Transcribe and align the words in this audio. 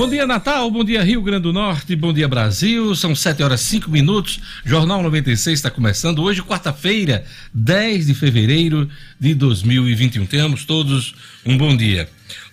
Bom 0.00 0.08
dia, 0.08 0.26
Natal. 0.26 0.70
Bom 0.70 0.82
dia, 0.82 1.02
Rio 1.02 1.20
Grande 1.20 1.42
do 1.42 1.52
Norte. 1.52 1.94
Bom 1.94 2.10
dia, 2.10 2.26
Brasil. 2.26 2.94
São 2.96 3.14
7 3.14 3.42
horas 3.42 3.60
5 3.60 3.90
minutos. 3.90 4.40
Jornal 4.64 5.02
96 5.02 5.58
está 5.58 5.70
começando 5.70 6.22
hoje, 6.22 6.42
quarta-feira, 6.42 7.22
10 7.52 8.06
de 8.06 8.14
fevereiro 8.14 8.88
de 9.20 9.34
2021. 9.34 10.24
Tenhamos 10.24 10.64
todos 10.64 11.14
um 11.44 11.54
bom 11.54 11.76
dia. 11.76 12.08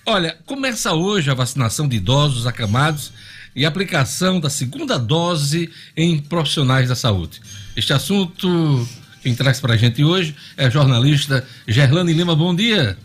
Olha, 0.05 0.36
começa 0.45 0.91
hoje 0.91 1.31
a 1.31 1.33
vacinação 1.33 1.87
de 1.87 1.95
idosos 1.95 2.45
acamados 2.45 3.13
e 3.55 3.65
aplicação 3.65 4.41
da 4.41 4.50
segunda 4.50 5.00
dose 5.00 5.69
em 5.95 6.18
profissionais 6.18 6.89
da 6.89 6.95
saúde. 6.95 7.39
Este 7.77 7.93
assunto, 7.93 8.86
quem 9.23 9.33
traz 9.33 9.61
para 9.61 9.75
a 9.75 9.77
gente 9.77 10.04
hoje 10.04 10.36
é 10.57 10.65
a 10.65 10.69
jornalista 10.69 11.47
Gerlane 11.65 12.11
Lima. 12.11 12.36
Bom 12.36 12.54
dia. 12.54 12.97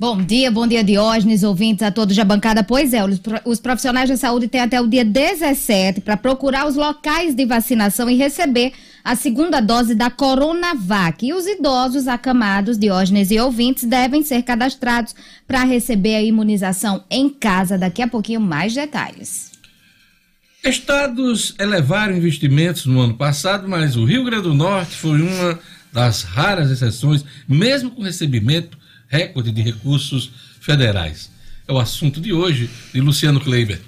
Bom 0.00 0.16
dia, 0.16 0.50
bom 0.50 0.66
dia 0.66 0.82
Diógenes, 0.82 1.42
ouvintes 1.42 1.82
a 1.82 1.90
todos 1.90 2.16
da 2.16 2.24
bancada. 2.24 2.64
Pois 2.64 2.94
é, 2.94 3.00
os 3.44 3.60
profissionais 3.60 4.08
de 4.08 4.16
saúde 4.16 4.48
têm 4.48 4.62
até 4.62 4.80
o 4.80 4.86
dia 4.86 5.04
17 5.04 6.00
para 6.00 6.16
procurar 6.16 6.66
os 6.66 6.74
locais 6.74 7.34
de 7.34 7.44
vacinação 7.44 8.08
e 8.08 8.16
receber 8.16 8.72
a 9.04 9.14
segunda 9.14 9.60
dose 9.60 9.94
da 9.94 10.08
Coronavac. 10.08 11.26
E 11.26 11.34
os 11.34 11.46
idosos 11.46 12.08
acamados, 12.08 12.78
Diógenes 12.78 13.30
e 13.30 13.38
ouvintes, 13.38 13.84
devem 13.84 14.22
ser 14.22 14.42
cadastrados 14.42 15.14
para 15.46 15.64
receber 15.64 16.14
a 16.14 16.22
imunização 16.22 17.04
em 17.10 17.28
casa. 17.28 17.76
Daqui 17.76 18.00
a 18.00 18.08
pouquinho 18.08 18.40
mais 18.40 18.72
detalhes. 18.72 19.52
Estados 20.64 21.54
elevaram 21.58 22.16
investimentos 22.16 22.86
no 22.86 23.00
ano 23.00 23.18
passado, 23.18 23.68
mas 23.68 23.96
o 23.96 24.06
Rio 24.06 24.24
Grande 24.24 24.44
do 24.44 24.54
Norte 24.54 24.96
foi 24.96 25.20
uma 25.20 25.58
das 25.92 26.22
raras 26.22 26.70
exceções, 26.70 27.22
mesmo 27.46 27.90
com 27.90 28.00
recebimento 28.00 28.79
recorde 29.10 29.50
de 29.50 29.60
recursos 29.60 30.30
federais. 30.60 31.30
É 31.66 31.72
o 31.72 31.78
assunto 31.78 32.20
de 32.20 32.32
hoje 32.32 32.70
de 32.94 33.00
Luciano 33.00 33.40
Kleiber. 33.40 33.80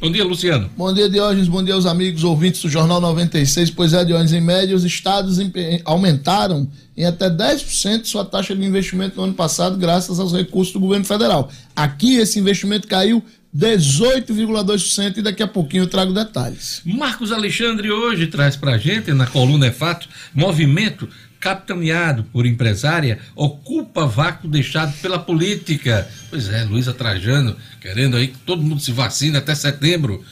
Bom 0.00 0.12
dia, 0.12 0.24
Luciano. 0.24 0.70
Bom 0.76 0.92
dia, 0.92 1.08
Diógenes. 1.08 1.48
Bom 1.48 1.62
dia 1.62 1.74
aos 1.74 1.86
amigos 1.86 2.22
ouvintes 2.22 2.62
do 2.62 2.68
Jornal 2.68 3.00
96. 3.00 3.70
Pois 3.70 3.92
é, 3.92 4.04
Diógenes, 4.04 4.32
em 4.32 4.40
média, 4.40 4.76
os 4.76 4.84
estados 4.84 5.38
aumentaram 5.84 6.68
em 6.96 7.04
até 7.04 7.28
10% 7.28 8.04
sua 8.04 8.24
taxa 8.24 8.54
de 8.54 8.64
investimento 8.64 9.16
no 9.16 9.24
ano 9.24 9.34
passado, 9.34 9.76
graças 9.76 10.20
aos 10.20 10.32
recursos 10.32 10.72
do 10.72 10.78
governo 10.78 11.04
federal. 11.04 11.50
Aqui, 11.74 12.14
esse 12.14 12.38
investimento 12.38 12.86
caiu 12.86 13.24
18,2% 13.56 15.16
e 15.16 15.22
daqui 15.22 15.42
a 15.42 15.48
pouquinho 15.48 15.82
eu 15.82 15.88
trago 15.88 16.12
detalhes. 16.12 16.80
Marcos 16.84 17.32
Alexandre 17.32 17.90
hoje 17.90 18.28
traz 18.28 18.54
pra 18.54 18.78
gente, 18.78 19.12
na 19.12 19.26
coluna 19.26 19.66
é 19.66 19.72
fato, 19.72 20.08
movimento 20.32 21.08
capitaneado 21.40 22.24
por 22.24 22.46
empresária, 22.46 23.18
ocupa 23.34 24.06
vácuo 24.06 24.48
deixado 24.48 24.92
pela 25.00 25.18
política. 25.18 26.08
Pois 26.30 26.48
é, 26.48 26.64
Luísa 26.64 26.92
Trajano, 26.92 27.56
querendo 27.80 28.16
aí 28.16 28.28
que 28.28 28.38
todo 28.38 28.62
mundo 28.62 28.80
se 28.80 28.92
vacine 28.92 29.36
até 29.36 29.54
setembro. 29.54 30.24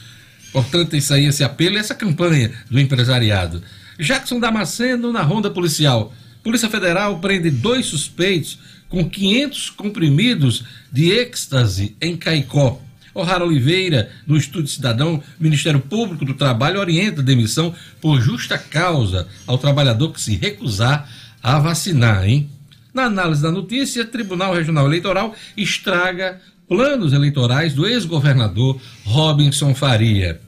Importante 0.48 0.96
isso 0.96 1.12
aí, 1.12 1.26
esse 1.26 1.44
apelo 1.44 1.76
e 1.76 1.78
essa 1.78 1.94
campanha 1.94 2.52
do 2.70 2.80
empresariado. 2.80 3.62
Jackson 3.98 4.40
Damasceno 4.40 5.12
na 5.12 5.22
ronda 5.22 5.50
policial. 5.50 6.14
Polícia 6.42 6.68
Federal 6.68 7.18
prende 7.18 7.50
dois 7.50 7.86
suspeitos 7.86 8.58
com 8.88 9.08
500 9.08 9.70
comprimidos 9.70 10.64
de 10.92 11.10
êxtase 11.10 11.96
em 12.00 12.16
Caicó. 12.16 12.80
O'Hara 13.16 13.44
Oliveira, 13.44 14.10
do 14.26 14.36
Estúdio 14.36 14.68
Cidadão, 14.68 15.22
Ministério 15.40 15.80
Público 15.80 16.24
do 16.24 16.34
Trabalho 16.34 16.78
orienta 16.78 17.22
a 17.22 17.24
demissão 17.24 17.74
por 18.00 18.20
justa 18.20 18.58
causa 18.58 19.26
ao 19.46 19.56
trabalhador 19.56 20.12
que 20.12 20.20
se 20.20 20.36
recusar 20.36 21.08
a 21.42 21.58
vacinar, 21.58 22.28
hein? 22.28 22.50
Na 22.92 23.04
análise 23.04 23.42
da 23.42 23.50
notícia, 23.50 24.04
Tribunal 24.04 24.54
Regional 24.54 24.86
Eleitoral 24.86 25.34
estraga 25.56 26.40
planos 26.68 27.12
eleitorais 27.12 27.72
do 27.72 27.86
ex-governador 27.86 28.80
Robinson 29.04 29.74
Faria. 29.74 30.40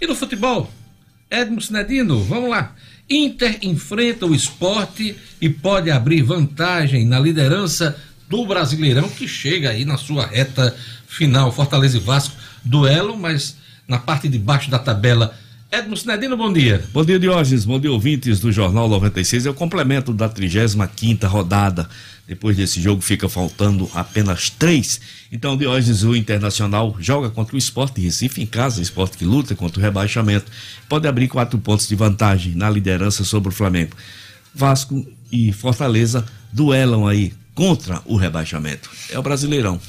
E 0.00 0.06
no 0.06 0.14
futebol, 0.14 0.72
Edmo 1.30 1.60
Sinedino, 1.60 2.22
vamos 2.24 2.50
lá. 2.50 2.74
Inter 3.08 3.58
enfrenta 3.62 4.26
o 4.26 4.34
esporte 4.34 5.16
e 5.40 5.48
pode 5.48 5.90
abrir 5.90 6.22
vantagem 6.22 7.04
na 7.04 7.20
liderança 7.20 7.96
do 8.32 8.46
Brasileirão, 8.46 9.10
que 9.10 9.28
chega 9.28 9.68
aí 9.68 9.84
na 9.84 9.98
sua 9.98 10.24
reta 10.26 10.74
final, 11.06 11.52
Fortaleza 11.52 11.98
e 11.98 12.00
Vasco, 12.00 12.34
duelo, 12.64 13.14
mas 13.14 13.58
na 13.86 13.98
parte 13.98 14.26
de 14.26 14.38
baixo 14.38 14.70
da 14.70 14.78
tabela. 14.78 15.36
Edmo 15.70 15.94
Sinedino, 15.94 16.34
bom 16.34 16.50
dia. 16.50 16.82
Bom 16.94 17.04
dia, 17.04 17.18
Diógenes. 17.18 17.66
Bom 17.66 17.78
dia, 17.78 17.92
ouvintes 17.92 18.40
do 18.40 18.50
Jornal 18.50 18.88
96. 18.88 19.44
É 19.44 19.50
o 19.50 19.54
complemento 19.54 20.14
da 20.14 20.30
35 20.30 21.26
rodada. 21.26 21.86
Depois 22.26 22.56
desse 22.56 22.80
jogo 22.80 23.02
fica 23.02 23.28
faltando 23.28 23.90
apenas 23.94 24.48
três. 24.48 24.98
Então, 25.30 25.54
Diógenes, 25.54 26.02
o 26.02 26.16
Internacional 26.16 26.96
joga 26.98 27.28
contra 27.28 27.54
o 27.54 27.58
Esporte 27.58 28.00
Recife 28.00 28.40
em 28.40 28.46
casa, 28.46 28.80
esporte 28.80 29.18
que 29.18 29.26
luta 29.26 29.54
contra 29.54 29.78
o 29.78 29.82
rebaixamento. 29.82 30.50
Pode 30.88 31.06
abrir 31.06 31.28
quatro 31.28 31.58
pontos 31.58 31.86
de 31.86 31.94
vantagem 31.94 32.54
na 32.54 32.70
liderança 32.70 33.24
sobre 33.24 33.50
o 33.50 33.52
Flamengo. 33.52 33.94
Vasco 34.54 35.06
e 35.30 35.52
Fortaleza 35.52 36.24
duelam 36.50 37.06
aí 37.06 37.34
contra 37.54 38.00
o 38.04 38.16
rebaixamento. 38.16 38.90
É 39.10 39.18
o 39.18 39.22
Brasileirão. 39.22 39.80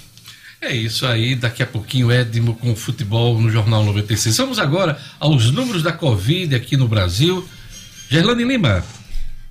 É 0.62 0.74
isso 0.74 1.06
aí, 1.06 1.36
daqui 1.36 1.62
a 1.62 1.68
pouquinho 1.68 2.10
Edmo 2.10 2.56
com 2.56 2.72
o 2.72 2.76
futebol 2.76 3.40
no 3.40 3.50
Jornal 3.50 3.84
96. 3.84 4.38
Vamos 4.38 4.60
agora 4.60 4.98
aos 5.20 5.52
números 5.52 5.84
da 5.84 5.92
Covid 5.92 6.56
aqui 6.56 6.78
no 6.78 6.88
Brasil. 6.88 7.48
Gerlane 8.10 8.46
Lima. 8.46 8.84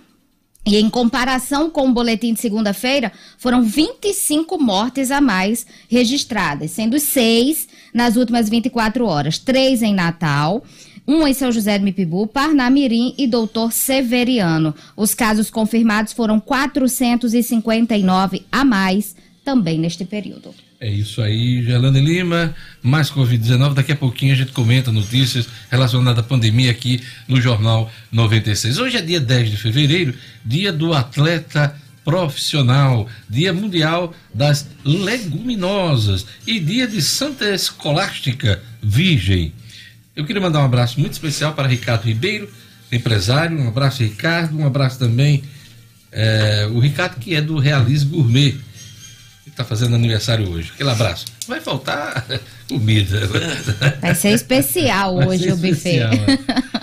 E 0.66 0.76
em 0.76 0.88
comparação 0.88 1.68
com 1.68 1.88
o 1.88 1.92
boletim 1.92 2.32
de 2.32 2.40
segunda-feira, 2.40 3.12
foram 3.36 3.62
25 3.62 4.58
mortes 4.58 5.10
a 5.10 5.20
mais 5.20 5.66
registradas, 5.88 6.70
sendo 6.70 6.98
seis 6.98 7.68
nas 7.92 8.16
últimas 8.16 8.48
24 8.48 9.04
horas, 9.04 9.38
três 9.38 9.82
em 9.82 9.94
Natal 9.94 10.64
um 11.06 11.26
em 11.26 11.34
São 11.34 11.52
José 11.52 11.78
do 11.78 11.84
Mipibu, 11.84 12.26
Parnamirim 12.26 13.14
e 13.18 13.26
Doutor 13.26 13.72
Severiano. 13.72 14.74
Os 14.96 15.12
casos 15.14 15.50
confirmados 15.50 16.14
foram 16.14 16.40
459 16.40 18.46
a 18.50 18.64
mais 18.64 19.14
também 19.44 19.78
neste 19.78 20.06
período. 20.06 20.54
É 20.80 20.90
isso 20.90 21.22
aí, 21.22 21.62
Gelane 21.62 22.00
Lima, 22.00 22.54
mais 22.82 23.10
Covid-19. 23.10 23.74
Daqui 23.74 23.92
a 23.92 23.96
pouquinho 23.96 24.32
a 24.32 24.36
gente 24.36 24.52
comenta 24.52 24.90
notícias 24.90 25.48
relacionadas 25.70 26.24
à 26.24 26.26
pandemia 26.26 26.70
aqui 26.70 27.00
no 27.28 27.40
Jornal 27.40 27.90
96. 28.10 28.78
Hoje 28.78 28.96
é 28.96 29.00
dia 29.00 29.20
10 29.20 29.50
de 29.50 29.56
fevereiro, 29.56 30.14
dia 30.44 30.72
do 30.72 30.92
atleta 30.92 31.74
profissional, 32.04 33.08
dia 33.30 33.52
mundial 33.52 34.12
das 34.34 34.68
leguminosas 34.84 36.26
e 36.46 36.60
dia 36.60 36.86
de 36.86 37.00
Santa 37.00 37.48
Escolástica 37.54 38.60
Virgem. 38.82 39.52
Eu 40.14 40.24
queria 40.24 40.42
mandar 40.42 40.60
um 40.60 40.66
abraço 40.66 41.00
muito 41.00 41.12
especial 41.12 41.54
para 41.54 41.68
Ricardo 41.68 42.04
Ribeiro, 42.04 42.48
empresário. 42.92 43.58
Um 43.58 43.68
abraço, 43.68 44.02
Ricardo. 44.02 44.58
Um 44.58 44.66
abraço 44.66 44.98
também 44.98 45.42
é, 46.14 46.68
o 46.70 46.78
Ricardo, 46.78 47.18
que 47.18 47.34
é 47.34 47.42
do 47.42 47.58
Realize 47.58 48.04
Gourmet, 48.04 48.56
está 49.54 49.64
fazendo 49.64 49.94
aniversário 49.94 50.50
hoje. 50.50 50.72
Aquele 50.74 50.90
abraço. 50.90 51.26
Vai 51.46 51.60
faltar 51.60 52.26
comida. 52.68 53.20
Vai 54.00 54.14
ser 54.14 54.30
especial 54.30 55.16
Vai 55.16 55.28
hoje 55.28 55.44
ser 55.44 55.52
o 55.52 55.54
especial, 55.54 56.10
buffet. 56.10 56.40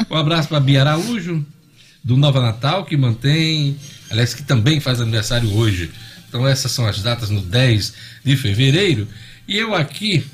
É. 0.07 0.13
Um 0.13 0.15
abraço 0.15 0.47
para 0.47 0.59
Bia 0.59 0.81
Araújo, 0.81 1.45
do 2.03 2.15
Nova 2.15 2.41
Natal, 2.41 2.85
que 2.85 2.95
mantém, 2.95 3.77
aliás, 4.09 4.33
que 4.33 4.43
também 4.43 4.79
faz 4.79 5.01
aniversário 5.01 5.53
hoje. 5.53 5.91
Então 6.29 6.47
essas 6.47 6.71
são 6.71 6.87
as 6.87 7.01
datas 7.01 7.29
no 7.29 7.41
10 7.41 7.93
de 8.23 8.37
fevereiro. 8.37 9.05
E 9.47 9.57
eu 9.57 9.75
aqui 9.75 10.25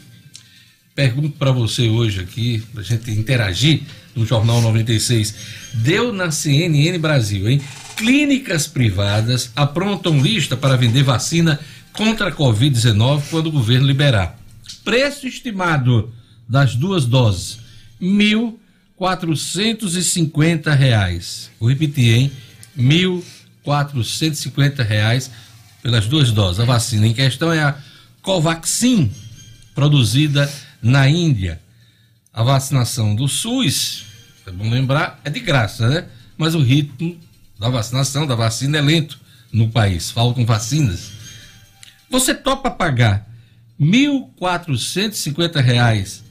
pergunto 0.94 1.38
para 1.38 1.52
você 1.52 1.90
hoje 1.90 2.22
aqui, 2.22 2.64
para 2.72 2.82
a 2.82 2.84
gente 2.84 3.10
interagir 3.12 3.82
no 4.16 4.26
Jornal 4.26 4.62
96. 4.62 5.36
Deu 5.74 6.14
na 6.14 6.30
CNN 6.30 6.98
Brasil, 7.00 7.50
hein? 7.50 7.62
Clínicas 7.96 8.68
privadas 8.68 9.52
aprontam 9.56 10.20
lista 10.20 10.56
para 10.56 10.76
vender 10.76 11.04
vacina 11.04 11.60
contra 11.98 12.30
a 12.30 12.32
Covid-19 12.32 13.24
quando 13.30 13.48
o 13.48 13.52
governo 13.52 13.86
liberar. 13.88 14.40
Preço 14.86 15.28
estimado 15.28 16.14
das 16.48 16.76
duas 16.76 17.06
doses: 17.06 17.58
R$ 18.00 18.08
1.450. 19.00 21.50
Vou 21.60 21.70
repetir, 21.70 22.14
hein? 22.14 22.32
R$ 22.78 22.84
1.450 23.66 25.30
pelas 25.82 26.06
duas 26.06 26.32
doses. 26.32 26.62
A 26.62 26.66
vacina 26.66 27.08
em 27.08 27.14
questão 27.14 27.52
é 27.52 27.64
a 27.64 27.76
Covaxin, 28.22 29.12
produzida 29.74 30.48
na 30.82 31.10
Índia. 31.10 31.60
A 32.32 32.44
vacinação 32.44 33.16
do 33.16 33.28
SUS, 33.28 34.06
é 34.46 34.52
bom 34.52 34.70
lembrar, 34.70 35.20
é 35.26 35.32
de 35.32 35.40
graça, 35.40 35.90
né? 35.90 36.06
Mas 36.38 36.54
o 36.54 36.62
ritmo 36.62 37.18
da 37.60 37.70
vacinação, 37.70 38.28
da 38.28 38.36
vacina 38.36 38.78
é 38.78 38.82
lento 38.82 39.20
no 39.52 39.70
país. 39.70 40.12
Faltam 40.12 40.46
vacinas. 40.46 41.17
Você 42.10 42.34
topa 42.34 42.72
pagar 42.72 43.28
R$ 43.80 43.86
1.450 43.86 46.22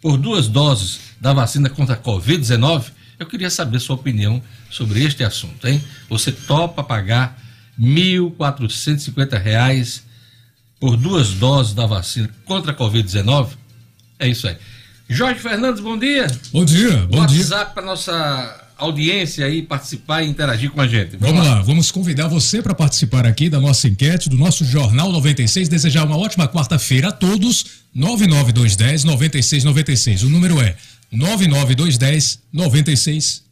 por 0.00 0.16
duas 0.16 0.48
doses 0.48 0.98
da 1.20 1.32
vacina 1.32 1.70
contra 1.70 1.94
a 1.94 1.98
Covid-19? 1.98 2.90
Eu 3.18 3.26
queria 3.26 3.50
saber 3.50 3.80
sua 3.80 3.96
opinião 3.96 4.40
sobre 4.70 5.02
este 5.04 5.24
assunto, 5.24 5.66
hein? 5.66 5.82
Você 6.08 6.30
topa 6.32 6.84
pagar 6.84 7.38
R$ 7.78 7.84
1.450 7.84 10.02
por 10.78 10.96
duas 10.96 11.32
doses 11.34 11.74
da 11.74 11.86
vacina 11.86 12.28
contra 12.44 12.72
a 12.72 12.74
Covid-19? 12.74 13.50
É 14.18 14.28
isso 14.28 14.48
aí. 14.48 14.56
Jorge 15.08 15.40
Fernandes, 15.40 15.80
bom 15.80 15.96
dia. 15.96 16.26
Bom 16.52 16.64
dia, 16.64 16.90
bom 17.06 17.18
WhatsApp 17.18 17.32
dia. 17.32 17.42
WhatsApp 17.42 17.74
para 17.74 17.86
nossa 17.86 18.65
audiência 18.76 19.46
aí 19.46 19.62
participar 19.62 20.22
e 20.22 20.28
interagir 20.28 20.70
com 20.70 20.80
a 20.80 20.86
gente. 20.86 21.16
Vamos, 21.16 21.34
Vamos 21.36 21.46
lá. 21.48 21.54
lá. 21.56 21.62
vamos 21.62 21.90
convidar 21.90 22.28
você 22.28 22.60
para 22.60 22.74
participar 22.74 23.26
aqui 23.26 23.48
da 23.48 23.58
nossa 23.60 23.88
enquete, 23.88 24.28
do 24.28 24.36
nosso 24.36 24.64
Jornal 24.64 25.10
96. 25.12 25.68
Desejar 25.68 26.04
uma 26.04 26.16
ótima 26.16 26.46
quarta-feira 26.48 27.08
a 27.08 27.12
todos. 27.12 27.64
99210 27.94 29.04
9696. 29.04 30.22
O 30.24 30.28
número 30.28 30.60
é 30.60 30.76
99210 31.10 32.40
9696. 32.52 33.45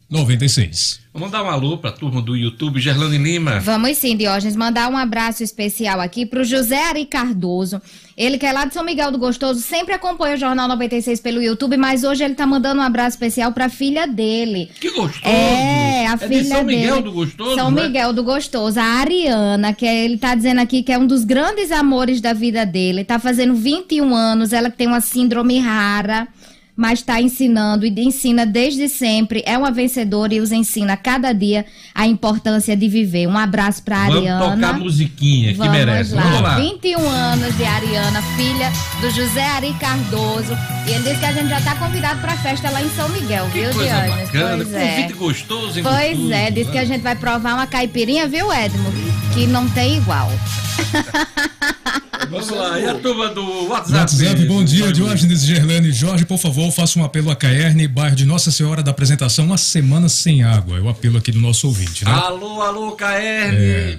Vamos 1.11 1.31
dar 1.31 1.43
um 1.43 1.49
alô 1.49 1.79
para 1.79 1.89
a 1.89 1.93
turma 1.93 2.21
do 2.21 2.35
YouTube, 2.35 2.79
Gerlane 2.79 3.17
Lima. 3.17 3.59
Vamos 3.59 3.97
sim, 3.97 4.15
Diógenes, 4.15 4.55
mandar 4.55 4.91
um 4.91 4.95
abraço 4.95 5.43
especial 5.43 5.99
aqui 5.99 6.27
para 6.27 6.41
o 6.41 6.43
José 6.43 6.89
Ari 6.89 7.05
Cardoso. 7.05 7.81
Ele 8.15 8.37
que 8.37 8.45
é 8.45 8.51
lá 8.51 8.65
de 8.65 8.73
São 8.73 8.85
Miguel 8.85 9.11
do 9.11 9.17
Gostoso, 9.17 9.61
sempre 9.61 9.95
acompanha 9.95 10.35
o 10.35 10.37
Jornal 10.37 10.67
96 10.67 11.19
pelo 11.21 11.41
YouTube, 11.41 11.75
mas 11.75 12.03
hoje 12.03 12.23
ele 12.23 12.35
tá 12.35 12.45
mandando 12.45 12.81
um 12.81 12.83
abraço 12.83 13.15
especial 13.15 13.51
para 13.51 13.65
a 13.65 13.69
filha 13.69 14.05
dele. 14.05 14.69
Que 14.79 14.91
gostoso! 14.91 15.25
É, 15.25 16.05
a 16.05 16.13
é 16.13 16.17
filha 16.17 16.43
de 16.43 16.47
São 16.49 16.65
dele. 16.65 16.77
Miguel 16.81 17.01
do 17.01 17.11
Gostoso? 17.11 17.55
São 17.55 17.71
né? 17.71 17.83
Miguel 17.83 18.13
do 18.13 18.23
Gostoso, 18.23 18.79
a 18.79 18.83
Ariana, 18.83 19.73
que 19.73 19.87
é, 19.87 20.05
ele 20.05 20.17
tá 20.17 20.35
dizendo 20.35 20.61
aqui 20.61 20.83
que 20.83 20.91
é 20.91 20.99
um 20.99 21.07
dos 21.07 21.23
grandes 21.23 21.71
amores 21.71 22.21
da 22.21 22.31
vida 22.31 22.63
dele. 22.63 23.03
Tá 23.03 23.17
fazendo 23.17 23.55
21 23.55 24.13
anos, 24.13 24.53
ela 24.53 24.69
que 24.69 24.77
tem 24.77 24.87
uma 24.87 25.01
síndrome 25.01 25.57
rara 25.59 26.27
mas 26.75 26.99
está 26.99 27.21
ensinando 27.21 27.85
e 27.85 27.89
ensina 28.01 28.45
desde 28.45 28.89
sempre. 28.89 29.41
É 29.45 29.57
uma 29.57 29.71
vencedora 29.71 30.33
e 30.33 30.41
os 30.41 30.51
ensina 30.51 30.97
cada 30.97 31.31
dia 31.31 31.65
a 31.93 32.05
importância 32.05 32.75
de 32.75 32.87
viver. 32.89 33.27
Um 33.27 33.37
abraço 33.37 33.81
para 33.83 33.97
Ariana. 33.97 34.39
Vamos 34.39 34.55
tocar 34.55 34.79
musiquinha 34.79 35.51
que 35.51 35.57
Vamos 35.57 35.73
merece. 35.73 36.13
Lá. 36.13 36.21
Vamos 36.21 36.41
lá. 36.41 36.59
21 36.59 36.99
anos 37.09 37.57
de 37.57 37.63
Ariana, 37.63 38.21
filha 38.35 38.71
do 38.99 39.09
José 39.09 39.43
Ari 39.43 39.73
Cardoso. 39.79 40.53
E 40.87 40.91
ele 40.91 41.03
disse 41.03 41.19
que 41.19 41.25
a 41.25 41.31
gente 41.31 41.49
já 41.49 41.59
está 41.59 41.75
convidado 41.75 42.19
para 42.19 42.33
a 42.33 42.37
festa 42.37 42.69
lá 42.69 42.83
em 42.83 42.89
São 42.89 43.07
Miguel, 43.09 43.45
que 43.51 43.59
viu, 43.61 43.73
coisa 43.73 43.95
Diógenes? 43.95 44.25
bacana, 44.31 44.65
Pois 44.65 44.73
é. 44.73 44.95
convite 44.95 45.13
gostoso. 45.13 45.81
Pois 45.81 46.17
gostoso, 46.17 46.33
é, 46.33 46.51
disse 46.51 46.65
né? 46.67 46.71
que 46.71 46.77
a 46.77 46.85
gente 46.85 47.01
vai 47.01 47.15
provar 47.15 47.53
uma 47.53 47.67
caipirinha, 47.67 48.27
viu, 48.27 48.51
Edmo? 48.51 48.91
Que 49.33 49.47
não 49.47 49.67
tem 49.69 49.97
igual. 49.97 50.29
Vamos 52.29 52.49
lá, 52.49 52.79
e 52.79 52.85
a 52.87 52.95
turma 52.95 53.29
do 53.29 53.67
WhatsApp? 53.67 53.97
WhatsApp, 53.99 54.45
bom 54.45 54.63
dia, 54.63 54.91
Diógenes 54.91 55.43
Gerlane. 55.45 55.91
Jorge, 55.91 56.25
por 56.25 56.37
favor, 56.37 56.71
faça 56.71 56.97
um 56.99 57.03
apelo 57.03 57.29
a 57.29 57.35
Caerne, 57.35 57.87
bairro 57.87 58.15
de 58.15 58.25
Nossa 58.25 58.51
Senhora 58.51 58.81
da 58.81 58.91
Apresentação, 58.91 59.45
uma 59.45 59.57
semana 59.57 60.09
sem 60.09 60.43
água. 60.43 60.77
É 60.77 60.81
o 60.81 60.89
apelo 60.89 61.17
aqui 61.17 61.31
do 61.31 61.39
nosso 61.39 61.67
ouvinte, 61.67 62.03
né? 62.03 62.11
Alô, 62.11 62.61
alô, 62.61 62.91
KR. 62.93 63.03
É. 63.05 63.97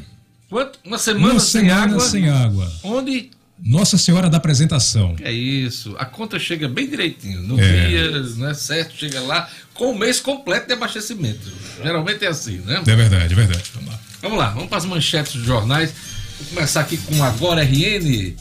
Quanto? 0.50 0.78
Uma 0.84 0.98
semana 0.98 1.34
uma 1.34 1.40
sem 1.40 1.62
semana 1.62 1.82
água? 1.84 2.00
sem 2.00 2.28
água. 2.28 2.72
Onde? 2.82 3.30
Nossa 3.62 3.96
Senhora 3.96 4.28
da 4.28 4.36
Apresentação. 4.36 5.16
É 5.22 5.32
isso. 5.32 5.94
A 5.98 6.04
conta 6.04 6.38
chega 6.38 6.68
bem 6.68 6.88
direitinho. 6.88 7.40
No 7.42 7.58
É. 7.58 7.86
dia, 7.88 8.10
né? 8.36 8.52
Certo, 8.54 8.94
chega 8.96 9.20
lá 9.20 9.48
com 9.72 9.92
o 9.92 9.98
mês 9.98 10.20
completo 10.20 10.66
de 10.66 10.74
abastecimento. 10.74 11.50
Geralmente 11.82 12.24
é 12.24 12.28
assim, 12.28 12.58
né? 12.66 12.82
É 12.86 12.94
verdade, 12.96 13.32
é 13.32 13.36
verdade. 13.36 13.64
Vamos 13.74 13.88
lá. 13.90 14.00
Vamos 14.22 14.38
lá, 14.38 14.50
vamos 14.50 14.68
para 14.68 14.78
as 14.78 14.84
manchetes 14.84 15.34
dos 15.34 15.44
jornais. 15.44 15.92
Vou 16.38 16.48
começar 16.48 16.80
aqui 16.80 16.98
com 16.98 17.22
Agora 17.24 17.62
RN. 17.62 18.36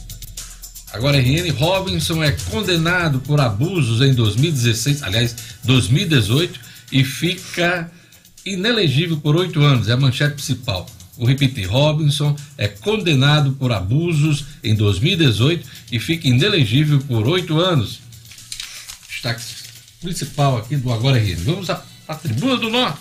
Agora 0.92 1.18
RN, 1.18 1.50
Robinson 1.50 2.22
é 2.22 2.30
condenado 2.50 3.20
por 3.20 3.40
abusos 3.40 4.02
em 4.02 4.12
2016, 4.12 5.02
aliás, 5.02 5.34
2018, 5.64 6.60
e 6.92 7.02
fica 7.04 7.90
inelegível 8.44 9.16
por 9.16 9.34
oito 9.36 9.62
anos. 9.62 9.88
É 9.88 9.92
a 9.92 9.96
manchete 9.96 10.34
principal. 10.34 10.86
Vou 11.16 11.26
repetir: 11.26 11.64
Robinson 11.66 12.36
é 12.58 12.68
condenado 12.68 13.52
por 13.52 13.72
abusos 13.72 14.44
em 14.62 14.74
2018 14.74 15.66
e 15.90 15.98
fica 15.98 16.28
inelegível 16.28 16.98
por 16.98 17.26
oito 17.26 17.58
anos. 17.58 18.00
Destaque 19.08 19.42
principal 20.02 20.58
aqui 20.58 20.76
do 20.76 20.92
Agora 20.92 21.18
RN. 21.18 21.36
Vamos 21.44 21.70
à, 21.70 21.82
à 22.06 22.14
Tribuna 22.14 22.58
do 22.58 22.68
Norte. 22.68 22.98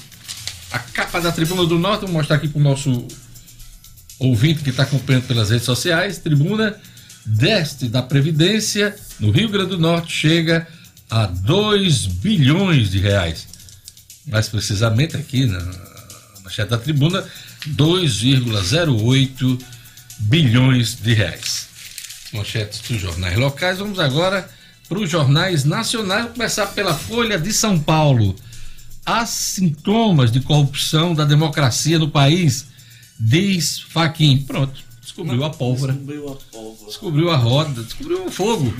A 0.71 0.79
capa 0.79 1.19
da 1.19 1.33
Tribuna 1.33 1.65
do 1.65 1.77
Norte, 1.77 2.01
vou 2.01 2.11
mostrar 2.11 2.37
aqui 2.37 2.47
para 2.47 2.59
o 2.59 2.63
nosso 2.63 3.05
ouvinte 4.19 4.63
que 4.63 4.69
está 4.69 4.83
acompanhando 4.83 5.27
pelas 5.27 5.49
redes 5.49 5.65
sociais. 5.65 6.17
Tribuna 6.17 6.75
deste 7.25 7.87
da 7.87 8.01
Previdência, 8.01 8.95
no 9.19 9.31
Rio 9.31 9.49
Grande 9.49 9.71
do 9.71 9.79
Norte, 9.79 10.11
chega 10.11 10.67
a 11.09 11.25
2 11.25 12.05
bilhões 12.07 12.91
de 12.91 12.99
reais. 12.99 13.47
Mais 14.27 14.49
precisamente 14.49 15.15
aqui 15.15 15.45
na 15.45 15.59
manchete 16.43 16.69
da 16.69 16.77
tribuna, 16.77 17.23
2,08 17.69 19.61
bilhões 20.19 20.95
de 20.95 21.13
reais. 21.13 21.67
Manchetes 22.33 22.81
dos 22.81 22.99
jornais 22.99 23.37
locais. 23.37 23.79
Vamos 23.79 23.99
agora 23.99 24.47
para 24.87 24.99
os 24.99 25.09
jornais 25.09 25.63
nacionais. 25.63 26.23
Vou 26.25 26.33
começar 26.33 26.67
pela 26.67 26.93
Folha 26.93 27.39
de 27.39 27.51
São 27.51 27.79
Paulo. 27.79 28.35
Há 29.05 29.25
sintomas 29.25 30.31
de 30.31 30.39
corrupção 30.39 31.13
da 31.13 31.25
democracia 31.25 31.99
no 31.99 32.09
país, 32.09 32.67
diz 33.19 33.79
Faquim. 33.79 34.37
Pronto, 34.39 34.83
descobriu 35.01 35.43
a 35.43 35.49
pólvora. 35.49 35.93
Descobriu 35.93 36.29
a 36.29 36.35
pólvora. 36.35 36.85
Descobriu 36.87 37.29
a 37.31 37.35
roda, 37.35 37.83
descobriu 37.83 38.25
o 38.25 38.31
fogo. 38.31 38.73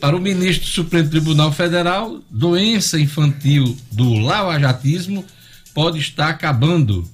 Para 0.00 0.16
o 0.16 0.20
ministro 0.20 0.66
do 0.66 0.72
Supremo 0.72 1.10
Tribunal 1.10 1.52
Federal, 1.52 2.20
doença 2.30 3.00
infantil 3.00 3.76
do 3.90 4.14
lavajatismo 4.14 5.24
pode 5.74 5.98
estar 5.98 6.28
acabando. 6.28 7.08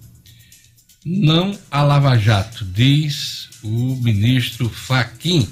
Não 1.05 1.59
a 1.71 1.83
Lava 1.83 2.17
Jato, 2.17 2.65
diz 2.65 3.51
o 3.63 3.97
ministro 3.97 4.71
Faquim. 4.71 5.47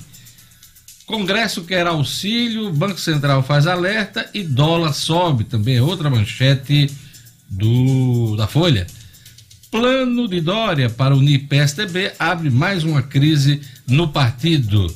Congresso 1.04 1.62
quer 1.64 1.86
auxílio, 1.86 2.72
Banco 2.72 2.98
Central 2.98 3.42
faz 3.42 3.66
alerta 3.66 4.30
e 4.32 4.42
dólar 4.42 4.94
sobe. 4.94 5.44
Também 5.44 5.76
é 5.76 5.82
outra 5.82 6.08
manchete 6.08 6.90
do, 7.50 8.34
da 8.36 8.46
Folha. 8.46 8.86
Plano 9.72 10.28
de 10.28 10.38
Dória 10.42 10.90
para 10.90 11.16
unir 11.16 11.46
PSDB 11.48 12.12
abre 12.18 12.50
mais 12.50 12.84
uma 12.84 13.00
crise 13.02 13.62
no 13.88 14.06
partido. 14.06 14.94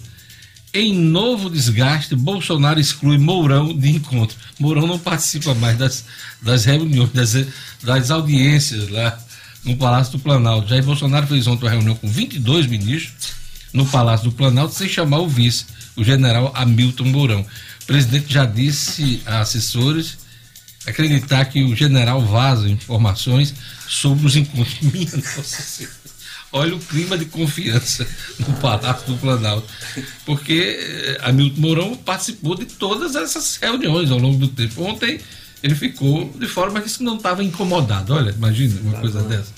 Em 0.74 0.92
novo 0.94 1.48
desgaste, 1.48 2.14
Bolsonaro 2.14 2.78
exclui 2.78 3.16
Mourão 3.16 3.74
de 3.74 3.88
encontro. 3.88 4.36
Mourão 4.60 4.86
não 4.86 4.98
participa 4.98 5.54
mais 5.54 5.78
das, 5.78 6.04
das 6.42 6.66
reuniões, 6.66 7.10
das, 7.10 7.46
das 7.82 8.10
audiências 8.10 8.90
lá 8.90 9.18
no 9.64 9.78
Palácio 9.78 10.12
do 10.12 10.18
Planalto. 10.18 10.68
Jair 10.68 10.84
Bolsonaro 10.84 11.26
fez 11.26 11.46
ontem 11.46 11.64
uma 11.64 11.70
reunião 11.70 11.96
com 11.96 12.06
22 12.06 12.66
ministros 12.66 13.32
no 13.72 13.86
Palácio 13.86 14.28
do 14.28 14.36
Planalto, 14.36 14.74
sem 14.74 14.90
chamar 14.90 15.20
o 15.20 15.26
vice, 15.26 15.64
o 15.96 16.04
general 16.04 16.52
Hamilton 16.54 17.04
Mourão. 17.04 17.40
O 17.40 17.86
presidente 17.86 18.30
já 18.30 18.44
disse 18.44 19.22
a 19.24 19.40
assessores 19.40 20.18
acreditar 20.86 21.44
que 21.46 21.62
o 21.62 21.74
general 21.74 22.20
vaza 22.20 22.68
informações 22.68 23.54
sobre 23.88 24.26
os 24.26 24.36
encontros. 24.36 24.80
Minha 24.80 25.10
Nossa 25.16 25.62
Senhora. 25.62 26.06
Olha 26.52 26.74
o 26.74 26.78
clima 26.78 27.18
de 27.18 27.26
confiança 27.26 28.06
no 28.38 28.54
Palácio 28.54 29.06
do 29.08 29.18
Planalto. 29.18 29.66
Porque 30.24 30.78
eh, 30.80 31.20
Hamilton 31.22 31.60
Mourão 31.60 31.96
participou 31.96 32.54
de 32.54 32.64
todas 32.64 33.14
essas 33.14 33.56
reuniões 33.56 34.10
ao 34.10 34.18
longo 34.18 34.38
do 34.38 34.48
tempo. 34.48 34.82
Ontem 34.84 35.20
ele 35.62 35.74
ficou 35.74 36.32
de 36.38 36.46
disse 36.84 36.98
que 36.98 37.04
não 37.04 37.16
estava 37.16 37.42
incomodado. 37.42 38.14
Olha, 38.14 38.30
imagina 38.30 38.80
uma 38.80 39.00
coisa 39.00 39.22
dessa. 39.22 39.52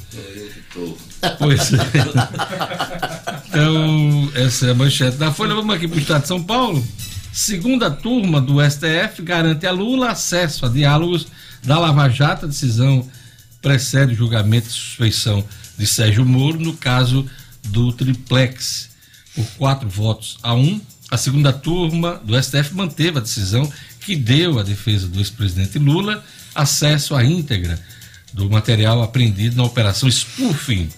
Pois 1.39 1.73
é. 1.73 1.79
Então, 3.49 4.31
essa 4.35 4.67
é 4.67 4.71
a 4.71 4.75
manchete 4.75 5.17
da 5.17 5.33
Folha. 5.33 5.55
Vamos 5.55 5.75
aqui 5.75 5.89
para 5.89 5.97
o 5.97 6.01
Estado 6.01 6.23
de 6.23 6.29
São 6.29 6.43
Paulo. 6.43 6.87
Segunda 7.33 7.91
turma 7.91 8.41
do 8.41 8.57
STF 8.61 9.23
garante 9.23 9.67
a 9.67 9.71
Lula 9.71 10.11
acesso 10.11 10.67
a 10.67 10.69
diálogos 10.69 11.27
da 11.63 11.79
Lava 11.79 12.09
Jato. 12.09 12.47
A 12.47 12.49
decisão 12.49 13.09
precede 13.61 14.13
o 14.13 14.17
julgamento 14.17 14.69
de 14.69 14.73
suspeição 14.73 15.45
de 15.77 15.87
Sérgio 15.87 16.25
Moro 16.25 16.59
no 16.59 16.75
caso 16.75 17.29
do 17.65 17.93
triplex. 17.93 18.89
Por 19.35 19.47
quatro 19.57 19.89
votos 19.89 20.39
a 20.43 20.53
um, 20.55 20.81
a 21.11 21.17
segunda 21.17 21.53
turma 21.53 22.21
do 22.25 22.41
STF 22.43 22.75
manteve 22.75 23.19
a 23.19 23.23
decisão 23.23 23.71
que 24.01 24.17
deu 24.17 24.59
à 24.59 24.63
defesa 24.63 25.07
do 25.07 25.19
ex-presidente 25.21 25.79
Lula 25.79 26.25
acesso 26.55 27.15
à 27.15 27.25
íntegra 27.25 27.79
do 28.33 28.51
material 28.51 29.03
apreendido 29.03 29.57
na 29.57 29.65
Operação 29.65 30.11
Spoofing. 30.11 30.89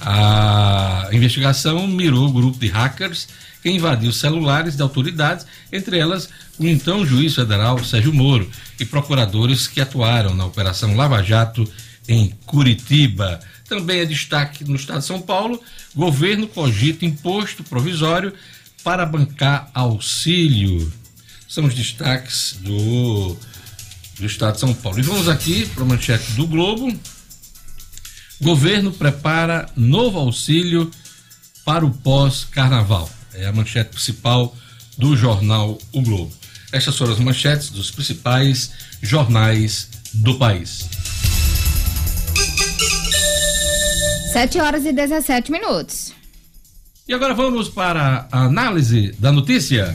A 0.00 1.08
investigação 1.12 1.86
mirou 1.86 2.28
o 2.28 2.32
grupo 2.32 2.58
de 2.58 2.68
hackers 2.68 3.28
que 3.64 3.70
invadiu 3.70 4.12
celulares 4.12 4.76
de 4.76 4.82
autoridades, 4.82 5.46
entre 5.72 5.98
elas 5.98 6.28
o 6.58 6.66
então 6.66 7.06
juiz 7.06 7.34
federal 7.34 7.82
Sérgio 7.82 8.12
Moro 8.12 8.46
e 8.78 8.84
procuradores 8.84 9.66
que 9.66 9.80
atuaram 9.80 10.34
na 10.34 10.44
Operação 10.44 10.94
Lava 10.94 11.22
Jato 11.22 11.66
em 12.06 12.28
Curitiba. 12.44 13.40
Também 13.66 14.00
é 14.00 14.04
destaque 14.04 14.64
no 14.64 14.76
estado 14.76 14.98
de 14.98 15.06
São 15.06 15.18
Paulo: 15.18 15.58
governo 15.96 16.46
cogita 16.46 17.06
imposto 17.06 17.64
provisório 17.64 18.34
para 18.82 19.06
bancar 19.06 19.70
auxílio 19.72 20.92
são 21.48 21.64
os 21.64 21.74
destaques 21.74 22.58
do, 22.60 23.34
do 24.18 24.26
estado 24.26 24.54
de 24.54 24.60
São 24.60 24.74
Paulo. 24.74 24.98
E 24.98 25.02
vamos 25.02 25.26
aqui 25.26 25.64
para 25.66 25.84
a 25.84 25.86
manchete 25.86 26.32
do 26.32 26.46
Globo. 26.46 26.92
Governo 28.42 28.92
prepara 28.92 29.70
novo 29.74 30.18
auxílio 30.18 30.90
para 31.64 31.86
o 31.86 31.90
pós-carnaval. 31.90 33.08
É 33.34 33.46
a 33.46 33.52
manchete 33.52 33.90
principal 33.90 34.56
do 34.96 35.16
jornal 35.16 35.78
O 35.92 36.02
Globo. 36.02 36.32
Estas 36.72 36.96
foram 36.96 37.12
as 37.12 37.18
manchetes 37.18 37.70
dos 37.70 37.90
principais 37.90 38.70
jornais 39.02 39.88
do 40.12 40.36
país. 40.38 40.88
7 44.32 44.58
horas 44.60 44.84
e 44.84 44.92
17 44.92 45.52
minutos. 45.52 46.12
E 47.06 47.14
agora 47.14 47.34
vamos 47.34 47.68
para 47.68 48.26
a 48.32 48.44
análise 48.44 49.12
da 49.18 49.30
notícia. 49.30 49.94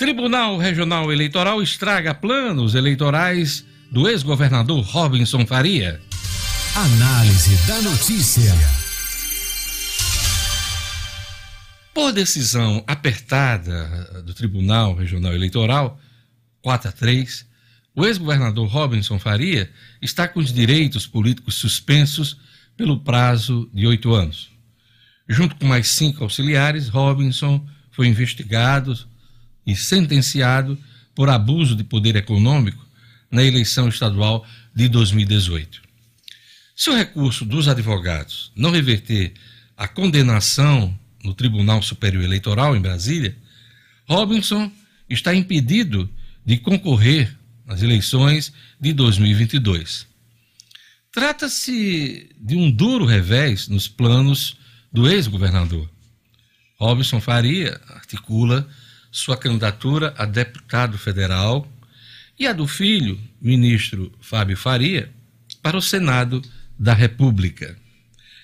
Tribunal 0.00 0.56
Regional 0.56 1.12
Eleitoral 1.12 1.62
estraga 1.62 2.14
planos 2.14 2.74
eleitorais 2.74 3.66
do 3.92 4.08
ex-governador 4.08 4.82
Robinson 4.82 5.44
Faria. 5.44 6.00
Análise 6.74 7.54
da 7.66 7.82
notícia. 7.82 8.50
Por 11.92 12.12
decisão 12.12 12.82
apertada 12.86 14.22
do 14.24 14.32
Tribunal 14.32 14.94
Regional 14.94 15.34
Eleitoral, 15.34 16.00
4 16.62 16.88
a 16.88 16.92
3, 16.92 17.46
o 17.94 18.06
ex-governador 18.06 18.68
Robinson 18.68 19.18
Faria 19.18 19.70
está 20.00 20.26
com 20.26 20.40
os 20.40 20.50
direitos 20.50 21.06
políticos 21.06 21.56
suspensos 21.56 22.38
pelo 22.74 23.00
prazo 23.00 23.68
de 23.74 23.86
oito 23.86 24.14
anos. 24.14 24.50
Junto 25.28 25.56
com 25.56 25.66
mais 25.66 25.88
cinco 25.88 26.24
auxiliares, 26.24 26.88
Robinson 26.88 27.62
foi 27.90 28.06
investigado 28.06 29.09
e 29.70 29.76
sentenciado 29.76 30.78
por 31.14 31.28
abuso 31.28 31.76
de 31.76 31.84
poder 31.84 32.16
econômico 32.16 32.84
na 33.30 33.44
eleição 33.44 33.88
estadual 33.88 34.46
de 34.74 34.88
2018. 34.88 35.82
Se 36.74 36.90
o 36.90 36.96
recurso 36.96 37.44
dos 37.44 37.68
advogados 37.68 38.50
não 38.56 38.70
reverter 38.70 39.34
a 39.76 39.86
condenação 39.86 40.98
no 41.22 41.34
Tribunal 41.34 41.82
Superior 41.82 42.24
Eleitoral 42.24 42.76
em 42.76 42.80
Brasília, 42.80 43.36
Robinson 44.06 44.70
está 45.08 45.34
impedido 45.34 46.10
de 46.44 46.56
concorrer 46.56 47.36
às 47.68 47.82
eleições 47.82 48.52
de 48.80 48.92
2022. 48.92 50.06
Trata-se 51.12 52.30
de 52.40 52.56
um 52.56 52.70
duro 52.70 53.04
revés 53.04 53.68
nos 53.68 53.86
planos 53.86 54.56
do 54.92 55.08
ex-governador. 55.08 55.88
Robinson 56.76 57.20
Faria 57.20 57.80
articula 57.88 58.66
sua 59.10 59.36
candidatura 59.36 60.14
a 60.16 60.24
deputado 60.24 60.96
federal 60.96 61.66
e 62.38 62.46
a 62.46 62.52
do 62.52 62.66
filho, 62.66 63.20
ministro 63.40 64.12
Fábio 64.20 64.56
Faria, 64.56 65.12
para 65.62 65.76
o 65.76 65.82
Senado 65.82 66.40
da 66.78 66.94
República. 66.94 67.76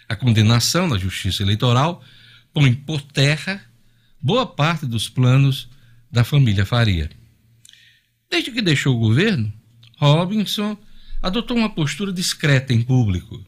A 0.09 0.15
condenação 0.15 0.87
na 0.89 0.99
Justiça 0.99 1.43
Eleitoral 1.43 2.05
põe 2.53 2.75
por 2.75 3.01
terra 3.01 3.65
boa 4.21 4.47
parte 4.47 4.87
dos 4.87 5.09
planos 5.09 5.69
da 6.11 6.25
família 6.25 6.67
Faria. 6.67 7.11
Desde 8.31 8.51
que 8.51 8.61
deixou 8.61 8.97
o 8.97 8.99
governo, 8.99 9.53
Robinson 9.97 10.77
adotou 11.23 11.57
uma 11.57 11.71
postura 11.71 12.13
discreta 12.13 12.73
em 12.73 12.83
público. 12.83 13.45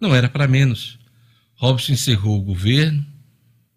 Não 0.00 0.14
era 0.14 0.28
para 0.28 0.48
menos. 0.48 0.98
Robinson 1.56 1.92
encerrou 1.92 2.38
o 2.38 2.42
governo 2.42 3.04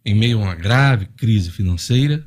em 0.06 0.16
meio 0.16 0.40
a 0.40 0.44
uma 0.44 0.56
grave 0.56 1.08
crise 1.18 1.52
financeira 1.52 2.26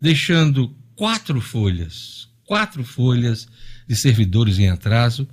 deixando 0.00 0.74
quatro 0.94 1.40
folhas, 1.40 2.28
quatro 2.44 2.84
folhas 2.84 3.48
de 3.86 3.96
servidores 3.96 4.58
em 4.58 4.68
atraso 4.68 5.28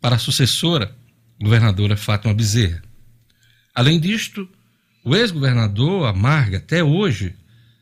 para 0.00 0.16
a 0.16 0.18
sucessora, 0.18 0.96
governadora 1.40 1.96
Fátima 1.96 2.34
Bezerra. 2.34 2.82
Além 3.74 3.98
disto, 3.98 4.48
o 5.04 5.14
ex-governador 5.14 6.06
amarga 6.06 6.58
até 6.58 6.82
hoje 6.82 7.34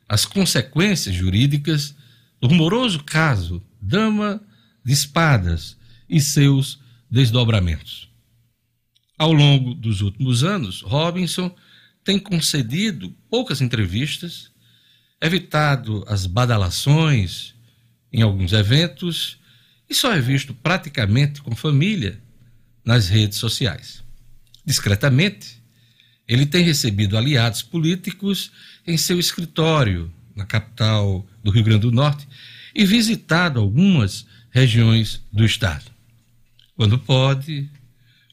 as 0.09 0.25
consequências 0.25 1.15
jurídicas 1.15 1.95
do 2.41 2.49
rumoroso 2.49 3.03
caso 3.03 3.63
Dama 3.81 4.41
de 4.85 4.93
Espadas 4.93 5.77
e 6.09 6.21
seus 6.21 6.81
desdobramentos. 7.11 8.09
Ao 9.19 9.33
longo 9.33 9.75
dos 9.75 10.01
últimos 10.01 10.45
anos, 10.45 10.81
Robinson 10.83 11.55
tem 12.05 12.19
concedido 12.19 13.13
poucas 13.29 13.61
entrevistas 13.61 14.51
evitado 15.21 16.05
as 16.07 16.27
badalações 16.27 17.55
em 18.13 18.23
alguns 18.23 18.53
eventos 18.53 19.39
e 19.89 19.95
só 19.95 20.13
é 20.13 20.21
visto 20.21 20.55
praticamente 20.55 21.43
com 21.43 21.55
família 21.55 22.21
nas 22.85 23.09
redes 23.09 23.39
sociais. 23.39 24.03
Discretamente, 24.65 25.63
ele 26.27 26.45
tem 26.45 26.63
recebido 26.63 27.17
aliados 27.17 27.63
políticos 27.63 28.53
em 28.87 28.97
seu 28.97 29.19
escritório 29.19 30.13
na 30.37 30.45
capital 30.45 31.27
do 31.43 31.51
Rio 31.51 31.65
Grande 31.65 31.81
do 31.81 31.93
Norte 31.93 32.29
e 32.75 32.85
visitado 32.85 33.59
algumas 33.59 34.27
regiões 34.51 35.23
do 35.33 35.45
estado. 35.45 35.91
Quando 36.77 36.99
pode, 36.99 37.69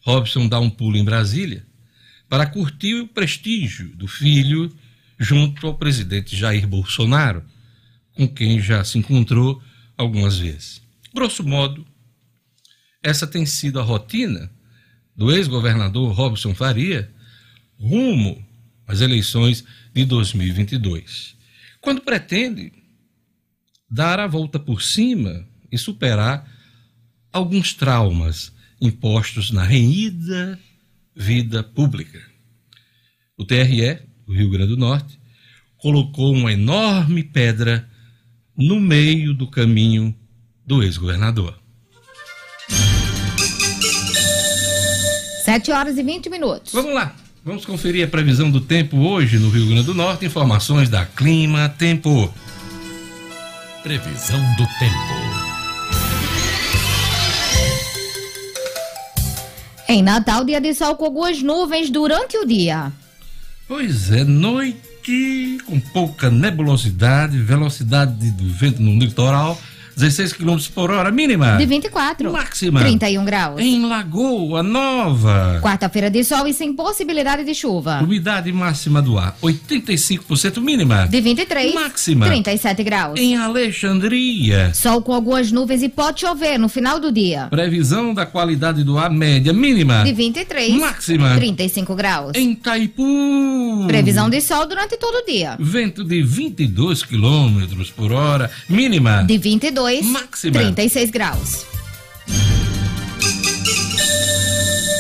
Robson 0.01 0.47
dá 0.47 0.59
um 0.59 0.69
pulo 0.69 0.97
em 0.97 1.03
Brasília 1.03 1.65
para 2.29 2.45
curtir 2.45 2.95
o 2.95 3.07
prestígio 3.07 3.89
do 3.95 4.07
filho 4.07 4.71
junto 5.19 5.67
ao 5.67 5.77
presidente 5.77 6.35
Jair 6.35 6.67
Bolsonaro, 6.67 7.43
com 8.13 8.27
quem 8.27 8.59
já 8.61 8.83
se 8.83 8.97
encontrou 8.97 9.61
algumas 9.97 10.37
vezes. 10.37 10.81
Grosso 11.13 11.43
modo, 11.43 11.85
essa 13.01 13.25
tem 13.27 13.45
sido 13.45 13.79
a 13.79 13.83
rotina 13.83 14.51
do 15.15 15.31
ex-governador 15.31 16.11
Robson 16.13 16.53
Faria 16.53 17.13
rumo 17.79 18.45
às 18.87 19.01
eleições 19.01 19.63
de 19.93 20.05
2022, 20.05 21.35
quando 21.81 22.01
pretende 22.01 22.71
dar 23.89 24.19
a 24.19 24.27
volta 24.27 24.59
por 24.59 24.81
cima 24.81 25.47
e 25.71 25.77
superar 25.77 26.51
alguns 27.31 27.73
traumas 27.73 28.51
impostos 28.81 29.51
na 29.51 29.63
renhida 29.63 30.59
vida 31.15 31.63
pública. 31.63 32.21
O 33.37 33.45
TRE 33.45 33.99
do 34.27 34.33
Rio 34.33 34.49
Grande 34.49 34.69
do 34.69 34.77
Norte, 34.77 35.19
colocou 35.77 36.33
uma 36.33 36.51
enorme 36.51 37.23
pedra 37.23 37.87
no 38.57 38.79
meio 38.79 39.33
do 39.33 39.47
caminho 39.47 40.15
do 40.65 40.81
ex-governador. 40.81 41.59
7 45.43 45.71
horas 45.71 45.97
e 45.97 46.03
20 46.03 46.29
minutos. 46.29 46.73
Vamos 46.73 46.93
lá. 46.93 47.15
Vamos 47.43 47.63
conferir 47.63 48.03
a 48.03 48.09
previsão 48.09 48.49
do 48.49 48.59
tempo 48.59 48.97
hoje 48.97 49.37
no 49.37 49.49
Rio 49.49 49.67
Grande 49.67 49.83
do 49.83 49.93
Norte. 49.93 50.25
Informações 50.25 50.89
da 50.89 51.05
Clima 51.05 51.69
Tempo. 51.69 52.33
Previsão 53.83 54.39
do 54.55 54.65
tempo. 54.79 55.35
Em 59.87 60.01
Natal, 60.01 60.43
dia 60.43 60.59
de 60.59 60.73
sol 60.73 60.95
com 60.95 61.05
algumas 61.05 61.43
nuvens 61.43 61.91
durante 61.91 62.35
o 62.37 62.45
dia. 62.45 62.91
Pois 63.67 64.11
é, 64.11 64.23
noite 64.23 65.57
com 65.65 65.79
pouca 65.79 66.29
nebulosidade, 66.29 67.37
velocidade 67.39 68.31
do 68.31 68.47
vento 68.49 68.81
no 68.81 68.97
litoral 68.99 69.59
16 69.95 70.33
km 70.33 70.57
por 70.73 70.91
hora, 70.91 71.09
mínima. 71.09 71.55
De 71.57 71.65
24. 71.65 72.31
Máxima. 72.31 72.81
31 72.81 73.23
graus. 73.23 73.61
Em 73.61 73.85
Lagoa 73.85 74.61
Nova. 74.61 75.59
Quarta-feira 75.61 76.09
de 76.09 76.23
sol 76.23 76.47
e 76.47 76.53
sem 76.53 76.73
possibilidade 76.73 77.45
de 77.45 77.55
chuva. 77.55 78.01
Umidade 78.03 78.51
máxima 78.51 79.01
do 79.01 79.17
ar, 79.17 79.37
85% 79.41 80.61
mínima. 80.61 81.07
De 81.07 81.21
23. 81.21 81.73
Máxima. 81.73 82.25
37 82.25 82.83
graus. 82.83 83.19
Em 83.19 83.37
Alexandria. 83.37 84.73
Sol 84.73 85.01
com 85.01 85.13
algumas 85.13 85.51
nuvens 85.51 85.81
e 85.81 85.87
pode 85.87 86.21
chover 86.21 86.57
no 86.57 86.67
final 86.67 86.99
do 86.99 87.11
dia. 87.11 87.47
Previsão 87.49 88.13
da 88.13 88.25
qualidade 88.25 88.83
do 88.83 88.97
ar 88.97 89.09
média 89.09 89.53
mínima. 89.53 90.03
De 90.03 90.11
23. 90.11 90.73
Máxima. 90.75 91.35
35 91.35 91.95
graus. 91.95 92.31
Em 92.35 92.53
Taipu. 92.53 93.85
Previsão 93.87 94.29
de 94.29 94.41
sol 94.41 94.67
durante 94.67 94.97
todo 94.97 95.15
o 95.15 95.25
dia. 95.25 95.55
Vento 95.57 96.03
de 96.03 96.21
22 96.21 97.03
quilômetros 97.03 97.89
por 97.91 98.11
hora, 98.11 98.51
mínima. 98.67 99.23
De 99.23 99.37
22. 99.37 99.84
Máxima. 100.05 100.59
36 100.59 101.11
graus. 101.11 101.65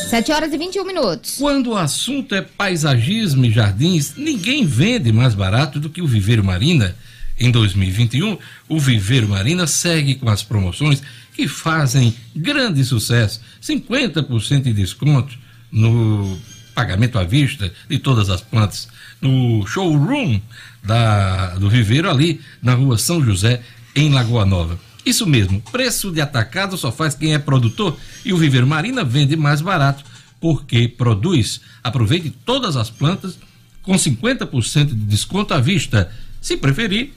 7 0.09 0.31
horas 0.31 0.53
e 0.53 0.57
21 0.57 0.85
minutos. 0.85 1.35
Quando 1.37 1.71
o 1.71 1.77
assunto 1.77 2.33
é 2.35 2.41
paisagismo 2.41 3.45
e 3.45 3.51
jardins, 3.51 4.13
ninguém 4.15 4.65
vende 4.65 5.11
mais 5.11 5.33
barato 5.33 5.79
do 5.79 5.89
que 5.89 6.01
o 6.01 6.07
Viveiro 6.07 6.43
Marina. 6.43 6.95
Em 7.37 7.51
2021, 7.51 8.37
o 8.69 8.79
Viveiro 8.79 9.27
Marina 9.27 9.67
segue 9.67 10.15
com 10.15 10.29
as 10.29 10.41
promoções 10.41 11.01
que 11.33 11.47
fazem 11.47 12.15
grande 12.33 12.85
sucesso. 12.85 13.41
50% 13.61 14.61
de 14.61 14.73
desconto 14.73 15.37
no 15.69 16.39
pagamento 16.73 17.19
à 17.19 17.23
vista 17.23 17.71
de 17.89 17.99
todas 17.99 18.29
as 18.29 18.41
plantas. 18.41 18.87
No 19.19 19.65
showroom 19.67 20.39
da, 20.83 21.55
do 21.55 21.69
Viveiro, 21.69 22.09
ali 22.09 22.39
na 22.61 22.73
rua 22.73 22.97
São 22.97 23.23
José, 23.23 23.61
em 23.95 24.09
Lagoa 24.09 24.45
Nova. 24.45 24.79
Isso 25.05 25.25
mesmo, 25.25 25.61
preço 25.71 26.11
de 26.11 26.19
atacado 26.19 26.77
só 26.77 26.91
faz 26.91 27.15
quem 27.15 27.33
é 27.33 27.39
produtor 27.39 27.97
e 28.23 28.33
o 28.33 28.37
Viveiro 28.37 28.65
Marina 28.65 29.03
vende 29.03 29.35
mais 29.35 29.61
barato 29.61 30.03
porque 30.41 30.87
produz. 30.87 31.61
Aproveite 31.83 32.31
todas 32.43 32.75
as 32.75 32.89
plantas 32.89 33.37
com 33.81 33.93
50% 33.93 34.85
de 34.87 34.95
desconto 34.95 35.53
à 35.53 35.61
vista. 35.61 36.11
Se 36.41 36.57
preferir, 36.57 37.13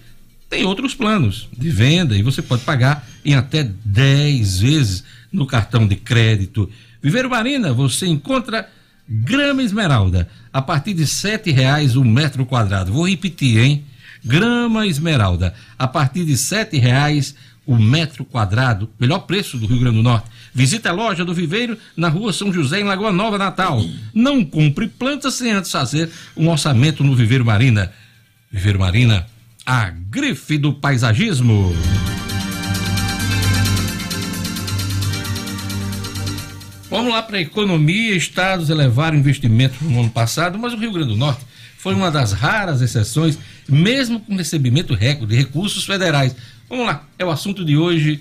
tem 0.50 0.64
outros 0.64 0.94
planos 0.94 1.48
de 1.56 1.70
venda 1.70 2.16
e 2.16 2.22
você 2.22 2.42
pode 2.42 2.62
pagar 2.62 3.06
em 3.24 3.34
até 3.34 3.64
10 3.84 4.60
vezes 4.60 5.04
no 5.32 5.46
cartão 5.46 5.86
de 5.86 5.96
crédito. 5.96 6.70
Viveiro 7.02 7.30
Marina, 7.30 7.72
você 7.72 8.06
encontra 8.06 8.68
grama 9.08 9.62
esmeralda 9.62 10.28
a 10.52 10.60
partir 10.60 10.92
de 10.92 11.06
sete 11.06 11.50
reais 11.50 11.96
o 11.96 12.02
um 12.02 12.04
metro 12.04 12.44
quadrado. 12.44 12.92
Vou 12.92 13.08
repetir, 13.08 13.58
hein? 13.58 13.84
Grama 14.28 14.86
esmeralda 14.86 15.54
a 15.78 15.88
partir 15.88 16.22
de 16.26 16.36
sete 16.36 16.76
reais 16.76 17.34
o 17.66 17.78
metro 17.78 18.26
quadrado, 18.26 18.90
melhor 19.00 19.20
preço 19.20 19.56
do 19.56 19.66
Rio 19.66 19.80
Grande 19.80 19.96
do 19.96 20.02
Norte. 20.02 20.28
Visita 20.54 20.90
a 20.90 20.92
loja 20.92 21.24
do 21.24 21.32
Viveiro 21.32 21.78
na 21.96 22.10
rua 22.10 22.30
São 22.30 22.52
José, 22.52 22.80
em 22.80 22.84
Lagoa 22.84 23.10
Nova, 23.10 23.38
Natal. 23.38 23.82
Não 24.12 24.44
compre 24.44 24.86
plantas 24.86 25.34
sem 25.34 25.52
antes 25.52 25.72
fazer 25.72 26.10
um 26.36 26.50
orçamento 26.50 27.02
no 27.02 27.16
Viveiro 27.16 27.42
Marina. 27.42 27.90
Viveiro 28.52 28.78
Marina, 28.78 29.26
a 29.64 29.88
grife 29.88 30.58
do 30.58 30.74
paisagismo. 30.74 31.74
Vamos 36.90 37.12
lá 37.12 37.22
para 37.22 37.38
a 37.38 37.40
economia. 37.40 38.14
Estados 38.14 38.68
elevaram 38.68 39.16
investimentos 39.16 39.80
no 39.80 40.00
ano 40.00 40.10
passado, 40.10 40.58
mas 40.58 40.74
o 40.74 40.76
Rio 40.76 40.92
Grande 40.92 41.08
do 41.08 41.16
Norte 41.16 41.44
foi 41.78 41.94
uma 41.94 42.10
das 42.10 42.32
raras 42.32 42.82
exceções, 42.82 43.38
mesmo 43.68 44.18
com 44.18 44.36
recebimento 44.36 44.94
recorde 44.94 45.32
de 45.32 45.36
recursos 45.40 45.86
federais. 45.86 46.34
Vamos 46.68 46.86
lá, 46.86 47.06
é 47.16 47.24
o 47.24 47.30
assunto 47.30 47.64
de 47.64 47.76
hoje 47.76 48.20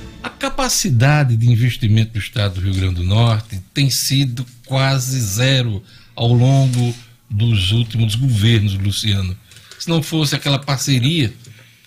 A 0.23 0.29
capacidade 0.29 1.35
de 1.35 1.49
investimento 1.49 2.13
do 2.13 2.19
Estado 2.19 2.55
do 2.55 2.61
Rio 2.61 2.75
Grande 2.75 2.95
do 2.95 3.03
Norte 3.03 3.59
tem 3.73 3.89
sido 3.89 4.45
quase 4.65 5.19
zero 5.19 5.81
ao 6.15 6.31
longo 6.31 6.93
dos 7.29 7.71
últimos 7.71 8.15
governos, 8.15 8.73
Luciano. 8.75 9.35
Se 9.79 9.89
não 9.89 10.03
fosse 10.03 10.35
aquela 10.35 10.59
parceria 10.59 11.33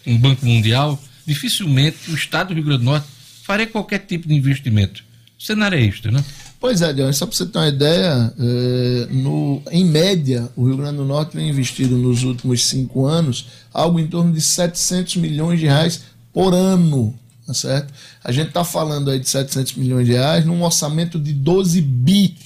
com 0.04 0.14
o 0.14 0.18
Banco 0.18 0.44
Mundial, 0.44 1.02
dificilmente 1.26 2.10
o 2.10 2.14
Estado 2.14 2.48
do 2.48 2.54
Rio 2.54 2.64
Grande 2.64 2.80
do 2.80 2.86
Norte 2.86 3.06
faria 3.44 3.66
qualquer 3.66 3.98
tipo 4.00 4.26
de 4.26 4.34
investimento. 4.34 5.04
O 5.38 5.42
cenário 5.42 5.78
é 5.78 5.82
este, 5.82 6.10
né? 6.10 6.24
Pois 6.58 6.80
é, 6.80 6.92
Dion, 6.92 7.12
só 7.12 7.26
para 7.26 7.36
você 7.36 7.46
ter 7.46 7.58
uma 7.58 7.68
ideia, 7.68 8.34
é, 8.38 9.06
no, 9.10 9.62
em 9.70 9.84
média, 9.84 10.50
o 10.56 10.66
Rio 10.66 10.78
Grande 10.78 10.96
do 10.96 11.04
Norte 11.04 11.36
vem 11.36 11.50
investido 11.50 11.96
nos 11.96 12.22
últimos 12.22 12.64
cinco 12.64 13.06
anos 13.06 13.46
algo 13.72 14.00
em 14.00 14.06
torno 14.06 14.32
de 14.32 14.40
700 14.40 15.16
milhões 15.16 15.60
de 15.60 15.66
reais 15.66 16.02
por 16.32 16.54
ano 16.54 17.14
tá 17.46 17.54
certo? 17.54 17.92
A 18.22 18.32
gente 18.32 18.48
está 18.48 18.64
falando 18.64 19.10
aí 19.10 19.18
de 19.18 19.28
700 19.28 19.74
milhões 19.74 20.06
de 20.06 20.12
reais 20.12 20.44
num 20.44 20.62
orçamento 20.62 21.18
de 21.18 21.32
12 21.32 21.80
bi. 21.80 22.36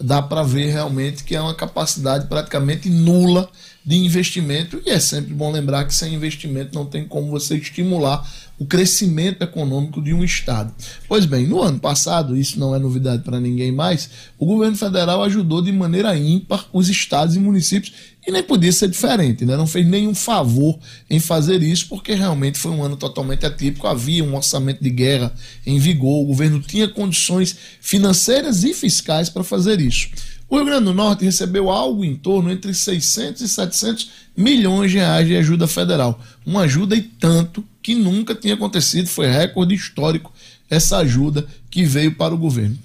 Dá 0.00 0.20
para 0.20 0.42
ver 0.42 0.70
realmente 0.70 1.24
que 1.24 1.34
é 1.34 1.40
uma 1.40 1.54
capacidade 1.54 2.26
praticamente 2.26 2.90
nula 2.90 3.50
de 3.88 3.96
investimento 3.96 4.82
e 4.84 4.90
é 4.90 5.00
sempre 5.00 5.32
bom 5.32 5.50
lembrar 5.50 5.86
que 5.86 5.94
sem 5.94 6.12
investimento 6.12 6.74
não 6.74 6.84
tem 6.84 7.08
como 7.08 7.30
você 7.30 7.56
estimular 7.56 8.22
o 8.58 8.66
crescimento 8.66 9.40
econômico 9.40 10.02
de 10.02 10.12
um 10.12 10.22
estado. 10.22 10.74
Pois 11.08 11.24
bem, 11.24 11.46
no 11.46 11.62
ano 11.62 11.78
passado, 11.78 12.36
isso 12.36 12.60
não 12.60 12.74
é 12.74 12.78
novidade 12.78 13.22
para 13.22 13.40
ninguém 13.40 13.72
mais, 13.72 14.10
o 14.38 14.44
governo 14.44 14.76
federal 14.76 15.22
ajudou 15.22 15.62
de 15.62 15.72
maneira 15.72 16.14
ímpar 16.14 16.66
os 16.70 16.90
estados 16.90 17.34
e 17.34 17.38
municípios 17.38 17.94
e 18.26 18.30
nem 18.30 18.42
podia 18.42 18.72
ser 18.72 18.88
diferente, 18.88 19.46
né? 19.46 19.56
não 19.56 19.66
fez 19.66 19.86
nenhum 19.86 20.14
favor 20.14 20.78
em 21.08 21.18
fazer 21.18 21.62
isso, 21.62 21.88
porque 21.88 22.12
realmente 22.12 22.58
foi 22.58 22.72
um 22.72 22.84
ano 22.84 22.94
totalmente 22.94 23.46
atípico. 23.46 23.86
Havia 23.86 24.22
um 24.22 24.36
orçamento 24.36 24.84
de 24.84 24.90
guerra 24.90 25.32
em 25.64 25.78
vigor, 25.78 26.24
o 26.24 26.26
governo 26.26 26.60
tinha 26.60 26.86
condições 26.88 27.56
financeiras 27.80 28.64
e 28.64 28.74
fiscais 28.74 29.30
para 29.30 29.42
fazer 29.42 29.80
isso. 29.80 30.10
O 30.48 30.56
Rio 30.56 30.64
Grande 30.64 30.84
do 30.84 30.94
Norte 30.94 31.24
recebeu 31.24 31.70
algo 31.70 32.04
em 32.04 32.16
torno 32.16 32.50
entre 32.50 32.72
600 32.72 33.42
e 33.42 33.48
700 33.48 34.10
milhões 34.36 34.90
de 34.90 34.98
reais 34.98 35.26
de 35.26 35.36
ajuda 35.36 35.66
federal. 35.66 36.18
Uma 36.46 36.62
ajuda 36.62 36.96
e 36.96 37.02
tanto 37.02 37.62
que 37.82 37.94
nunca 37.94 38.34
tinha 38.34 38.54
acontecido, 38.54 39.08
foi 39.08 39.26
recorde 39.26 39.74
histórico 39.74 40.32
essa 40.70 40.98
ajuda 40.98 41.46
que 41.70 41.84
veio 41.84 42.14
para 42.14 42.34
o 42.34 42.38
governo 42.38 42.78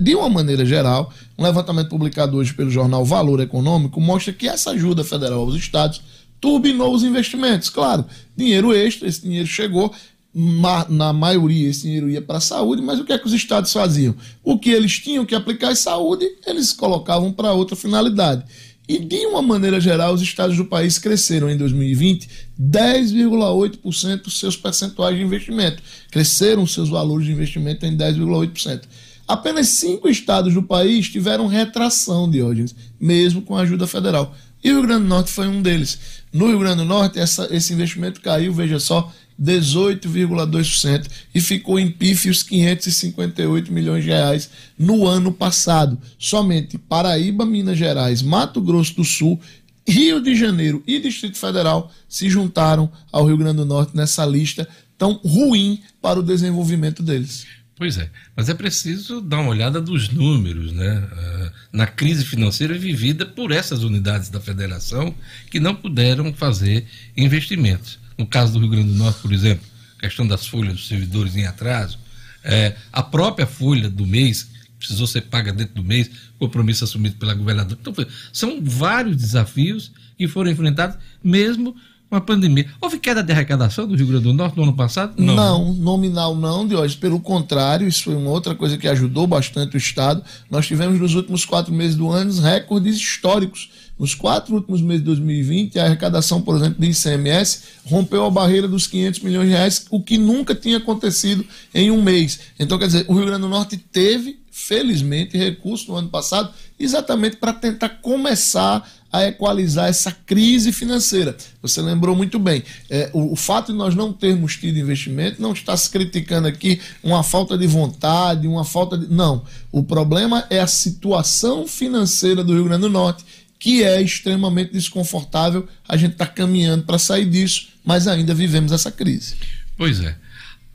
de 0.00 0.14
uma 0.14 0.28
maneira 0.28 0.64
geral, 0.64 1.12
um 1.36 1.42
levantamento 1.42 1.88
publicado 1.88 2.36
hoje 2.36 2.54
pelo 2.54 2.70
jornal 2.70 3.04
Valor 3.04 3.40
Econômico 3.40 4.00
mostra 4.00 4.32
que 4.32 4.46
essa 4.46 4.70
ajuda 4.70 5.02
federal 5.02 5.40
aos 5.40 5.56
estados 5.56 6.00
turbinou 6.40 6.94
os 6.94 7.02
investimentos. 7.02 7.68
Claro, 7.68 8.04
dinheiro 8.36 8.72
extra, 8.72 9.08
esse 9.08 9.22
dinheiro 9.22 9.46
chegou, 9.46 9.92
na 10.34 11.12
maioria 11.12 11.68
esse 11.68 11.82
dinheiro 11.82 12.08
ia 12.08 12.22
para 12.22 12.38
a 12.38 12.40
saúde, 12.40 12.80
mas 12.80 12.98
o 12.98 13.04
que 13.04 13.12
é 13.12 13.18
que 13.18 13.26
os 13.26 13.32
estados 13.32 13.72
faziam? 13.72 14.14
O 14.42 14.58
que 14.58 14.70
eles 14.70 14.98
tinham 14.98 15.26
que 15.26 15.34
aplicar 15.34 15.72
em 15.72 15.76
saúde, 15.76 16.26
eles 16.46 16.72
colocavam 16.72 17.32
para 17.32 17.52
outra 17.52 17.76
finalidade. 17.76 18.44
E 18.88 18.98
de 18.98 19.26
uma 19.26 19.40
maneira 19.40 19.80
geral, 19.80 20.12
os 20.12 20.22
estados 20.22 20.56
do 20.56 20.64
país 20.64 20.98
cresceram 20.98 21.48
em 21.48 21.56
2020 21.56 22.28
10,8% 22.60 24.22
dos 24.22 24.38
seus 24.38 24.56
percentuais 24.56 25.16
de 25.16 25.22
investimento. 25.22 25.82
Cresceram 26.10 26.66
seus 26.66 26.88
valores 26.88 27.26
de 27.26 27.32
investimento 27.32 27.86
em 27.86 27.96
10,8%. 27.96 28.82
Apenas 29.26 29.68
cinco 29.68 30.08
estados 30.08 30.52
do 30.52 30.62
país 30.62 31.08
tiveram 31.08 31.46
retração 31.46 32.26
de 32.26 32.38
Diógenes, 32.38 32.74
mesmo 33.00 33.42
com 33.42 33.56
a 33.56 33.62
ajuda 33.62 33.86
federal. 33.86 34.34
E 34.62 34.70
o 34.70 34.74
Rio 34.74 34.82
Grande 34.82 35.02
do 35.02 35.08
Norte 35.08 35.30
foi 35.30 35.46
um 35.46 35.62
deles. 35.62 35.98
No 36.32 36.48
Rio 36.48 36.58
Grande 36.58 36.78
do 36.78 36.84
Norte, 36.84 37.18
essa, 37.18 37.48
esse 37.54 37.72
investimento 37.72 38.20
caiu, 38.20 38.52
veja 38.52 38.78
só, 38.78 39.12
18,2% 39.42 41.06
e 41.34 41.40
ficou 41.40 41.78
em 41.78 41.90
pífios 41.90 42.42
558 42.42 43.72
milhões 43.72 44.04
de 44.04 44.10
reais 44.10 44.50
no 44.78 45.06
ano 45.06 45.32
passado. 45.32 45.98
Somente 46.18 46.78
Paraíba, 46.78 47.44
Minas 47.44 47.76
Gerais, 47.76 48.22
Mato 48.22 48.60
Grosso 48.60 48.94
do 48.94 49.04
Sul, 49.04 49.40
Rio 49.86 50.20
de 50.20 50.36
Janeiro 50.36 50.82
e 50.86 51.00
Distrito 51.00 51.36
Federal 51.36 51.90
se 52.08 52.30
juntaram 52.30 52.90
ao 53.10 53.26
Rio 53.26 53.36
Grande 53.36 53.56
do 53.56 53.66
Norte 53.66 53.96
nessa 53.96 54.24
lista 54.24 54.68
tão 54.96 55.14
ruim 55.24 55.82
para 56.00 56.20
o 56.20 56.22
desenvolvimento 56.22 57.02
deles. 57.02 57.44
Pois 57.76 57.98
é, 57.98 58.08
mas 58.36 58.48
é 58.48 58.54
preciso 58.54 59.20
dar 59.20 59.40
uma 59.40 59.50
olhada 59.50 59.80
dos 59.80 60.08
números, 60.08 60.72
né? 60.72 61.08
Ah, 61.10 61.52
na 61.72 61.86
crise 61.86 62.24
financeira 62.24 62.78
vivida 62.78 63.26
por 63.26 63.50
essas 63.50 63.82
unidades 63.82 64.28
da 64.28 64.38
federação 64.38 65.12
que 65.50 65.58
não 65.58 65.74
puderam 65.74 66.32
fazer 66.32 66.86
investimentos. 67.16 67.98
No 68.22 68.26
caso 68.28 68.52
do 68.52 68.60
Rio 68.60 68.68
Grande 68.68 68.92
do 68.92 68.94
Norte, 68.94 69.20
por 69.20 69.32
exemplo, 69.32 69.66
questão 69.98 70.24
das 70.24 70.46
folhas 70.46 70.74
dos 70.74 70.86
servidores 70.86 71.34
em 71.34 71.44
atraso, 71.44 71.98
é, 72.44 72.76
a 72.92 73.02
própria 73.02 73.48
folha 73.48 73.90
do 73.90 74.06
mês 74.06 74.48
precisou 74.78 75.08
ser 75.08 75.22
paga 75.22 75.52
dentro 75.52 75.74
do 75.74 75.82
mês, 75.82 76.08
compromisso 76.38 76.84
assumido 76.84 77.16
pela 77.16 77.34
governadora. 77.34 77.76
Então, 77.80 77.92
são 78.32 78.60
vários 78.62 79.16
desafios 79.16 79.90
que 80.16 80.28
foram 80.28 80.52
enfrentados 80.52 80.96
mesmo 81.22 81.74
com 82.08 82.14
a 82.14 82.20
pandemia. 82.20 82.68
Houve 82.80 83.00
queda 83.00 83.24
de 83.24 83.32
arrecadação 83.32 83.88
do 83.88 83.96
Rio 83.96 84.06
Grande 84.06 84.22
do 84.22 84.32
Norte 84.32 84.56
no 84.56 84.62
ano 84.62 84.74
passado? 84.74 85.14
Não, 85.20 85.34
não 85.34 85.74
nominal 85.74 86.36
não, 86.36 86.64
de 86.64 86.76
hoje. 86.76 86.96
Pelo 86.96 87.18
contrário, 87.18 87.88
isso 87.88 88.04
foi 88.04 88.14
uma 88.14 88.30
outra 88.30 88.54
coisa 88.54 88.78
que 88.78 88.86
ajudou 88.86 89.26
bastante 89.26 89.74
o 89.74 89.78
Estado. 89.78 90.22
Nós 90.48 90.64
tivemos 90.64 91.00
nos 91.00 91.16
últimos 91.16 91.44
quatro 91.44 91.74
meses 91.74 91.96
do 91.96 92.08
ano 92.08 92.40
recordes 92.40 92.96
históricos. 92.96 93.68
Nos 93.98 94.14
quatro 94.14 94.54
últimos 94.54 94.80
meses 94.80 95.00
de 95.00 95.06
2020, 95.06 95.78
a 95.78 95.84
arrecadação, 95.84 96.40
por 96.40 96.56
exemplo, 96.56 96.80
do 96.80 96.84
ICMS 96.84 97.62
rompeu 97.84 98.24
a 98.24 98.30
barreira 98.30 98.66
dos 98.66 98.86
500 98.86 99.20
milhões 99.20 99.48
de 99.48 99.54
reais, 99.54 99.86
o 99.90 100.02
que 100.02 100.18
nunca 100.18 100.54
tinha 100.54 100.78
acontecido 100.78 101.44
em 101.74 101.90
um 101.90 102.02
mês. 102.02 102.40
Então, 102.58 102.78
quer 102.78 102.86
dizer, 102.86 103.04
o 103.08 103.14
Rio 103.14 103.26
Grande 103.26 103.42
do 103.42 103.48
Norte 103.48 103.76
teve, 103.76 104.40
felizmente, 104.50 105.36
recurso 105.36 105.90
no 105.90 105.98
ano 105.98 106.08
passado, 106.08 106.52
exatamente 106.78 107.36
para 107.36 107.52
tentar 107.52 107.88
começar 107.88 108.88
a 109.12 109.26
equalizar 109.26 109.88
essa 109.88 110.10
crise 110.10 110.72
financeira. 110.72 111.36
Você 111.60 111.82
lembrou 111.82 112.16
muito 112.16 112.38
bem. 112.38 112.64
É, 112.88 113.10
o, 113.12 113.34
o, 113.34 113.36
fato 113.36 113.70
de 113.70 113.78
nós 113.78 113.94
não 113.94 114.10
termos 114.10 114.56
tido 114.56 114.78
investimento 114.78 115.40
não 115.40 115.52
está 115.52 115.76
se 115.76 115.90
criticando 115.90 116.48
aqui 116.48 116.80
uma 117.04 117.22
falta 117.22 117.58
de 117.58 117.66
vontade, 117.66 118.48
uma 118.48 118.64
falta 118.64 118.96
de. 118.96 119.12
Não. 119.12 119.44
O 119.70 119.84
problema 119.84 120.46
é 120.48 120.60
a 120.60 120.66
situação 120.66 121.66
financeira 121.66 122.42
do 122.42 122.54
Rio 122.54 122.64
Grande 122.64 122.82
do 122.82 122.88
Norte, 122.88 123.22
que 123.62 123.84
é 123.84 124.02
extremamente 124.02 124.72
desconfortável. 124.72 125.68
A 125.88 125.96
gente 125.96 126.14
está 126.14 126.26
caminhando 126.26 126.82
para 126.82 126.98
sair 126.98 127.24
disso, 127.24 127.68
mas 127.84 128.08
ainda 128.08 128.34
vivemos 128.34 128.72
essa 128.72 128.90
crise. 128.90 129.36
Pois 129.76 130.00
é. 130.00 130.16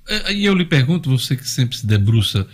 é. 0.08 0.34
E 0.34 0.45
eu 0.45 0.56
lhe 0.56 0.63
pergunto, 0.63 1.10
você 1.10 1.36
que 1.36 1.45
sempre 1.45 1.76
se 1.76 1.86
debruça 1.86 2.47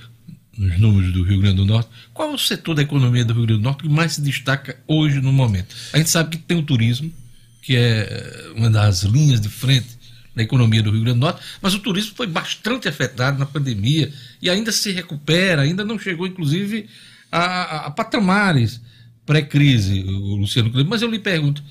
nos 0.57 0.79
números 0.79 1.13
do 1.13 1.21
Rio 1.21 1.39
Grande 1.39 1.57
do 1.57 1.65
Norte, 1.67 1.87
qual 2.11 2.31
é 2.31 2.33
o 2.33 2.37
setor 2.39 2.73
da 2.73 2.81
economia 2.81 3.23
do 3.23 3.31
Rio 3.31 3.45
Grande 3.45 3.61
do 3.61 3.63
Norte 3.63 3.83
que 3.83 3.89
mais 3.89 4.13
se 4.13 4.21
destaca 4.21 4.75
hoje 4.87 5.21
no 5.21 5.31
momento? 5.31 5.75
A 5.93 5.99
gente 5.99 6.09
sabe 6.09 6.31
que 6.31 6.37
tem 6.39 6.57
o 6.57 6.63
turismo, 6.63 7.13
que 7.61 7.75
é 7.75 8.07
eh, 8.09 8.53
uma 8.55 8.71
das 8.71 9.03
linhas 9.03 9.39
de 9.39 9.49
frente 9.49 9.99
na 10.35 10.41
economia 10.41 10.81
do 10.81 10.89
Rio 10.89 11.01
Grande 11.01 11.19
do 11.19 11.25
Norte, 11.25 11.43
mas 11.61 11.75
o 11.75 11.79
turismo 11.79 12.15
foi 12.15 12.25
bastante 12.25 12.87
afetado 12.87 13.37
na 13.37 13.45
pandemia 13.45 14.11
e 14.41 14.49
ainda 14.49 14.71
se 14.71 14.91
recupera, 14.91 15.61
ainda 15.61 15.85
não 15.85 15.99
chegou, 15.99 16.25
inclusive, 16.25 16.89
a, 17.31 17.39
a, 17.39 17.85
a 17.85 17.91
patamares 17.91 18.81
pré-crise, 19.25 20.03
o 20.03 20.35
Luciano 20.35 20.69
Kleber. 20.69 20.89
Mas 20.89 21.01
eu 21.01 21.09
lhe 21.09 21.19
pergunto, 21.19 21.63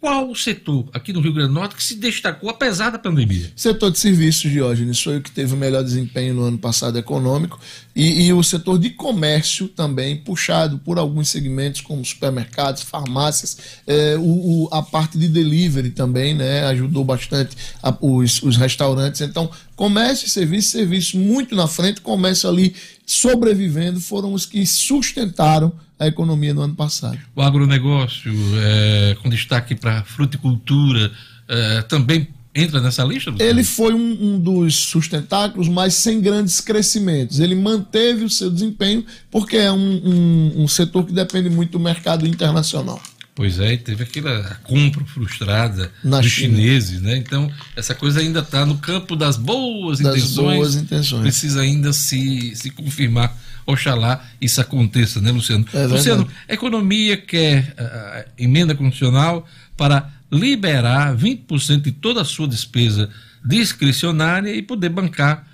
qual 0.00 0.30
o 0.30 0.36
setor 0.36 0.88
aqui 0.92 1.12
no 1.12 1.20
Rio 1.20 1.32
Grande 1.32 1.48
do 1.48 1.54
Norte 1.54 1.74
que 1.74 1.82
se 1.82 1.96
destacou 1.96 2.48
apesar 2.48 2.90
da 2.90 2.98
pandemia? 2.98 3.50
Setor 3.56 3.90
de 3.90 3.98
serviços, 3.98 4.50
Diógenes, 4.50 5.02
foi 5.02 5.16
o 5.16 5.20
que 5.20 5.30
teve 5.30 5.52
o 5.54 5.56
melhor 5.56 5.82
desempenho 5.82 6.34
no 6.34 6.42
ano 6.42 6.58
passado 6.58 6.96
econômico 6.96 7.58
e, 7.98 8.26
e, 8.26 8.32
o 8.32 8.44
setor 8.44 8.78
de 8.78 8.90
comércio 8.90 9.66
também, 9.66 10.16
puxado 10.16 10.78
por 10.78 10.98
alguns 10.98 11.28
segmentos 11.30 11.80
como 11.80 12.04
supermercados, 12.04 12.82
farmácias, 12.82 13.58
é, 13.88 14.16
o, 14.16 14.22
o, 14.66 14.68
a 14.70 14.80
parte 14.80 15.18
de 15.18 15.26
delivery 15.26 15.90
também 15.90 16.32
né, 16.32 16.62
ajudou 16.66 17.04
bastante 17.04 17.56
a, 17.82 17.92
os, 18.00 18.40
os 18.40 18.56
restaurantes. 18.56 19.20
Então, 19.20 19.50
comércio 19.74 20.26
e 20.26 20.30
serviço, 20.30 20.70
serviço 20.70 21.18
muito 21.18 21.56
na 21.56 21.66
frente, 21.66 22.00
comércio 22.00 22.48
ali 22.48 22.72
sobrevivendo, 23.04 24.00
foram 24.00 24.32
os 24.32 24.46
que 24.46 24.64
sustentaram 24.64 25.72
a 25.98 26.06
economia 26.06 26.54
no 26.54 26.62
ano 26.62 26.76
passado. 26.76 27.18
O 27.34 27.42
agronegócio, 27.42 28.32
é, 28.62 29.16
com 29.20 29.28
destaque 29.28 29.74
para 29.74 30.04
fruticultura, 30.04 31.10
é, 31.48 31.82
também 31.82 32.28
entra 32.60 32.80
nessa 32.80 33.04
lista? 33.04 33.32
Ele 33.38 33.64
foi 33.64 33.94
um, 33.94 34.34
um, 34.34 34.40
dos 34.40 34.74
sustentáculos, 34.74 35.68
mas 35.68 35.94
sem 35.94 36.20
grandes 36.20 36.60
crescimentos. 36.60 37.40
Ele 37.40 37.54
manteve 37.54 38.24
o 38.24 38.30
seu 38.30 38.50
desempenho 38.50 39.04
porque 39.30 39.56
é 39.56 39.70
um, 39.72 39.76
um, 39.78 40.62
um 40.62 40.68
setor 40.68 41.04
que 41.04 41.12
depende 41.12 41.48
muito 41.50 41.72
do 41.72 41.80
mercado 41.80 42.26
internacional. 42.26 43.00
Pois 43.38 43.60
é, 43.60 43.74
e 43.74 43.78
teve 43.78 44.02
aquela 44.02 44.56
compra 44.64 45.04
frustrada 45.04 45.92
Na 46.02 46.20
dos 46.20 46.28
China. 46.28 46.56
chineses, 46.56 47.00
né? 47.00 47.16
Então, 47.16 47.48
essa 47.76 47.94
coisa 47.94 48.18
ainda 48.18 48.40
está 48.40 48.66
no 48.66 48.78
campo 48.78 49.14
das 49.14 49.36
boas 49.36 50.00
das 50.00 50.16
intenções. 50.16 50.56
Boas 50.56 50.74
intenções. 50.74 51.22
Precisa 51.22 51.60
ainda 51.60 51.92
se, 51.92 52.56
se 52.56 52.68
confirmar. 52.70 53.32
Oxalá 53.64 54.26
isso 54.40 54.60
aconteça, 54.60 55.20
né, 55.20 55.30
Luciano? 55.30 55.64
É 55.72 55.86
Luciano, 55.86 56.26
a 56.48 56.52
economia 56.54 57.16
quer 57.16 57.74
a 57.78 58.24
emenda 58.36 58.74
constitucional 58.74 59.46
para 59.76 60.10
liberar 60.30 61.16
20% 61.16 61.82
de 61.82 61.92
toda 61.92 62.22
a 62.22 62.24
sua 62.24 62.46
despesa 62.46 63.10
discricionária 63.44 64.54
e 64.54 64.62
poder 64.62 64.88
bancar 64.88 65.46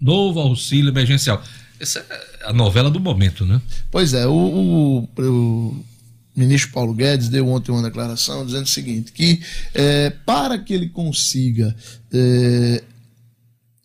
novo 0.00 0.40
auxílio 0.40 0.90
emergencial. 0.90 1.42
Essa 1.78 2.00
é 2.08 2.48
a 2.48 2.52
novela 2.52 2.90
do 2.90 3.00
momento, 3.00 3.44
né? 3.44 3.60
Pois 3.90 4.14
é, 4.14 4.26
o, 4.26 4.32
o, 4.32 5.08
o 5.18 5.84
ministro 6.36 6.72
Paulo 6.72 6.94
Guedes 6.94 7.28
deu 7.28 7.48
ontem 7.48 7.72
uma 7.72 7.82
declaração 7.82 8.44
dizendo 8.44 8.64
o 8.64 8.68
seguinte: 8.68 9.12
que 9.12 9.40
é, 9.72 10.10
para 10.10 10.58
que 10.58 10.72
ele 10.72 10.88
consiga 10.88 11.74
é, 12.12 12.82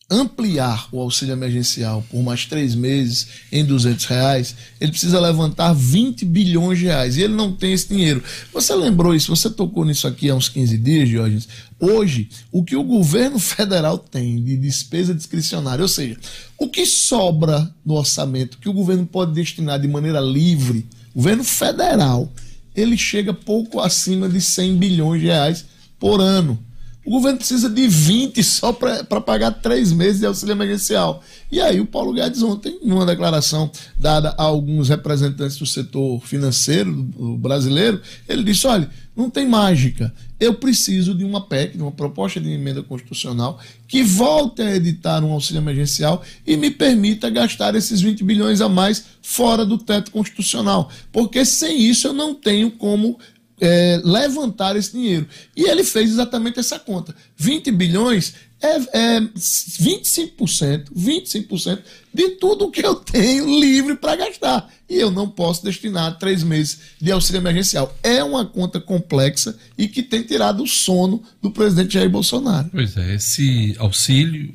ampliar 0.10 0.88
o 0.92 1.00
auxílio 1.00 1.34
emergencial 1.34 2.04
por 2.10 2.24
mais 2.24 2.46
três 2.46 2.74
meses 2.74 3.28
em 3.52 3.64
200 3.64 4.06
reais, 4.06 4.56
ele 4.82 4.92
precisa 4.92 5.20
levantar 5.20 5.74
20 5.74 6.26
bilhões 6.26 6.80
de 6.80 6.86
reais 6.86 7.16
e 7.16 7.22
ele 7.22 7.36
não 7.36 7.52
tem 7.52 7.74
esse 7.74 7.90
dinheiro. 7.90 8.24
Você 8.52 8.74
lembrou 8.74 9.14
isso? 9.14 9.36
Você 9.36 9.50
tocou 9.50 9.86
nisso 9.86 10.08
aqui 10.08 10.30
há 10.30 10.36
uns 10.36 10.50
15 10.50 10.78
dias, 10.78 11.10
Jorge? 11.10 11.48
Hoje, 11.80 12.30
o 12.52 12.64
que 12.64 12.76
o 12.76 12.84
governo 12.84 13.38
federal 13.40 13.98
tem 13.98 14.44
de 14.44 14.58
despesa 14.58 15.14
discricionária, 15.14 15.84
ou 15.84 15.88
seja, 15.88 16.18
o 16.58 16.68
que 16.68 16.86
sobra 16.86 17.70
no 17.86 17.94
orçamento 17.94 18.58
que 18.58 18.70
o 18.70 18.74
governo 18.74 19.06
pode 19.06 19.34
destinar 19.34 19.80
de 19.80 19.88
maneira 19.88 20.20
livre 20.20 20.88
governo 21.16 21.44
federal, 21.44 22.32
ele 22.76 22.98
chega 22.98 23.34
pouco 23.34 23.80
acima 23.80 24.30
de 24.30 24.40
100 24.40 24.78
bilhões 24.78 25.22
de 25.22 25.28
reais 25.28 25.66
por 26.00 26.22
ano. 26.22 26.58
O 27.06 27.12
governo 27.12 27.38
precisa 27.40 27.70
de 27.70 27.88
20 27.88 28.44
só 28.44 28.72
para 28.72 29.22
pagar 29.22 29.52
três 29.52 29.92
meses 29.92 30.20
de 30.20 30.26
auxílio 30.26 30.52
emergencial. 30.52 31.24
E 31.52 31.60
aí 31.60 31.80
o 31.80 31.86
Paulo 31.86 32.14
Guedes 32.14 32.44
ontem, 32.44 32.78
numa 32.84 33.06
declaração 33.06 33.72
dada 33.98 34.36
a 34.38 34.44
alguns 34.44 34.90
representantes 34.90 35.58
do 35.58 35.66
setor 35.66 36.22
financeiro 36.22 36.92
brasileiro, 37.40 38.02
ele 38.28 38.44
disse, 38.44 38.68
olha, 38.68 38.90
não 39.16 39.30
tem 39.30 39.48
mágica. 39.48 40.14
Eu 40.40 40.54
preciso 40.54 41.16
de 41.16 41.24
uma 41.24 41.42
PEC, 41.42 41.78
de 41.78 41.82
uma 41.82 41.92
proposta 41.92 42.40
de 42.40 42.50
emenda 42.50 42.84
constitucional, 42.84 43.60
que 43.88 44.04
volte 44.04 44.62
a 44.62 44.76
editar 44.76 45.24
um 45.24 45.32
auxílio 45.32 45.62
emergencial 45.62 46.22
e 46.46 46.56
me 46.56 46.70
permita 46.70 47.30
gastar 47.30 47.76
esses 47.76 48.02
20 48.02 48.24
bilhões 48.24 48.62
a 48.62 48.70
mais 48.70 49.06
fora 49.22 49.66
do 49.66 49.78
teto 49.78 50.12
constitucional. 50.12 50.92
Porque 51.12 51.44
sem 51.44 51.82
isso 51.82 52.08
eu 52.08 52.14
não 52.14 52.36
tenho 52.36 52.70
como 52.72 53.18
é, 53.60 54.02
levantar 54.04 54.76
esse 54.76 54.94
dinheiro. 54.94 55.28
E 55.56 55.64
ele 55.64 55.84
fez 55.84 56.10
exatamente 56.12 56.60
essa 56.60 56.80
conta. 56.80 57.16
20 57.38 57.72
bilhões 57.72 58.34
é, 58.62 59.16
é 59.16 59.22
25%, 59.22 60.92
25% 60.94 61.80
de 62.14 62.30
tudo 62.32 62.72
que 62.72 62.86
eu 62.86 62.96
tenho 62.96 63.46
livre 63.60 63.96
para 63.96 64.16
gastar. 64.16 64.70
E 64.90 64.96
eu 64.96 65.12
não 65.12 65.30
posso 65.30 65.64
destinar 65.64 66.18
três 66.18 66.44
meses 66.44 66.80
de 67.00 67.12
auxílio 67.12 67.40
emergencial. 67.40 67.96
É 68.04 68.24
uma 68.24 68.46
conta 68.46 68.82
complexa 68.82 69.56
e 69.78 69.88
que 69.88 70.04
tem 70.04 70.24
tirado 70.24 70.64
o 70.64 70.68
sono 70.68 71.24
do 71.42 71.52
presidente 71.52 71.94
Jair 71.94 72.10
Bolsonaro. 72.10 72.70
Pois 72.72 72.98
é, 72.98 73.16
esse 73.16 73.76
auxílio, 73.78 74.54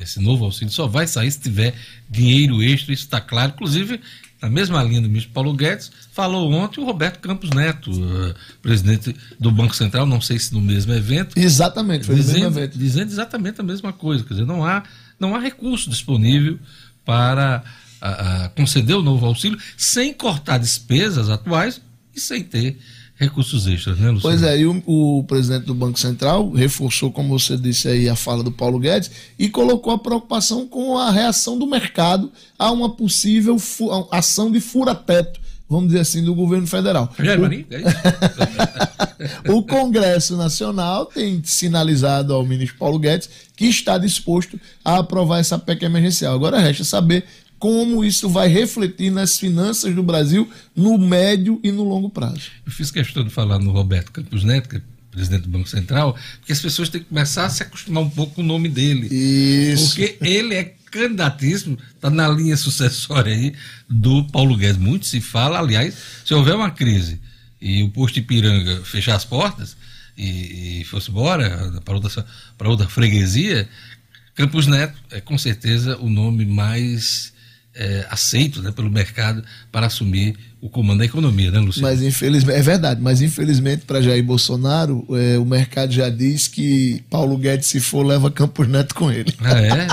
esse 0.00 0.20
novo 0.20 0.44
auxílio 0.44 0.72
só 0.72 0.86
vai 0.86 1.06
sair 1.06 1.30
se 1.30 1.40
tiver 1.40 1.74
dinheiro 2.08 2.62
extra, 2.62 2.94
isso 2.94 3.04
está 3.04 3.20
claro. 3.20 3.52
Inclusive, 3.54 4.00
na 4.40 4.48
mesma 4.48 4.82
linha 4.82 5.00
do 5.00 5.08
ministro 5.08 5.32
Paulo 5.32 5.52
Guedes, 5.52 5.90
falou 6.12 6.52
ontem 6.52 6.80
o 6.80 6.84
Roberto 6.84 7.18
Campos 7.18 7.50
Neto, 7.50 7.90
uh, 7.90 8.34
presidente 8.62 9.14
do 9.38 9.50
Banco 9.50 9.74
Central, 9.74 10.06
não 10.06 10.20
sei 10.20 10.38
se 10.38 10.52
no 10.54 10.60
mesmo 10.60 10.92
evento. 10.92 11.38
Exatamente, 11.38 12.06
foi 12.06 12.14
dizendo, 12.14 12.34
no 12.34 12.44
mesmo 12.44 12.58
evento. 12.58 12.78
Dizendo 12.78 13.10
exatamente 13.10 13.60
a 13.60 13.64
mesma 13.64 13.92
coisa, 13.92 14.24
quer 14.24 14.34
dizer, 14.34 14.46
não 14.46 14.64
há, 14.64 14.84
não 15.18 15.34
há 15.34 15.40
recurso 15.40 15.90
disponível 15.90 16.58
para 17.04 17.64
a, 18.00 18.44
a 18.44 18.48
conceder 18.50 18.96
o 18.96 19.02
novo 19.02 19.26
auxílio 19.26 19.58
sem 19.76 20.12
cortar 20.14 20.58
despesas 20.58 21.28
atuais 21.28 21.80
e 22.14 22.20
sem 22.20 22.44
ter 22.44 22.78
recursos 23.18 23.66
extras, 23.66 23.98
né, 23.98 24.10
Luciano? 24.10 24.20
Pois 24.20 24.42
é, 24.42 24.58
e 24.58 24.66
o, 24.66 24.82
o, 24.86 25.24
presidente 25.24 25.64
do 25.64 25.74
Banco 25.74 25.98
Central 25.98 26.50
reforçou, 26.52 27.10
como 27.10 27.36
você 27.36 27.56
disse 27.56 27.88
aí, 27.88 28.08
a 28.08 28.14
fala 28.14 28.44
do 28.44 28.52
Paulo 28.52 28.78
Guedes 28.78 29.10
e 29.38 29.48
colocou 29.48 29.92
a 29.92 29.98
preocupação 29.98 30.66
com 30.66 30.96
a 30.96 31.10
reação 31.10 31.58
do 31.58 31.66
mercado 31.66 32.30
a 32.56 32.70
uma 32.70 32.94
possível 32.94 33.56
ação 34.12 34.52
de 34.52 34.60
fura-teto, 34.60 35.40
vamos 35.68 35.88
dizer 35.88 36.00
assim, 36.00 36.22
do 36.22 36.32
governo 36.32 36.66
federal. 36.66 37.12
Rogério 37.18 37.42
Marinho, 37.42 37.66
é 37.70 37.80
isso? 37.80 39.52
o 39.52 39.62
Congresso 39.64 40.36
Nacional 40.36 41.06
tem 41.06 41.42
sinalizado 41.44 42.32
ao 42.32 42.46
ministro 42.46 42.78
Paulo 42.78 43.00
Guedes 43.00 43.28
que 43.56 43.66
está 43.66 43.98
disposto 43.98 44.60
a 44.84 44.98
aprovar 44.98 45.40
essa 45.40 45.58
PEC 45.58 45.84
emergencial. 45.84 46.32
Agora 46.32 46.60
resta 46.60 46.84
saber 46.84 47.24
como 47.58 48.04
isso 48.04 48.28
vai 48.28 48.48
refletir 48.48 49.10
nas 49.10 49.38
finanças 49.38 49.94
do 49.94 50.02
Brasil 50.02 50.48
no 50.74 50.96
médio 50.96 51.60
e 51.62 51.72
no 51.72 51.84
longo 51.84 52.08
prazo. 52.08 52.50
Eu 52.64 52.72
fiz 52.72 52.90
questão 52.90 53.24
de 53.24 53.30
falar 53.30 53.58
no 53.58 53.70
Roberto 53.70 54.12
Campos 54.12 54.44
Neto, 54.44 54.68
que 54.68 54.76
é 54.76 54.82
presidente 55.10 55.42
do 55.42 55.48
Banco 55.48 55.68
Central, 55.68 56.16
porque 56.38 56.52
as 56.52 56.60
pessoas 56.60 56.88
têm 56.88 57.00
que 57.00 57.08
começar 57.08 57.46
a 57.46 57.50
se 57.50 57.62
acostumar 57.62 58.02
um 58.02 58.10
pouco 58.10 58.36
com 58.36 58.42
o 58.42 58.44
nome 58.44 58.68
dele. 58.68 59.08
Isso. 59.12 59.88
Porque 59.88 60.16
ele 60.20 60.54
é 60.54 60.74
candidatíssimo, 60.90 61.78
está 61.94 62.08
na 62.08 62.28
linha 62.28 62.56
sucessória 62.56 63.34
aí 63.34 63.52
do 63.88 64.24
Paulo 64.24 64.56
Guedes. 64.56 64.76
Muito 64.76 65.06
se 65.06 65.20
fala, 65.20 65.58
aliás, 65.58 65.94
se 66.24 66.32
houver 66.32 66.54
uma 66.54 66.70
crise 66.70 67.20
e 67.60 67.82
o 67.82 67.90
posto 67.90 68.18
Ipiranga 68.18 68.82
fechar 68.84 69.16
as 69.16 69.24
portas 69.24 69.76
e, 70.16 70.80
e 70.80 70.84
fosse 70.84 71.10
embora 71.10 71.80
para 71.84 71.94
outra, 71.94 72.26
para 72.56 72.68
outra 72.68 72.88
freguesia, 72.88 73.68
Campos 74.34 74.66
Neto 74.66 74.96
é 75.10 75.20
com 75.20 75.36
certeza 75.36 75.98
o 75.98 76.08
nome 76.08 76.46
mais 76.46 77.32
é, 77.78 78.04
aceito 78.10 78.60
né, 78.60 78.72
pelo 78.72 78.90
mercado 78.90 79.42
para 79.70 79.86
assumir 79.86 80.36
o 80.60 80.68
comando 80.68 80.98
da 80.98 81.04
economia, 81.04 81.52
né, 81.52 81.60
Luciano? 81.60 81.88
Mas 81.88 82.02
infelizmente, 82.02 82.58
é 82.58 82.62
verdade, 82.62 83.00
mas 83.00 83.22
infelizmente 83.22 83.84
para 83.86 84.02
Jair 84.02 84.24
Bolsonaro, 84.24 85.06
é, 85.10 85.38
o 85.38 85.44
mercado 85.44 85.92
já 85.92 86.08
diz 86.08 86.48
que 86.48 87.04
Paulo 87.08 87.38
Guedes, 87.38 87.68
se 87.68 87.78
for, 87.78 88.04
leva 88.04 88.30
Campos 88.30 88.66
Neto 88.66 88.94
com 88.94 89.10
ele. 89.10 89.32
Ah, 89.40 89.60
é? 89.60 89.86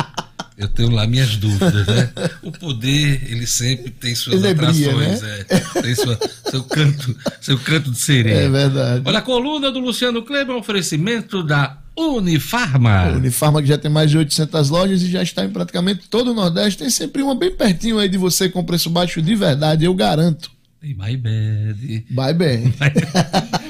Eu 0.58 0.70
tenho 0.70 0.90
lá 0.90 1.06
minhas 1.06 1.36
dúvidas, 1.36 1.86
né? 1.86 2.10
O 2.42 2.52
poder, 2.52 3.30
ele 3.30 3.46
sempre 3.46 3.92
tem 3.92 4.16
suas 4.16 4.38
Ele 4.38 4.48
é 4.48 4.54
brilha, 4.54 4.90
atrações, 4.90 5.22
né? 5.22 5.46
é, 5.50 5.82
tem 5.82 5.96
sua, 5.96 6.20
seu 6.50 6.64
canto, 6.64 7.16
seu 7.42 7.60
canto 7.60 7.92
de 7.92 8.00
sereia. 8.00 8.46
É 8.46 8.50
verdade. 8.50 9.02
Olha, 9.06 9.20
a 9.20 9.22
coluna 9.22 9.70
do 9.70 9.80
Luciano 9.80 10.24
Kleber, 10.24 10.56
um 10.56 10.60
oferecimento 10.60 11.44
da 11.44 11.78
Unifarma. 11.98 13.14
Unifarma 13.14 13.62
que 13.62 13.68
já 13.68 13.78
tem 13.78 13.90
mais 13.90 14.12
de 14.12 14.18
800 14.18 14.70
lojas 14.70 15.02
e 15.02 15.10
já 15.10 15.24
está 15.24 15.46
em 15.46 15.50
praticamente 15.50 16.10
todo 16.10 16.32
o 16.32 16.34
Nordeste. 16.34 16.80
Tem 16.80 16.90
sempre 16.90 17.22
uma 17.22 17.36
bem 17.36 17.52
pertinho 17.52 18.00
aí 18.00 18.10
de 18.10 18.18
você 18.18 18.50
com 18.50 18.64
preço 18.64 18.90
baixo 18.90 19.22
de 19.22 19.36
verdade, 19.36 19.86
eu 19.86 19.94
garanto. 19.94 20.52
E 20.84 20.94
my 20.94 21.18
bad. 21.18 22.06
Vai 22.12 22.34
bem. 22.34 22.74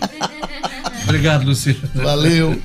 Obrigado, 1.04 1.46
Luciano. 1.46 1.80
Valeu. 1.94 2.60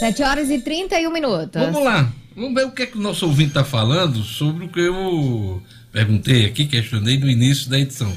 7 0.00 0.22
horas 0.22 0.50
e 0.50 0.58
31 0.58 1.10
minutos. 1.12 1.62
Vamos 1.62 1.84
lá. 1.84 2.12
Vamos 2.34 2.54
ver 2.54 2.66
o 2.66 2.70
que 2.70 2.82
é 2.82 2.86
que 2.86 2.98
o 2.98 3.00
nosso 3.00 3.26
ouvinte 3.26 3.48
está 3.48 3.64
falando 3.64 4.22
sobre 4.22 4.66
o 4.66 4.68
que 4.68 4.80
eu 4.80 5.62
perguntei 5.90 6.44
aqui, 6.44 6.66
questionei 6.66 7.18
no 7.18 7.30
início 7.30 7.70
da 7.70 7.78
edição. 7.78 8.12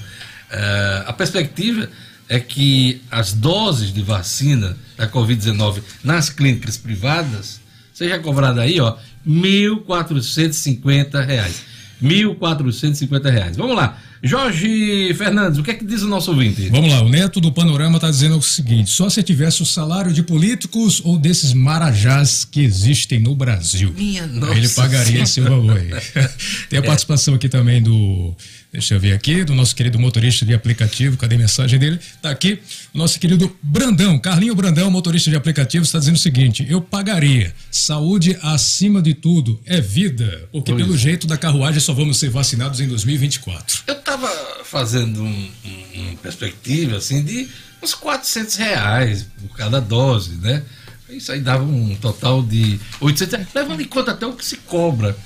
Eh, 0.52 1.04
a 1.08 1.13
perspectiva 1.13 1.89
é 2.28 2.39
que 2.39 3.02
as 3.10 3.32
doses 3.32 3.94
de 3.94 4.02
vacina 4.02 4.76
da 5.00 5.08
Covid-19 5.10 5.82
nas 6.04 6.30
clínicas 6.30 6.78
privadas 6.78 7.62
seja 7.94 8.20
cobrada 8.20 8.62
aí, 8.62 8.80
ó, 8.80 8.96
1.450 9.28 11.26
reais. 11.26 11.64
1.450 12.02 13.30
reais. 13.30 13.58
Vamos 13.58 13.76
lá. 13.76 13.98
Jorge 14.24 15.14
Fernandes, 15.16 15.60
o 15.60 15.64
que 15.64 15.72
é 15.72 15.74
que 15.74 15.86
diz 15.86 16.02
o 16.02 16.08
nosso 16.08 16.32
ouvinte? 16.32 16.70
Vamos 16.70 16.92
lá, 16.92 17.02
o 17.02 17.10
Neto 17.10 17.42
do 17.42 17.52
Panorama 17.52 17.98
está 17.98 18.10
dizendo 18.10 18.38
o 18.38 18.42
seguinte: 18.42 18.90
só 18.90 19.10
se 19.10 19.22
tivesse 19.24 19.62
o 19.62 19.66
salário 19.66 20.14
de 20.14 20.24
políticos 20.24 21.02
ou 21.04 21.18
desses 21.18 21.54
marajás 21.54 22.46
que 22.46 22.62
existem 22.62 23.20
no 23.20 23.36
Brasil. 23.36 23.94
Minha 23.98 24.28
nossa 24.28 24.56
Ele 24.56 24.70
pagaria 24.70 25.24
esse 25.24 25.34
Senhora. 25.34 25.56
valor 25.56 25.78
aí. 25.78 25.90
Tem 26.70 26.80
a 26.80 26.84
participação 26.84 27.34
aqui 27.34 27.48
também 27.48 27.82
do. 27.82 28.36
Deixa 28.72 28.94
eu 28.94 29.00
ver 29.00 29.14
aqui, 29.14 29.44
do 29.44 29.56
nosso 29.56 29.76
querido 29.76 29.98
motorista 29.98 30.46
de 30.46 30.54
aplicativo, 30.54 31.18
cadê 31.18 31.34
a 31.36 31.40
mensagem 31.40 31.80
dele? 31.80 32.00
Tá 32.22 32.30
aqui, 32.30 32.60
o 32.94 32.98
nosso 33.00 33.20
querido 33.20 33.56
Brandão, 33.64 34.20
Carlinho 34.20 34.54
Brandão, 34.54 34.92
motorista 34.92 35.28
de 35.32 35.36
aplicativo, 35.36 35.84
está 35.84 35.98
dizendo 35.98 36.18
o 36.18 36.20
seguinte: 36.20 36.64
eu 36.70 36.80
pagaria. 36.80 37.52
Saúde 37.72 38.38
acima 38.44 39.02
de 39.02 39.16
tudo 39.16 39.60
é 39.66 39.82
vida, 39.82 40.48
porque 40.52 40.72
Pois 40.72 40.84
pelo 40.84 40.94
é. 40.94 40.98
jeito 41.00 41.26
da 41.26 41.36
carruagem 41.36 41.80
só 41.80 41.94
vamos 41.94 42.18
ser 42.20 42.30
vacinados 42.30 42.80
em 42.80 42.88
2024. 42.88 43.84
Eu 43.88 43.96
estava 43.96 44.30
fazendo 44.64 45.24
um, 45.24 45.50
um- 45.66 46.02
uma 46.02 46.16
perspectiva 46.18 46.98
assim 46.98 47.24
de 47.24 47.48
uns 47.82 47.96
400 47.96 48.56
reais 48.56 49.26
por 49.42 49.58
cada 49.58 49.80
dose, 49.82 50.36
né? 50.36 50.62
Isso 51.10 51.32
aí 51.32 51.42
dava 51.42 51.64
um 51.64 51.96
total 51.96 52.44
de 52.44 52.80
800 53.02 53.34
reais, 53.34 53.48
levando 53.56 53.82
em 53.82 53.86
conta 53.86 54.12
até 54.12 54.28
o 54.28 54.34
que 54.34 54.46
se 54.46 54.58
cobra 54.58 55.18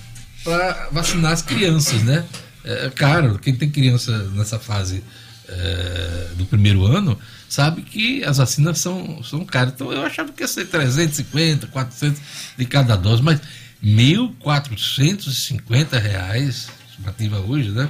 para 0.46 0.88
vacinar 0.94 1.34
as 1.34 1.42
crianças, 1.42 2.02
né? 2.04 2.24
É 2.64 2.90
caro, 2.90 3.38
quem 3.40 3.56
tem 3.56 3.70
criança 3.70 4.18
nessa 4.30 4.58
fase 4.58 5.04
é, 5.48 6.28
do 6.36 6.46
primeiro 6.46 6.86
ano 6.86 7.18
sabe 7.50 7.82
que 7.82 8.24
as 8.24 8.38
vacinas 8.38 8.80
são, 8.80 9.22
são 9.24 9.44
caras. 9.46 9.74
Então 9.74 9.92
eu 9.92 10.04
achava 10.04 10.32
que 10.32 10.42
ia 10.42 10.48
ser 10.48 10.66
350, 10.66 11.68
400 11.68 12.22
de 12.58 12.66
cada 12.66 12.96
dose, 12.96 13.22
mas 13.22 13.40
1.450 13.84 16.02
reais, 16.02 16.70
estimativa 16.90 17.40
hoje, 17.40 17.70
né? 17.72 17.90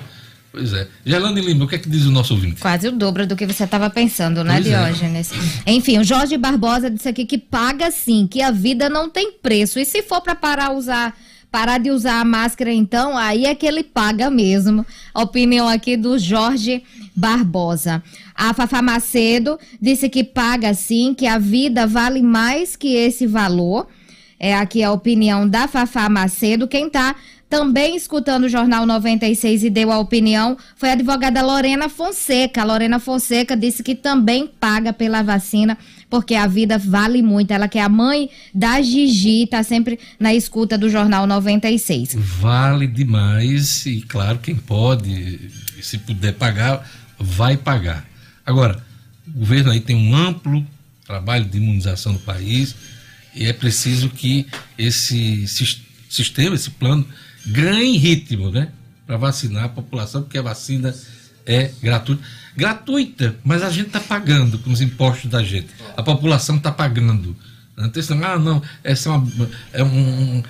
Pois 0.51 0.73
é. 0.73 0.87
Gelane 1.03 1.41
Lima, 1.41 1.65
o 1.65 1.67
que 1.67 1.75
é 1.75 1.79
que 1.79 1.89
diz 1.89 2.05
o 2.05 2.11
nosso 2.11 2.35
ouvinte? 2.35 2.61
Quase 2.61 2.87
o 2.87 2.91
dobro 2.91 3.25
do 3.25 3.35
que 3.35 3.47
você 3.47 3.63
estava 3.63 3.89
pensando, 3.89 4.43
né, 4.43 4.61
Pois 4.61 4.67
é. 4.67 4.69
Diógenes? 4.69 5.31
Enfim, 5.65 5.97
o 5.97 6.03
Jorge 6.03 6.37
Barbosa 6.37 6.91
disse 6.91 7.09
aqui 7.09 7.25
que 7.25 7.39
paga 7.39 7.89
sim, 7.89 8.27
que 8.27 8.39
a 8.41 8.51
vida 8.51 8.87
não 8.87 9.09
tem 9.09 9.31
preço. 9.31 9.79
E 9.79 9.85
se 9.85 10.03
for 10.03 10.21
para 10.21 10.35
parar 10.35 10.71
usar, 10.71 11.17
parar 11.53 11.77
de 11.77 11.91
usar 11.91 12.19
a 12.19 12.25
máscara, 12.25 12.73
então, 12.73 13.15
aí 13.15 13.45
é 13.45 13.53
que 13.53 13.67
ele 13.67 13.83
paga 13.83 14.27
mesmo. 14.27 14.83
Opinião 15.13 15.67
aqui 15.67 15.95
do 15.95 16.17
Jorge 16.17 16.81
Barbosa. 17.15 18.01
A 18.33 18.55
Fafá 18.55 18.81
Macedo 18.81 19.59
disse 19.79 20.09
que 20.09 20.23
paga 20.23 20.73
sim, 20.73 21.13
que 21.13 21.27
a 21.27 21.37
vida 21.37 21.85
vale 21.85 22.23
mais 22.23 22.75
que 22.75 22.95
esse 22.95 23.27
valor. 23.27 23.85
É 24.39 24.55
aqui 24.55 24.81
a 24.81 24.91
opinião 24.91 25.47
da 25.47 25.67
Fafá 25.67 26.09
Macedo. 26.09 26.67
Quem 26.67 26.89
tá 26.89 27.15
também 27.47 27.95
escutando 27.95 28.45
o 28.45 28.49
Jornal 28.49 28.83
96 28.83 29.63
e 29.63 29.69
deu 29.69 29.91
a 29.91 29.99
opinião 29.99 30.57
foi 30.75 30.89
a 30.89 30.93
advogada 30.93 31.43
Lorena 31.43 31.87
Fonseca. 31.87 32.63
A 32.63 32.65
Lorena 32.65 32.97
Fonseca 32.97 33.55
disse 33.55 33.83
que 33.83 33.93
também 33.93 34.47
paga 34.59 34.91
pela 34.91 35.21
vacina, 35.21 35.77
porque 36.13 36.35
a 36.35 36.45
vida 36.45 36.77
vale 36.77 37.23
muito. 37.23 37.49
Ela 37.49 37.67
que 37.67 37.79
é 37.79 37.81
a 37.81 37.89
mãe 37.89 38.29
da 38.53 38.79
Gigi, 38.83 39.47
tá 39.47 39.63
sempre 39.63 39.97
na 40.19 40.31
escuta 40.31 40.77
do 40.77 40.87
Jornal 40.87 41.25
96. 41.25 42.13
Vale 42.39 42.85
demais 42.85 43.83
e, 43.87 44.01
claro, 44.01 44.37
quem 44.37 44.53
pode, 44.55 45.39
se 45.81 45.97
puder 45.97 46.33
pagar, 46.35 46.87
vai 47.19 47.57
pagar. 47.57 48.05
Agora, 48.45 48.79
o 49.27 49.39
governo 49.39 49.71
aí 49.71 49.79
tem 49.79 49.95
um 49.95 50.15
amplo 50.15 50.63
trabalho 51.03 51.45
de 51.45 51.57
imunização 51.57 52.13
no 52.13 52.19
país 52.19 52.75
e 53.33 53.45
é 53.47 53.51
preciso 53.53 54.07
que 54.07 54.45
esse 54.77 55.47
sis- 55.47 55.81
sistema, 56.07 56.53
esse 56.53 56.69
plano, 56.69 57.07
ganhe 57.43 57.97
ritmo, 57.97 58.51
né? 58.51 58.67
Para 59.07 59.17
vacinar 59.17 59.63
a 59.63 59.69
população, 59.69 60.21
porque 60.21 60.37
a 60.37 60.43
vacina 60.43 60.93
é 61.43 61.71
gratuita. 61.81 62.21
Gratuita, 62.55 63.35
mas 63.43 63.63
a 63.63 63.69
gente 63.69 63.87
está 63.87 63.99
pagando 63.99 64.59
com 64.59 64.71
os 64.71 64.81
impostos 64.81 65.29
da 65.29 65.43
gente. 65.43 65.67
A 65.97 66.03
população 66.03 66.57
está 66.57 66.71
pagando. 66.71 67.35
Esse, 67.95 68.13
ah, 68.13 68.37
não, 68.37 68.61
essa 68.83 69.09
é 69.09 69.11
uma, 69.11 69.49
é 69.73 69.81
é 69.81 69.83
um, 69.83 70.43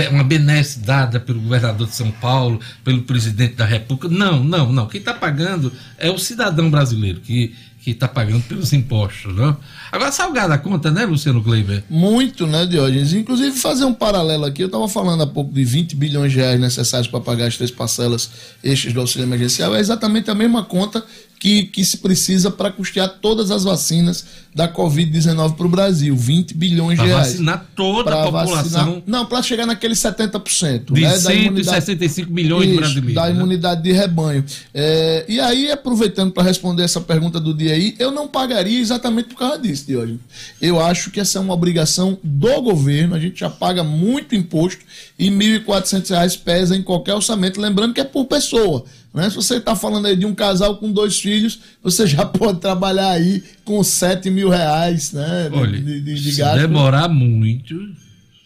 é 0.00 0.08
uma 0.10 0.22
benesse 0.22 0.78
dada 0.78 1.18
pelo 1.18 1.40
governador 1.40 1.88
de 1.88 1.94
São 1.94 2.12
Paulo, 2.12 2.60
pelo 2.84 3.02
presidente 3.02 3.54
da 3.54 3.64
República. 3.64 4.08
Não, 4.08 4.44
não, 4.44 4.72
não. 4.72 4.86
Quem 4.86 5.00
está 5.00 5.12
pagando 5.12 5.72
é 5.98 6.08
o 6.08 6.18
cidadão 6.18 6.70
brasileiro 6.70 7.20
que 7.20 7.52
que 7.88 7.92
está 7.92 8.06
pagando 8.06 8.42
pelos 8.42 8.72
impostos. 8.72 9.34
Não? 9.34 9.56
Agora, 9.90 10.12
salgada 10.12 10.52
a 10.52 10.58
conta, 10.58 10.90
né, 10.90 11.06
Luciano 11.06 11.42
Kleiber? 11.42 11.82
Muito, 11.88 12.46
né, 12.46 12.66
Diógenes? 12.66 13.12
Inclusive, 13.14 13.56
fazer 13.56 13.84
um 13.84 13.94
paralelo 13.94 14.44
aqui, 14.44 14.62
eu 14.62 14.66
estava 14.66 14.86
falando 14.88 15.22
há 15.22 15.26
pouco 15.26 15.54
de 15.54 15.64
20 15.64 15.96
bilhões 15.96 16.32
de 16.32 16.38
reais 16.38 16.60
necessários 16.60 17.08
para 17.08 17.20
pagar 17.20 17.46
as 17.46 17.56
três 17.56 17.70
parcelas 17.70 18.30
extras 18.62 18.92
do 18.92 19.00
auxílio 19.00 19.26
emergencial, 19.26 19.74
é 19.74 19.80
exatamente 19.80 20.30
a 20.30 20.34
mesma 20.34 20.64
conta 20.64 21.02
que, 21.38 21.64
que 21.64 21.84
se 21.84 21.98
precisa 21.98 22.50
para 22.50 22.70
custear 22.72 23.08
todas 23.20 23.50
as 23.50 23.62
vacinas 23.64 24.24
da 24.54 24.66
Covid-19 24.72 25.54
para 25.54 25.66
o 25.66 25.68
Brasil. 25.68 26.16
20 26.16 26.52
bilhões 26.54 26.96
Para 26.96 27.06
de 27.06 27.12
reais. 27.12 27.28
vacinar 27.32 27.66
toda 27.76 28.00
a 28.00 28.04
Pra 28.04 28.24
população 28.24 28.56
vacinar- 28.56 29.02
não, 29.06 29.24
para 29.26 29.42
chegar 29.42 29.66
naqueles 29.66 29.98
70%. 29.98 30.92
de 30.92 31.00
né, 31.02 31.16
da 31.18 31.32
imunidade- 31.34 31.84
165 31.84 32.32
milhões 32.32 32.64
de 32.64 32.70
Isso, 32.70 32.80
brasileiros. 32.80 33.14
Da 33.14 33.26
né? 33.26 33.30
imunidade 33.36 33.82
de 33.82 33.92
rebanho. 33.92 34.44
É, 34.74 35.24
e 35.28 35.38
aí, 35.38 35.70
aproveitando 35.70 36.32
para 36.32 36.42
responder 36.42 36.82
essa 36.82 37.00
pergunta 37.00 37.38
do 37.38 37.54
dia 37.54 37.72
aí, 37.72 37.94
eu 38.00 38.10
não 38.10 38.26
pagaria 38.26 38.80
exatamente 38.80 39.28
por 39.28 39.38
causa 39.38 39.58
disso, 39.58 39.84
Diogo. 39.86 40.18
Eu 40.60 40.80
acho 40.84 41.10
que 41.12 41.20
essa 41.20 41.38
é 41.38 41.40
uma 41.40 41.54
obrigação 41.54 42.18
do 42.22 42.60
governo, 42.62 43.14
a 43.14 43.20
gente 43.20 43.38
já 43.40 43.50
paga 43.50 43.84
muito 43.84 44.34
imposto 44.34 44.80
e 45.16 45.30
1.400 45.30 46.10
reais 46.10 46.36
pesa 46.36 46.76
em 46.76 46.82
qualquer 46.82 47.14
orçamento, 47.14 47.60
lembrando 47.60 47.94
que 47.94 48.00
é 48.00 48.04
por 48.04 48.24
pessoa. 48.24 48.84
Né? 49.12 49.28
Se 49.30 49.36
você 49.36 49.56
está 49.56 49.74
falando 49.74 50.06
aí 50.06 50.14
de 50.16 50.26
um 50.26 50.34
casal 50.34 50.76
com 50.76 50.92
dois 50.92 51.18
filhos, 51.18 51.60
você 51.82 52.06
já 52.06 52.24
pode 52.26 52.60
trabalhar 52.60 53.10
aí 53.10 53.42
com 53.64 53.82
7 53.82 54.30
mil 54.30 54.48
reais 54.48 55.12
né? 55.12 55.48
de- 55.48 55.56
Olha, 55.56 55.80
de, 55.80 56.00
de, 56.00 56.14
de 56.14 56.32
se 56.32 56.38
gasto. 56.40 56.60
demorar 56.60 57.08
muito, 57.08 57.74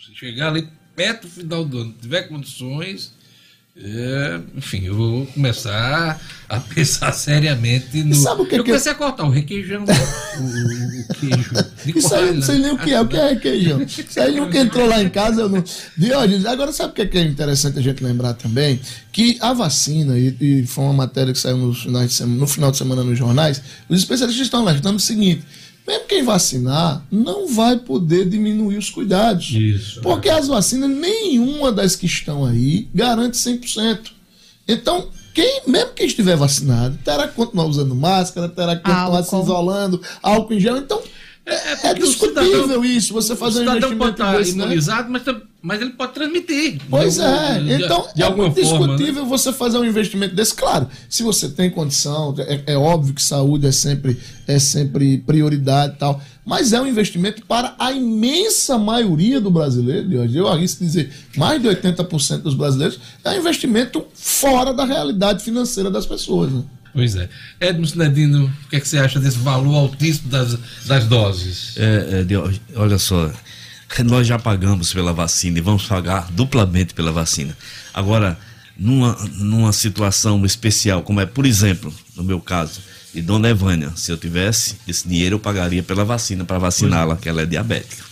se 0.06 0.14
chegar 0.14 0.48
ali 0.48 0.66
perto 0.94 1.22
do 1.22 1.28
final 1.30 1.64
do 1.64 1.78
ano, 1.78 1.94
tiver 2.00 2.22
condições, 2.22 3.12
É, 3.74 4.38
enfim, 4.54 4.82
eu 4.84 4.94
vou 4.94 5.26
começar 5.28 6.20
a 6.46 6.60
pensar 6.60 7.10
seriamente 7.16 8.04
no. 8.04 8.14
sabe 8.14 8.42
o 8.42 8.46
que 8.46 8.54
eu 8.56 8.62
que 8.64 8.70
comecei 8.70 8.92
a 8.92 8.94
cortar 8.94 9.24
o 9.24 9.30
requeijão, 9.30 9.84
o, 9.84 9.84
o- 9.86 11.14
queijo. 11.14 11.98
Isso 11.98 12.14
aí 12.14 12.28
eu 12.28 12.34
não 12.34 12.42
sei 12.42 12.58
nem 12.58 12.70
o 12.72 12.76
que 12.78 12.92
é, 12.92 13.00
o 13.00 13.08
que 13.08 13.16
é 13.16 13.30
requeijão. 13.30 13.80
Isso 13.80 14.20
aí 14.20 14.36
nunca 14.36 14.58
entrou 14.58 14.86
lá 14.86 15.02
em 15.02 15.08
casa, 15.08 15.40
eu 15.40 15.48
não. 15.48 15.64
Diógenes, 15.96 16.44
agora 16.44 16.70
sabe 16.70 16.90
o 16.90 16.94
que 16.94 17.00
é, 17.02 17.06
que 17.06 17.16
é 17.16 17.22
interessante 17.22 17.78
a 17.78 17.82
gente 17.82 18.04
lembrar 18.04 18.34
também? 18.34 18.78
Que 19.10 19.38
a 19.40 19.54
vacina, 19.54 20.18
e, 20.18 20.36
e 20.38 20.66
foi 20.66 20.84
uma 20.84 20.92
matéria 20.92 21.32
que 21.32 21.38
saiu 21.38 21.56
no 21.56 21.72
final, 21.72 22.04
de 22.06 22.12
semana, 22.12 22.38
no 22.40 22.46
final 22.46 22.70
de 22.70 22.76
semana 22.76 23.02
nos 23.02 23.18
jornais, 23.18 23.62
os 23.88 23.98
especialistas 23.98 24.44
estão 24.44 24.60
alertando 24.60 24.96
o 24.96 25.00
seguinte. 25.00 25.42
Mesmo 25.86 26.06
quem 26.06 26.22
vacinar 26.22 27.04
não 27.10 27.48
vai 27.48 27.78
poder 27.78 28.28
diminuir 28.28 28.76
os 28.76 28.88
cuidados. 28.88 29.50
Isso. 29.50 30.00
Porque 30.00 30.28
as 30.28 30.46
vacinas, 30.46 30.88
nenhuma 30.90 31.72
das 31.72 31.96
que 31.96 32.06
estão 32.06 32.44
aí, 32.44 32.88
garante 32.94 33.36
100%. 33.36 34.12
Então, 34.68 35.08
quem, 35.34 35.62
mesmo 35.66 35.92
quem 35.92 36.06
estiver 36.06 36.36
vacinado, 36.36 36.98
terá 37.02 37.26
que 37.26 37.34
continuar 37.34 37.64
usando 37.66 37.94
máscara, 37.94 38.48
terá 38.48 38.76
que 38.76 38.82
continuar 38.82 39.22
se 39.22 39.34
Álcool. 39.34 39.44
isolando, 39.44 40.02
álcool 40.22 40.54
em 40.54 40.60
gel. 40.60 40.76
Então, 40.76 41.00
é, 41.44 41.76
porque 41.76 42.02
o 42.02 42.06
discutível 42.06 42.62
cidadão- 42.62 42.84
isso, 42.84 43.12
você 43.12 43.34
fazer 43.34 43.60
um 43.60 43.62
cidadão 43.62 43.80
pode 43.80 43.94
investimento 43.94 44.10
estar 44.22 44.38
desse, 44.38 44.56
né? 44.56 44.64
imunizado, 44.64 45.10
mas, 45.10 45.22
tam- 45.24 45.42
mas 45.60 45.80
ele 45.80 45.90
pode 45.90 46.12
transmitir. 46.12 46.80
Pois 46.88 47.14
De- 47.16 47.20
é, 47.22 47.58
de- 47.60 47.84
então 47.84 48.06
de 48.14 48.22
é 48.22 48.24
alguma 48.26 48.46
muito 48.48 48.62
forma, 48.64 48.86
né? 48.86 48.92
discutível 48.94 49.26
você 49.26 49.52
fazer 49.52 49.78
um 49.78 49.84
investimento 49.84 50.34
desse. 50.36 50.54
Claro, 50.54 50.88
se 51.08 51.22
você 51.24 51.48
tem 51.48 51.68
condição, 51.70 52.34
é, 52.38 52.62
é 52.74 52.76
óbvio 52.76 53.12
que 53.14 53.22
saúde 53.22 53.66
é 53.66 53.72
sempre, 53.72 54.16
é 54.46 54.58
sempre 54.58 55.18
prioridade 55.18 55.94
e 55.94 55.98
tal, 55.98 56.20
mas 56.46 56.72
é 56.72 56.80
um 56.80 56.86
investimento 56.86 57.44
para 57.46 57.74
a 57.78 57.90
imensa 57.92 58.78
maioria 58.78 59.40
do 59.40 59.50
brasileiro, 59.50 60.08
de 60.08 60.16
hoje. 60.18 60.36
eu 60.38 60.48
arrisco 60.48 60.84
dizer, 60.84 61.12
mais 61.36 61.60
de 61.60 61.66
80% 61.68 62.42
dos 62.42 62.54
brasileiros, 62.54 63.00
é 63.24 63.30
um 63.30 63.36
investimento 63.38 64.04
fora 64.14 64.72
da 64.72 64.84
realidade 64.84 65.42
financeira 65.42 65.90
das 65.90 66.06
pessoas. 66.06 66.52
Né? 66.52 66.62
Pois 66.92 67.16
é. 67.16 67.28
Edmo 67.58 67.86
Sinedino, 67.86 68.46
o 68.66 68.68
que, 68.68 68.76
é 68.76 68.80
que 68.80 68.86
você 68.88 68.98
acha 68.98 69.18
desse 69.18 69.38
valor 69.38 69.74
altíssimo 69.74 70.28
das, 70.28 70.58
das 70.86 71.04
doses? 71.06 71.74
É, 71.76 72.20
é, 72.20 72.22
Dió- 72.24 72.50
olha 72.76 72.98
só, 72.98 73.30
nós 74.04 74.26
já 74.26 74.38
pagamos 74.38 74.92
pela 74.92 75.12
vacina 75.12 75.58
e 75.58 75.60
vamos 75.60 75.84
pagar 75.84 76.30
duplamente 76.30 76.92
pela 76.92 77.10
vacina. 77.10 77.56
Agora, 77.94 78.38
numa, 78.76 79.16
numa 79.38 79.72
situação 79.72 80.44
especial, 80.44 81.02
como 81.02 81.20
é, 81.20 81.26
por 81.26 81.46
exemplo, 81.46 81.92
no 82.16 82.22
meu 82.22 82.40
caso, 82.40 82.80
de 83.14 83.20
Dona 83.20 83.48
Evânia, 83.50 83.92
se 83.94 84.10
eu 84.10 84.16
tivesse 84.16 84.76
esse 84.88 85.06
dinheiro, 85.06 85.36
eu 85.36 85.40
pagaria 85.40 85.82
pela 85.82 86.04
vacina, 86.04 86.44
para 86.44 86.58
vaciná-la, 86.58 87.16
que 87.16 87.28
ela 87.28 87.42
é 87.42 87.46
diabética. 87.46 88.02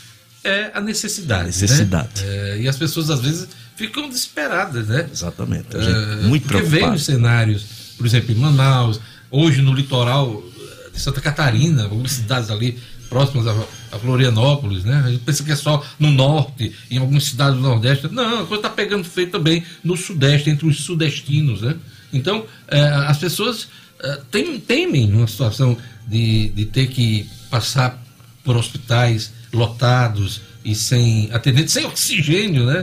É 0.45 0.71
a 0.75 0.81
necessidade. 0.81 1.43
A 1.43 1.47
necessidade. 1.47 2.23
né? 2.23 2.27
É, 2.27 2.61
e 2.61 2.69
as 2.69 2.77
pessoas 2.77 3.11
às 3.11 3.21
vezes 3.21 3.49
ficam 3.77 4.09
desesperadas, 4.09 4.89
né? 4.89 5.07
Exatamente. 5.11 5.67
É, 5.75 6.17
muito 6.27 6.47
porque 6.49 6.63
vem 6.63 6.91
os 6.91 7.05
cenários, 7.05 7.65
por 8.01 8.07
exemplo, 8.07 8.33
em 8.33 8.39
Manaus, 8.39 8.99
hoje 9.31 9.61
no 9.61 9.75
litoral 9.75 10.43
de 10.91 10.99
Santa 10.99 11.21
Catarina, 11.21 11.83
algumas 11.83 12.13
cidades 12.13 12.49
ali 12.49 12.79
próximas 13.11 13.47
a, 13.47 13.99
Florianópolis, 13.99 14.85
né? 14.85 15.03
A 15.05 15.11
gente 15.11 15.23
pensa 15.23 15.45
que 15.45 15.53
é 15.53 15.57
só 15.57 15.85
no 15.99 16.11
norte, 16.11 16.73
em 16.91 16.97
algumas 16.97 17.25
cidades 17.25 17.57
do 17.57 17.61
Nordeste. 17.61 18.09
Não, 18.11 18.41
a 18.41 18.47
coisa 18.47 18.55
está 18.55 18.71
pegando 18.71 19.05
feio 19.05 19.29
também 19.29 19.63
no 19.85 19.99
Sudeste, 19.99 20.49
entre 20.49 20.67
os 20.67 20.81
sudestinos, 20.83 21.61
né? 21.61 21.77
Então, 22.11 22.47
é, 22.69 22.81
as 22.81 23.19
pessoas 23.19 23.69
é, 24.03 24.19
tem- 24.31 24.59
temem 24.59 25.13
uma 25.13 25.27
situação 25.27 25.77
de, 26.07 26.49
de 26.49 26.65
ter 26.65 26.87
que 26.87 27.29
passar 27.51 28.03
por 28.43 28.57
hospitais 28.57 29.31
lotados 29.53 30.41
e 30.65 30.75
sem 30.75 31.29
atendentes, 31.33 31.75
sem 31.75 31.85
oxigênio, 31.85 32.65
né? 32.65 32.83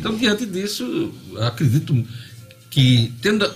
Então, 0.00 0.16
diante 0.16 0.44
disso, 0.44 1.14
acredito 1.38 2.04
que 2.68 3.12
tendo 3.22 3.48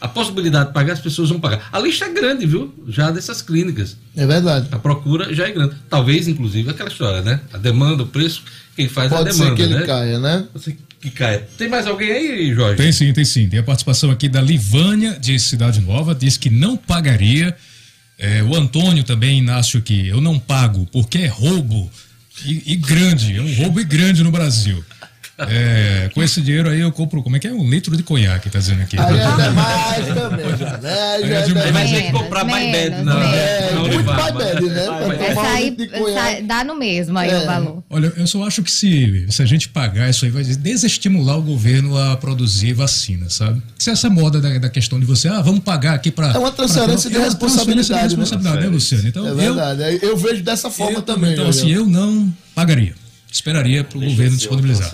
a 0.00 0.06
possibilidade 0.06 0.68
de 0.68 0.74
pagar, 0.74 0.92
as 0.92 1.00
pessoas 1.00 1.28
vão 1.28 1.40
pagar. 1.40 1.68
A 1.72 1.78
lista 1.78 2.04
é 2.04 2.12
grande, 2.12 2.46
viu? 2.46 2.72
Já 2.88 3.10
dessas 3.10 3.42
clínicas. 3.42 3.96
É 4.16 4.26
verdade. 4.26 4.68
A 4.70 4.78
procura 4.78 5.34
já 5.34 5.48
é 5.48 5.50
grande. 5.50 5.74
Talvez, 5.90 6.28
inclusive, 6.28 6.70
aquela 6.70 6.88
história, 6.88 7.20
né? 7.22 7.40
A 7.52 7.58
demanda, 7.58 8.04
o 8.04 8.06
preço, 8.06 8.42
quem 8.76 8.88
faz 8.88 9.10
Pode 9.10 9.28
a 9.28 9.32
demanda, 9.32 9.50
ser 9.50 9.56
que 9.56 9.62
ele 9.62 9.74
né? 9.74 9.86
caia, 9.86 10.18
né? 10.20 10.44
Pode 10.52 10.64
ser 10.64 10.78
que 11.00 11.10
caia. 11.10 11.48
Tem 11.56 11.68
mais 11.68 11.86
alguém 11.86 12.10
aí, 12.10 12.54
Jorge? 12.54 12.76
Tem 12.76 12.92
sim, 12.92 13.12
tem 13.12 13.24
sim. 13.24 13.48
Tem 13.48 13.60
a 13.60 13.62
participação 13.62 14.10
aqui 14.10 14.28
da 14.28 14.40
Livânia, 14.40 15.18
de 15.18 15.38
Cidade 15.38 15.80
Nova, 15.80 16.14
diz 16.14 16.36
que 16.36 16.50
não 16.50 16.76
pagaria. 16.76 17.56
É, 18.18 18.42
o 18.42 18.54
Antônio 18.56 19.04
também, 19.04 19.38
Inácio, 19.38 19.78
aqui, 19.78 20.08
eu 20.08 20.20
não 20.20 20.38
pago, 20.38 20.86
porque 20.92 21.18
é 21.18 21.26
roubo. 21.26 21.90
E, 22.44 22.72
e 22.72 22.76
grande, 22.76 23.36
é 23.36 23.40
um 23.40 23.54
roubo 23.54 23.80
e 23.80 23.84
grande 23.84 24.22
no 24.22 24.30
Brasil. 24.30 24.84
É, 25.38 26.10
com 26.12 26.20
esse 26.22 26.40
dinheiro 26.40 26.68
aí 26.68 26.80
eu 26.80 26.90
compro, 26.90 27.22
como 27.22 27.36
é 27.36 27.38
que 27.38 27.46
é? 27.46 27.52
Um 27.52 27.68
litro 27.70 27.96
de 27.96 28.02
conhaque, 28.02 28.50
tá 28.50 28.58
dizendo 28.58 28.82
aqui. 28.82 28.98
Aí 28.98 29.16
é 29.18 29.48
demais 29.48 30.06
também, 30.08 30.58
já, 30.58 30.78
né? 30.78 31.18
Já 31.20 31.34
é 31.38 31.42
demais. 31.42 31.66
Aí 31.66 31.72
vai 31.72 31.86
ter 31.88 32.02
que 32.06 32.12
comprar 32.12 32.44
mais 32.44 32.72
bed 32.72 32.90
menos, 32.90 33.04
na, 33.06 33.14
menos. 33.14 33.34
É, 33.34 33.72
muito 33.74 34.04
mais 34.04 34.34
bad, 34.34 34.66
né? 34.66 34.84
Pra 34.84 35.30
um 35.30 35.44
sair, 35.44 35.70
de 35.70 35.86
conhaque. 35.88 36.12
sai- 36.14 36.42
dá 36.42 36.64
no 36.64 36.74
mesmo 36.74 37.16
aí 37.16 37.30
É. 37.30 37.38
o 37.38 37.46
valor. 37.46 37.84
Olha, 37.88 38.12
eu 38.16 38.26
só 38.26 38.44
acho 38.46 38.62
que 38.64 38.70
se, 38.70 39.26
se 39.30 39.40
a 39.40 39.46
gente 39.46 39.68
pagar 39.68 40.10
isso 40.10 40.24
aí, 40.24 40.30
vai 40.30 40.42
desestimular 40.42 41.38
o 41.38 41.42
governo 41.42 41.96
a 41.96 42.16
produzir 42.16 42.72
vacina, 42.72 43.30
sabe? 43.30 43.62
Se 43.78 43.90
essa 43.90 44.10
moda 44.10 44.40
da, 44.40 44.58
da 44.58 44.68
questão 44.68 44.98
de 44.98 45.06
você, 45.06 45.28
ah, 45.28 45.40
vamos 45.40 45.60
pagar 45.60 45.94
aqui 45.94 46.10
para. 46.10 46.32
É 46.32 46.38
uma 46.38 46.50
transferência 46.50 47.08
de 47.08 47.16
responsabilidade, 47.18 48.16
né? 48.16 48.22
responsabilidade, 48.22 48.66
né, 48.66 48.72
Luciano? 48.72 49.06
Então, 49.08 49.24
É 49.26 49.30
eu, 49.30 49.36
verdade. 49.36 49.82
Aí 49.84 49.98
Eu 50.02 50.16
vejo 50.16 50.42
dessa 50.42 50.68
forma 50.70 50.98
eu 50.98 51.02
também. 51.02 51.32
Então, 51.34 51.44
Gabriel. 51.44 51.62
assim, 51.64 51.70
eu 51.72 51.86
não 51.86 52.32
pagaria. 52.54 52.94
Esperaria 53.30 53.84
para 53.84 53.98
o 53.98 54.00
governo 54.00 54.36
disponibilizar. 54.36 54.92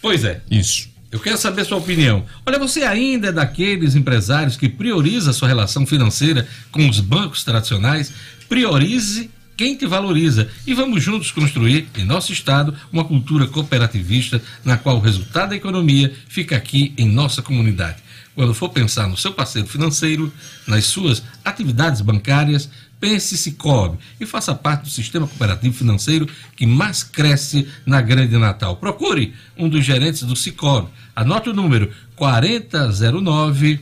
Pois 0.00 0.24
é. 0.24 0.40
Isso. 0.50 0.90
Eu 1.10 1.20
quero 1.20 1.36
saber 1.36 1.60
a 1.60 1.64
sua 1.66 1.76
opinião. 1.76 2.24
Olha, 2.46 2.58
você 2.58 2.84
ainda 2.84 3.28
é 3.28 3.32
daqueles 3.32 3.94
empresários 3.94 4.56
que 4.56 4.68
prioriza 4.68 5.30
a 5.30 5.34
sua 5.34 5.46
relação 5.46 5.86
financeira 5.86 6.48
com 6.70 6.88
os 6.88 7.00
bancos 7.00 7.44
tradicionais? 7.44 8.10
Priorize 8.48 9.30
quem 9.54 9.76
te 9.76 9.86
valoriza 9.86 10.48
e 10.66 10.72
vamos 10.72 11.02
juntos 11.02 11.30
construir 11.30 11.86
em 11.98 12.04
nosso 12.04 12.32
estado 12.32 12.74
uma 12.90 13.04
cultura 13.04 13.46
cooperativista 13.46 14.42
na 14.64 14.78
qual 14.78 14.96
o 14.96 15.00
resultado 15.00 15.50
da 15.50 15.56
economia 15.56 16.12
fica 16.28 16.56
aqui 16.56 16.94
em 16.96 17.06
nossa 17.06 17.42
comunidade. 17.42 18.02
Quando 18.34 18.54
for 18.54 18.70
pensar 18.70 19.06
no 19.06 19.16
seu 19.16 19.32
parceiro 19.32 19.68
financeiro, 19.68 20.32
nas 20.66 20.86
suas 20.86 21.22
atividades 21.44 22.00
bancárias, 22.00 22.70
pense 23.02 23.36
Cicobi 23.36 23.98
e 24.20 24.24
faça 24.24 24.54
parte 24.54 24.84
do 24.84 24.88
sistema 24.88 25.26
cooperativo 25.26 25.74
financeiro 25.74 26.28
que 26.54 26.64
mais 26.64 27.02
cresce 27.02 27.66
na 27.84 28.00
Grande 28.00 28.38
Natal. 28.38 28.76
Procure 28.76 29.34
um 29.58 29.68
dos 29.68 29.84
gerentes 29.84 30.22
do 30.22 30.36
Cicobi. 30.36 30.86
Anote 31.16 31.50
o 31.50 31.52
número 31.52 31.90
4009 32.14 33.80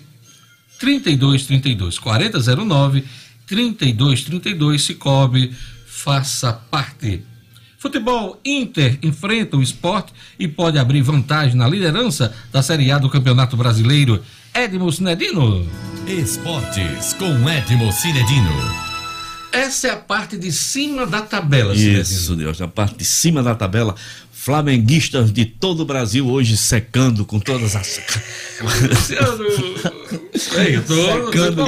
3232 0.79 1.99
4009 1.99 3.05
3232 3.47 4.83
Cicobi, 4.83 5.55
faça 5.87 6.55
parte. 6.55 7.23
Futebol 7.79 8.41
Inter 8.43 8.99
enfrenta 9.03 9.59
o 9.59 9.63
esporte 9.63 10.15
e 10.39 10.49
pode 10.49 10.79
abrir 10.79 11.03
vantagem 11.03 11.57
na 11.57 11.69
liderança 11.69 12.35
da 12.51 12.63
Série 12.63 12.91
A 12.91 12.97
do 12.97 13.11
Campeonato 13.11 13.55
Brasileiro. 13.55 14.23
Edmo 14.55 14.91
Sinedino. 14.91 15.69
Esportes 16.07 17.13
com 17.15 17.49
Edmo 17.49 17.93
Cinedino. 17.93 18.90
Essa 19.53 19.89
é 19.89 19.91
a 19.91 19.97
parte 19.97 20.37
de 20.37 20.53
cima 20.53 21.07
da 21.07 21.23
tabela, 21.23 21.75
Isso, 21.75 22.37
Deus, 22.37 22.59
na 22.59 22.69
parte 22.69 22.97
de 22.97 23.05
cima 23.05 23.43
da 23.43 23.55
tabela, 23.55 23.95
flamenguistas 24.43 25.31
de 25.31 25.45
todo 25.45 25.81
o 25.81 25.85
Brasil 25.85 26.27
hoje 26.27 26.57
secando 26.57 27.27
com 27.27 27.39
todas 27.39 27.77
as. 27.77 28.01
Luciano. 28.89 29.45
Ei, 30.57 30.77
eu 30.77 30.83
tô, 30.83 30.95
secando 30.95 31.65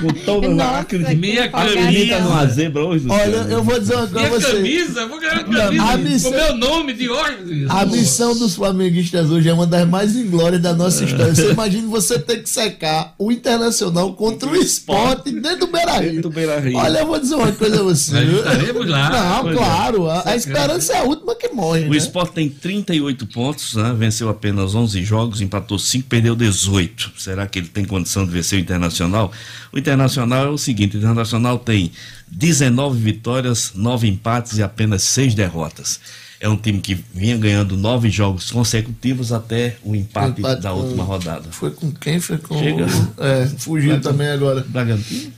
com 0.00 0.24
todas 0.24 0.58
as. 0.58 0.86
Que 0.86 0.98
Minha 0.98 2.20
numa 2.20 2.46
zebra 2.46 2.84
hoje, 2.84 3.06
Olha, 3.08 3.46
eu 3.48 3.62
vou 3.62 3.78
dizer 3.78 3.94
uma 3.94 4.08
coisa 4.08 4.26
Minha 4.28 4.40
você. 4.40 4.52
camisa, 4.56 5.00
eu 5.02 5.08
vou 5.08 5.20
ganhar 5.20 5.46
uma 5.46 5.56
camisa 5.56 5.84
a 5.84 5.96
missão- 5.96 6.30
com 6.32 6.36
meu 6.36 6.56
nome 6.56 6.92
de 6.94 7.08
hoje. 7.08 7.66
A 7.68 7.86
missão 7.86 8.36
dos 8.36 8.56
flamenguistas 8.56 9.30
hoje 9.30 9.48
é 9.48 9.52
uma 9.52 9.66
das 9.66 9.88
mais 9.88 10.16
inglórias 10.16 10.60
da 10.60 10.74
nossa 10.74 11.04
história. 11.04 11.32
Você 11.32 11.52
imagina 11.52 11.86
você 11.86 12.18
ter 12.18 12.42
que 12.42 12.50
secar 12.50 13.14
o 13.18 13.30
Internacional 13.30 14.14
contra 14.14 14.48
o 14.48 14.56
esporte 14.56 15.30
dentro 15.30 15.60
do 15.60 15.66
Beira-Rio. 15.68 16.10
Dentro 16.10 16.22
do 16.22 16.30
Beira-Rio. 16.30 16.76
Olha, 16.76 16.98
eu 16.98 17.06
vou 17.06 17.20
dizer 17.20 17.36
uma 17.36 17.52
coisa 17.52 17.80
a 17.80 17.82
você. 17.84 18.12
Nós 18.20 18.38
estaremos 18.38 18.88
lá. 18.88 19.10
Não, 19.42 19.50
é. 19.50 19.54
claro. 19.54 20.10
A, 20.10 20.30
a 20.30 20.36
esperança 20.36 20.92
é 20.92 20.98
a 20.98 21.04
última 21.04 21.36
que 21.36 21.48
morre. 21.50 21.83
O 21.88 21.90
né? 21.92 21.96
Sport 21.98 22.32
tem 22.32 22.48
38 22.48 23.26
pontos, 23.26 23.74
né? 23.74 23.94
venceu 23.98 24.28
apenas 24.28 24.74
11 24.74 25.02
jogos, 25.04 25.40
empatou 25.40 25.78
5, 25.78 26.08
perdeu 26.08 26.34
18. 26.36 27.12
Será 27.18 27.46
que 27.46 27.58
ele 27.58 27.68
tem 27.68 27.84
condição 27.84 28.24
de 28.24 28.30
vencer 28.32 28.58
o 28.58 28.62
Internacional? 28.62 29.32
O 29.72 29.78
Internacional 29.78 30.46
é 30.46 30.48
o 30.48 30.58
seguinte: 30.58 30.96
o 30.96 30.98
Internacional 30.98 31.58
tem 31.58 31.90
19 32.28 32.98
vitórias, 32.98 33.72
9 33.74 34.08
empates 34.08 34.58
e 34.58 34.62
apenas 34.62 35.02
6 35.02 35.34
derrotas. 35.34 36.00
É 36.40 36.48
um 36.48 36.56
time 36.56 36.78
que 36.80 36.94
vinha 37.14 37.38
ganhando 37.38 37.74
9 37.76 38.10
jogos 38.10 38.50
consecutivos 38.50 39.32
até 39.32 39.76
o 39.82 39.94
empate, 39.96 40.40
Empate 40.40 40.60
da 40.60 40.70
com- 40.72 40.80
última 40.80 41.02
rodada. 41.04 41.44
Foi 41.50 41.70
com 41.70 41.90
quem? 41.90 42.20
Foi 42.20 42.36
com. 42.36 42.58
Chega. 42.58 42.86
É, 43.18 43.46
fugiu 43.58 43.98
também 44.00 44.28
agora. 44.28 44.60
Bragantino? 44.68 45.32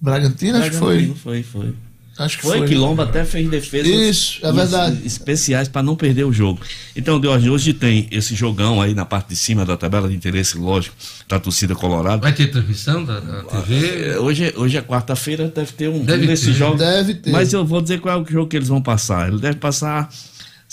Bragantino, 0.00 0.58
acho 0.58 0.70
que 0.72 0.76
foi. 0.76 0.86
Bragantino, 0.96 1.16
foi, 1.16 1.42
foi. 1.42 1.74
Acho 2.16 2.36
que 2.36 2.42
Foi, 2.44 2.58
foi. 2.58 2.68
que 2.68 2.74
Lomba 2.76 3.02
até 3.02 3.24
fez 3.24 3.50
defesas 3.50 3.88
Isso, 3.92 4.46
é 4.46 4.52
verdade. 4.52 5.00
especiais 5.04 5.66
para 5.66 5.82
não 5.82 5.96
perder 5.96 6.22
o 6.24 6.32
jogo. 6.32 6.60
Então, 6.94 7.18
de 7.18 7.26
hoje, 7.26 7.50
hoje 7.50 7.72
tem 7.74 8.06
esse 8.12 8.36
jogão 8.36 8.80
aí 8.80 8.94
na 8.94 9.04
parte 9.04 9.30
de 9.30 9.36
cima 9.36 9.64
da 9.64 9.76
tabela 9.76 10.08
de 10.08 10.14
interesse, 10.14 10.56
lógico, 10.56 10.94
da 11.28 11.40
torcida 11.40 11.74
colorada. 11.74 12.18
Vai 12.22 12.32
ter 12.32 12.46
transmissão 12.52 13.04
da, 13.04 13.18
da 13.18 13.42
TV? 13.42 14.10
É, 14.10 14.18
Hoje, 14.20 14.44
é- 14.44 14.54
hoje 14.56 14.76
é 14.76 14.82
quarta-feira, 14.82 15.50
deve 15.52 15.72
ter 15.72 15.88
um 15.88 16.04
Deve 16.04 16.26
desses 16.28 16.46
ter. 16.46 16.52
jogos. 16.54 16.78
Deve 16.78 17.14
ter. 17.14 17.30
Mas 17.30 17.52
eu 17.52 17.64
vou 17.64 17.80
dizer 17.82 18.00
qual 18.00 18.16
é 18.18 18.22
o 18.22 18.24
jogo 18.30 18.48
que 18.48 18.56
eles 18.56 18.68
vão 18.68 18.80
passar. 18.80 19.28
Ele 19.28 19.40
deve 19.40 19.58
passar 19.58 20.08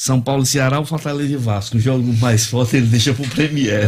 São 0.04 0.20
Paulo, 0.20 0.44
Ceará 0.44 0.80
ou 0.80 0.86
Fortaleza 0.86 1.32
e 1.32 1.36
Vasco. 1.38 1.78
O 1.78 1.80
jogo 1.80 2.12
mais 2.20 2.48
forte 2.48 2.76
ele 2.78 2.88
deixa 2.88 3.14
pro 3.14 3.24
Premier. 3.28 3.88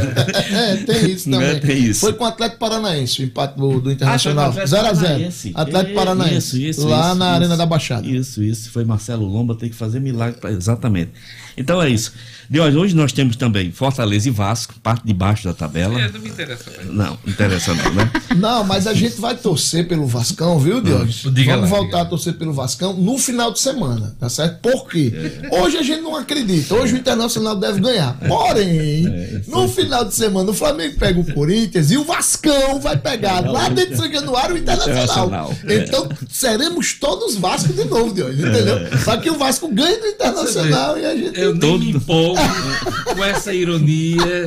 É, 0.51 0.75
tem 0.75 1.09
isso 1.11 1.27
Né? 1.33 1.39
também. 1.55 1.59
Tem 1.59 1.83
isso. 1.85 2.01
Foi 2.01 2.13
com 2.13 2.23
o 2.23 2.27
Atlético 2.27 2.59
Paranaense, 2.59 3.23
o 3.23 3.25
empate 3.25 3.57
do, 3.57 3.81
do 3.81 3.91
Internacional. 3.91 4.53
foi 4.53 4.61
com 4.61 4.75
o 4.75 4.77
Atlético 4.77 4.95
0x0. 4.95 5.01
Paranaense. 5.07 5.51
Atlético 5.55 5.91
É, 5.91 5.95
Paranaense. 5.95 6.35
isso, 6.35 6.81
isso, 6.81 6.87
lá 6.87 7.07
isso, 7.07 7.15
na. 7.15 7.25
Arena 7.31 7.57
da 7.57 7.65
Baixada. 7.65 8.07
Isso, 8.07 8.43
isso. 8.43 8.69
Foi 8.69 8.85
Marcelo 8.85 9.25
Lomba, 9.25 9.55
tem 9.55 9.69
que 9.69 9.75
fazer 9.75 9.99
milagre. 9.99 10.39
Pra... 10.39 10.51
Exatamente. 10.51 11.09
Então 11.57 11.81
é 11.81 11.89
isso. 11.89 12.11
De 12.49 12.59
hoje, 12.59 12.77
hoje 12.77 12.95
nós 12.95 13.11
temos 13.11 13.35
também 13.35 13.71
Fortaleza 13.71 14.27
e 14.27 14.31
Vasco, 14.31 14.75
parte 14.81 15.05
de 15.05 15.13
baixo 15.13 15.45
da 15.45 15.53
tabela. 15.53 15.99
É, 15.99 16.11
não 16.11 16.19
me 16.19 16.29
interessa. 16.29 16.71
Não, 16.85 17.05
não 17.05 17.19
interessa 17.25 17.73
não, 17.73 17.93
né? 17.93 18.11
Não, 18.35 18.63
mas 18.63 18.85
a 18.85 18.93
gente 18.93 19.19
vai 19.19 19.35
torcer 19.35 19.87
pelo 19.87 20.05
Vascão, 20.05 20.59
viu, 20.59 20.81
Diogo? 20.81 21.05
diga 21.05 21.55
Vamos 21.55 21.71
lá, 21.71 21.77
voltar 21.77 21.97
diga. 21.97 22.01
a 22.01 22.05
torcer 22.05 22.33
pelo 22.33 22.53
Vascão 22.53 22.93
no 22.93 23.17
final 23.17 23.51
de 23.51 23.59
semana, 23.59 24.15
tá 24.19 24.27
certo? 24.29 24.59
Por 24.59 24.87
quê? 24.87 25.11
Hoje 25.51 25.77
a 25.77 25.81
gente 25.81 26.01
não 26.01 26.15
acredita. 26.15 26.75
Hoje 26.75 26.93
o 26.93 26.97
Internacional 26.97 27.55
deve 27.55 27.79
ganhar. 27.79 28.17
Porém, 28.27 29.05
no 29.47 29.67
final 29.67 30.03
de 30.05 30.13
semana 30.13 30.51
o 30.51 30.53
Flamengo 30.53 30.97
pega 30.99 31.19
o 31.19 31.33
Corinthians 31.33 31.91
e 31.91 31.97
o 31.97 32.03
Vascão 32.03 32.79
vai 32.79 32.97
pegar 32.97 33.39
lá 33.39 33.69
dentro 33.69 33.91
de 33.91 33.97
São 33.97 34.11
Januário 34.11 34.55
o 34.55 34.57
Internacional. 34.57 35.03
Internacional, 35.03 35.55
é. 35.65 35.75
Então 35.77 36.09
seremos 36.29 36.93
todos 36.93 37.35
Vasco 37.35 37.71
de 37.71 37.85
novo, 37.85 38.13
Diogo, 38.13 38.33
entendeu? 38.33 38.97
Só 39.03 39.17
que 39.17 39.29
o 39.29 39.37
Vasco 39.37 39.67
ganha 39.69 39.99
do 39.99 40.07
Internacional 40.07 40.97
e 40.97 41.05
a 41.05 41.15
gente. 41.15 41.39
Eu 41.43 41.51
nem 41.51 41.59
Todo- 41.59 41.79
me 41.83 41.91
empolgo 41.91 42.39
com 43.15 43.23
essa 43.23 43.53
ironia 43.53 44.45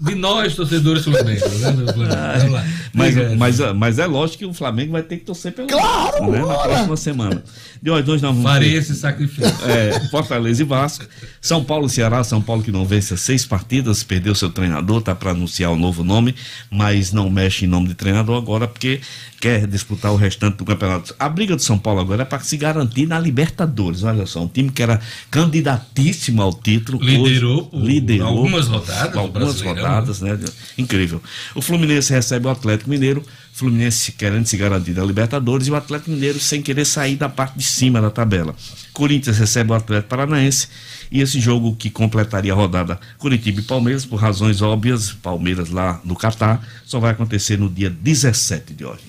de 0.00 0.14
nós, 0.14 0.54
torcedores 0.54 1.04
flamenguistas. 1.04 1.60
Né, 1.60 1.72
do 1.72 1.92
Flamengo. 1.92 2.52
Lá. 2.52 2.64
Mas, 2.92 3.36
mas, 3.36 3.58
mas 3.76 3.98
é 3.98 4.06
lógico 4.06 4.38
que 4.38 4.46
o 4.46 4.54
Flamengo 4.54 4.92
vai 4.92 5.02
ter 5.02 5.18
que 5.18 5.24
torcer 5.24 5.52
pelo 5.52 5.68
Claro, 5.68 6.30
né? 6.30 6.38
Na 6.38 6.54
próxima 6.54 6.96
semana. 6.96 7.44
De 7.82 7.90
hoje, 7.90 8.06
nós 8.06 8.20
vamos 8.20 8.42
Farei 8.42 8.74
esse 8.74 8.94
sacrifício. 8.94 9.44
é, 9.68 10.08
Fortaleza 10.10 10.62
e 10.62 10.64
Vasco. 10.64 11.04
São 11.40 11.62
Paulo 11.62 11.86
e 11.86 11.90
Ceará. 11.90 12.24
São 12.24 12.40
Paulo 12.40 12.62
que 12.62 12.72
não 12.72 12.84
vence 12.84 13.14
há 13.14 13.16
seis 13.16 13.44
partidas, 13.44 14.02
perdeu 14.02 14.34
seu 14.34 14.50
treinador, 14.50 15.02
tá 15.02 15.14
para 15.14 15.32
anunciar 15.32 15.70
o 15.70 15.76
novo 15.76 16.02
nome, 16.02 16.34
mas 16.70 17.12
não 17.12 17.28
mexe 17.28 17.64
em 17.66 17.68
nome 17.68 17.88
de 17.88 17.94
treinador 17.94 18.36
agora 18.36 18.66
porque 18.66 19.00
quer 19.40 19.66
disputar 19.66 20.12
o 20.12 20.16
restante 20.16 20.58
do 20.58 20.64
campeonato. 20.64 21.14
A 21.18 21.28
briga 21.28 21.56
do 21.56 21.62
São 21.62 21.78
Paulo 21.78 22.00
agora 22.00 22.22
é 22.22 22.24
para 22.26 22.40
se 22.40 22.56
garantir 22.58 23.06
na 23.06 23.18
Libertadores. 23.18 24.02
Olha 24.02 24.26
só, 24.26 24.42
um 24.42 24.48
time 24.48 24.70
que 24.70 24.82
era 24.82 25.00
candidatíssimo 25.30 26.42
ao 26.42 26.52
título. 26.52 27.02
Liderou 27.02 27.60
hoje, 27.60 27.70
por 27.70 27.80
liderou 27.80 28.28
algumas 28.28 28.68
rodadas 28.68 29.16
Algumas 29.16 29.54
Brasileirão, 29.54 29.89
rodadas, 29.96 30.20
né? 30.20 30.38
Incrível. 30.76 31.22
O 31.54 31.62
Fluminense 31.62 32.12
recebe 32.12 32.46
o 32.46 32.50
Atlético 32.50 32.90
Mineiro, 32.90 33.24
Fluminense 33.52 34.12
querendo 34.12 34.46
se 34.46 34.56
garantir 34.56 34.92
da 34.92 35.04
Libertadores 35.04 35.66
e 35.66 35.70
o 35.70 35.76
Atlético 35.76 36.10
Mineiro 36.10 36.38
sem 36.38 36.62
querer 36.62 36.84
sair 36.84 37.16
da 37.16 37.28
parte 37.28 37.58
de 37.58 37.64
cima 37.64 38.00
da 38.00 38.10
tabela. 38.10 38.54
Corinthians 38.92 39.38
recebe 39.38 39.70
o 39.72 39.74
Atlético 39.74 40.08
Paranaense 40.08 40.68
e 41.10 41.20
esse 41.20 41.40
jogo 41.40 41.74
que 41.76 41.90
completaria 41.90 42.52
a 42.52 42.56
rodada 42.56 42.98
Curitiba 43.18 43.60
e 43.60 43.64
Palmeiras, 43.64 44.06
por 44.06 44.16
razões 44.16 44.62
óbvias, 44.62 45.12
Palmeiras 45.12 45.70
lá 45.70 46.00
no 46.04 46.14
Catar, 46.16 46.64
só 46.86 46.98
vai 46.98 47.10
acontecer 47.12 47.58
no 47.58 47.68
dia 47.68 47.90
17 47.90 48.72
de 48.74 48.84
hoje. 48.84 49.00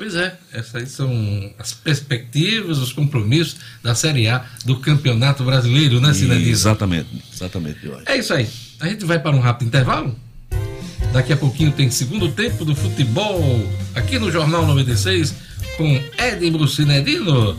Pois 0.00 0.14
é, 0.14 0.34
essas 0.50 0.74
aí 0.76 0.86
são 0.86 1.54
as 1.58 1.74
perspectivas, 1.74 2.78
os 2.78 2.90
compromissos 2.90 3.56
da 3.82 3.94
Série 3.94 4.28
A 4.28 4.46
do 4.64 4.80
Campeonato 4.80 5.44
Brasileiro, 5.44 6.00
né, 6.00 6.14
Sinadinho? 6.14 6.48
Exatamente, 6.48 7.22
exatamente 7.30 7.86
hoje. 7.86 8.04
É 8.06 8.16
isso 8.16 8.32
aí. 8.32 8.48
A 8.80 8.88
gente 8.88 9.04
vai 9.04 9.18
para 9.18 9.36
um 9.36 9.40
rápido 9.40 9.68
intervalo. 9.68 10.16
Daqui 11.12 11.34
a 11.34 11.36
pouquinho 11.36 11.70
tem 11.70 11.90
segundo 11.90 12.30
tempo 12.30 12.64
do 12.64 12.74
futebol 12.74 13.42
aqui 13.94 14.18
no 14.18 14.32
Jornal 14.32 14.66
96 14.66 15.34
com 15.76 16.02
Edinho 16.18 16.66
Cinedino. 16.66 17.58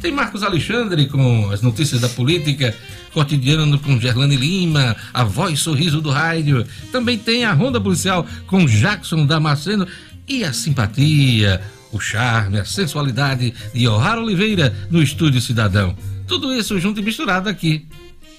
Tem 0.00 0.12
Marcos 0.12 0.44
Alexandre 0.44 1.06
com 1.06 1.50
as 1.50 1.60
notícias 1.60 2.00
da 2.00 2.08
política, 2.08 2.72
cotidiano 3.12 3.80
com 3.80 3.98
Gerlane 3.98 4.36
Lima, 4.36 4.96
a 5.12 5.24
voz 5.24 5.58
sorriso 5.58 6.00
do 6.00 6.10
rádio. 6.10 6.64
Também 6.92 7.18
tem 7.18 7.44
a 7.44 7.52
Ronda 7.52 7.80
Policial 7.80 8.24
com 8.46 8.64
Jackson 8.64 9.26
Damasceno 9.26 9.88
e 10.28 10.44
a 10.44 10.52
simpatia, 10.52 11.60
o 11.90 11.98
charme, 11.98 12.60
a 12.60 12.64
sensualidade 12.64 13.52
de 13.74 13.88
O'Hara 13.88 14.22
Oliveira 14.22 14.72
no 14.88 15.02
Estúdio 15.02 15.40
Cidadão. 15.40 15.96
Tudo 16.28 16.54
isso 16.54 16.78
junto 16.78 17.00
e 17.00 17.02
misturado 17.02 17.48
aqui 17.48 17.86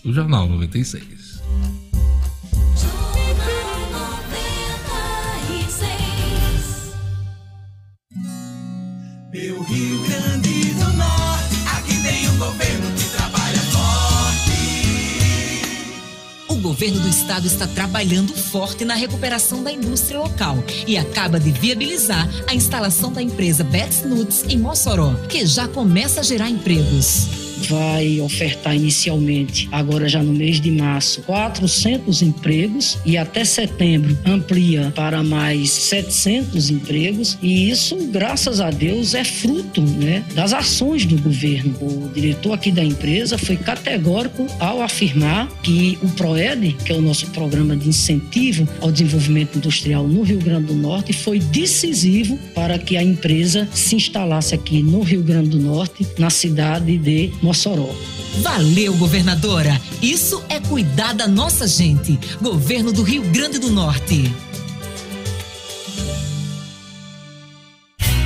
no 0.03 0.13
Jornal 0.13 0.47
96. 0.47 1.20
Rio 9.71 10.03
Grande 10.03 10.73
do 10.73 10.93
Norte, 10.97 11.55
aqui 11.77 12.03
tem 12.03 12.27
um 12.27 12.37
governo 12.37 12.91
que 12.91 13.05
trabalha 13.05 13.59
forte. 13.71 14.51
O 16.49 16.55
governo 16.55 16.99
do 16.99 17.07
estado 17.07 17.47
está 17.47 17.65
trabalhando 17.67 18.33
forte 18.33 18.83
na 18.83 18.95
recuperação 18.95 19.63
da 19.63 19.71
indústria 19.71 20.19
local 20.19 20.61
e 20.85 20.97
acaba 20.97 21.39
de 21.39 21.51
viabilizar 21.51 22.27
a 22.47 22.53
instalação 22.53 23.13
da 23.13 23.21
empresa 23.21 23.63
Betts 23.63 24.03
Nuts 24.03 24.43
em 24.49 24.57
Mossoró, 24.57 25.13
que 25.29 25.45
já 25.45 25.69
começa 25.69 26.19
a 26.19 26.23
gerar 26.23 26.49
empregos. 26.49 27.50
Vai 27.67 28.19
ofertar 28.19 28.75
inicialmente, 28.75 29.67
agora 29.71 30.07
já 30.07 30.21
no 30.21 30.33
mês 30.33 30.59
de 30.59 30.71
março, 30.71 31.21
400 31.23 32.21
empregos 32.21 32.97
e 33.05 33.17
até 33.17 33.43
setembro 33.43 34.17
amplia 34.25 34.91
para 34.95 35.23
mais 35.23 35.69
700 35.69 36.69
empregos 36.69 37.37
e 37.41 37.69
isso, 37.69 37.95
graças 38.07 38.59
a 38.59 38.69
Deus, 38.69 39.13
é 39.13 39.23
fruto 39.23 39.81
né, 39.81 40.23
das 40.33 40.53
ações 40.53 41.05
do 41.05 41.17
governo. 41.17 41.75
O 41.81 42.09
diretor 42.13 42.53
aqui 42.53 42.71
da 42.71 42.83
empresa 42.83 43.37
foi 43.37 43.57
categórico 43.57 44.45
ao 44.59 44.81
afirmar 44.81 45.47
que 45.61 45.97
o 46.01 46.09
PROED, 46.09 46.75
que 46.85 46.91
é 46.91 46.95
o 46.95 47.01
nosso 47.01 47.27
programa 47.27 47.75
de 47.75 47.89
incentivo 47.89 48.67
ao 48.79 48.91
desenvolvimento 48.91 49.57
industrial 49.57 50.07
no 50.07 50.23
Rio 50.23 50.39
Grande 50.39 50.67
do 50.67 50.75
Norte, 50.75 51.13
foi 51.13 51.39
decisivo 51.39 52.37
para 52.53 52.77
que 52.77 52.97
a 52.97 53.03
empresa 53.03 53.67
se 53.73 53.95
instalasse 53.95 54.55
aqui 54.55 54.81
no 54.81 55.01
Rio 55.01 55.23
Grande 55.23 55.49
do 55.49 55.59
Norte, 55.59 56.05
na 56.17 56.29
cidade 56.29 56.97
de 56.97 57.31
Mossoró. 57.51 57.93
Valeu, 58.41 58.93
governadora! 58.95 59.79
Isso 60.01 60.41
é 60.47 60.57
cuidar 60.61 61.13
da 61.13 61.27
nossa 61.27 61.67
gente. 61.67 62.17
Governo 62.41 62.93
do 62.93 63.03
Rio 63.03 63.23
Grande 63.23 63.59
do 63.59 63.69
Norte. 63.69 64.33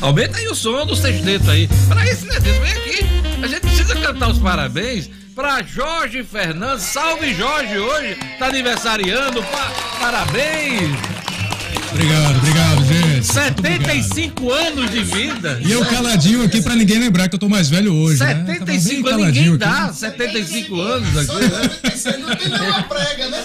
Aumenta 0.00 0.38
aí 0.38 0.46
o 0.48 0.54
som 0.54 0.86
do 0.86 0.94
sexteto 0.94 1.50
aí. 1.50 1.68
Para 1.88 2.04
isso, 2.08 2.24
né? 2.26 2.38
Vem 2.40 2.72
aqui. 2.72 3.06
A 3.42 3.46
gente 3.46 3.60
precisa 3.60 3.94
cantar 3.96 4.28
os 4.30 4.38
parabéns 4.38 5.10
para 5.34 5.62
Jorge 5.62 6.22
Fernandes. 6.22 6.84
Salve 6.84 7.34
Jorge 7.34 7.78
hoje. 7.78 8.16
Tá 8.38 8.46
aniversariando. 8.46 9.42
Pa- 9.42 9.72
parabéns. 10.00 10.96
Obrigado, 11.90 12.36
obrigado, 12.36 12.67
gente. 13.22 13.34
Muito 13.34 13.78
75 13.78 14.50
anos 14.52 14.90
de 14.90 15.02
vida. 15.02 15.58
E 15.64 15.72
eu 15.72 15.84
caladinho 15.86 16.42
aqui 16.44 16.60
pra 16.62 16.74
ninguém 16.74 16.98
lembrar 16.98 17.28
que 17.28 17.34
eu 17.34 17.38
tô 17.38 17.48
mais 17.48 17.68
velho 17.68 17.94
hoje, 17.94 18.20
né? 18.20 18.34
Tava 18.34 18.64
bem 18.64 18.80
75 18.80 19.08
anos, 19.08 19.20
caladinho 19.20 19.52
ninguém 19.52 19.68
aqui. 19.68 19.86
dá 19.86 19.92
75 19.92 20.80
anos 20.80 21.16
aqui, 21.18 21.40
né? 21.46 21.70
Aí 22.06 22.20
não 22.20 22.36
tem 22.36 22.48
nenhuma 22.48 22.82
prega, 22.84 23.28
né? 23.28 23.44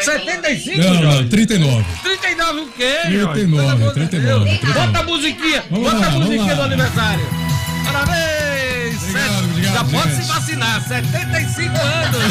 75, 0.00 0.78
Não, 0.78 0.94
não, 0.94 1.02
Jorge? 1.02 1.28
39. 1.28 1.84
39 2.02 2.60
o 2.60 2.66
quê, 2.72 2.94
Jorge? 3.04 3.32
39, 3.32 3.56
Pelo 3.56 3.68
amor 3.70 3.88
de 3.88 3.94
39, 3.94 4.44
Deus. 4.44 4.58
39. 4.60 4.86
Bota 4.86 4.98
a 4.98 5.02
musiquinha, 5.02 5.64
Vamos 5.70 5.84
bota 5.92 6.00
lá, 6.00 6.06
a 6.06 6.10
musiquinha 6.18 6.54
do 6.56 6.62
aniversário. 6.62 7.26
Parabéns! 7.84 9.02
Obrigado, 9.02 9.44
obrigado. 9.44 9.74
Já 9.74 9.84
pode 9.84 10.10
gente. 10.14 10.22
se 10.22 10.28
vacinar, 10.32 10.88
75 10.88 11.76
anos. 11.76 12.22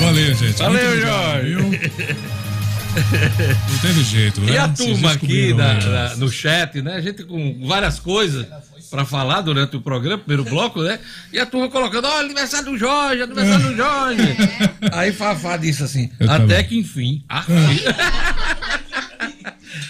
Valeu, 0.00 0.34
gente. 0.34 0.58
Valeu, 0.58 0.88
Muito 0.88 1.06
obrigado, 1.08 1.48
Jorge. 1.48 2.16
Não 3.70 3.78
teve 3.78 4.02
jeito, 4.02 4.40
né? 4.40 4.52
E 4.52 4.58
a 4.58 4.68
turma 4.68 5.12
aqui 5.12 5.52
na- 5.54 5.74
na- 5.74 6.16
no 6.16 6.30
chat, 6.30 6.80
né? 6.82 6.94
A 6.96 7.00
gente 7.00 7.22
com 7.24 7.66
várias 7.66 7.98
coisas 7.98 8.46
para 8.90 9.04
falar 9.04 9.42
durante 9.42 9.76
o 9.76 9.80
programa, 9.80 10.18
primeiro 10.18 10.48
bloco, 10.48 10.82
né? 10.82 10.98
E 11.32 11.38
a 11.38 11.44
turma 11.46 11.68
colocando, 11.68 12.06
ó, 12.06 12.20
aniversário 12.20 12.70
do 12.72 12.78
Jorge, 12.78 13.22
aniversário 13.22 13.66
do 13.70 13.76
Jorge. 13.76 14.22
Aí 14.92 15.12
Fafá 15.12 15.56
disse 15.56 15.82
assim, 15.82 16.10
Eu 16.18 16.30
até 16.30 16.38
também. 16.46 16.64
que 16.64 16.78
enfim. 16.78 17.22
Ah, 17.28 17.44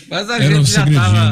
Mas 0.08 0.30
a 0.30 0.36
Era 0.36 0.58
um 0.58 0.64
gente 0.64 0.78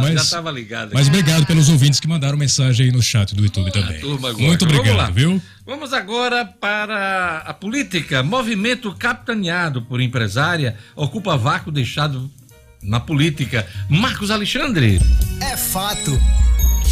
mas, 0.02 0.12
já 0.14 0.36
tava 0.36 0.50
ligado. 0.50 0.90
mas 0.92 1.08
obrigado 1.08 1.46
pelos 1.46 1.68
ouvintes 1.68 1.98
que 1.98 2.06
mandaram 2.06 2.36
mensagem 2.36 2.86
aí 2.86 2.92
no 2.92 3.02
chat 3.02 3.34
do 3.34 3.42
YouTube 3.42 3.70
também. 3.72 4.00
Muito 4.02 4.20
Vamos 4.20 4.62
obrigado, 4.62 5.12
viu? 5.14 5.42
Vamos 5.64 5.92
agora 5.92 6.44
para 6.44 7.38
a 7.38 7.54
política. 7.54 8.22
Movimento 8.22 8.94
capitaneado 8.94 9.82
por 9.82 10.00
empresária 10.00 10.76
ocupa 10.94 11.36
vácuo 11.36 11.72
deixado 11.72 12.30
na 12.82 13.00
política. 13.00 13.66
Marcos 13.88 14.30
Alexandre. 14.30 15.00
É 15.40 15.56
fato. 15.56 16.12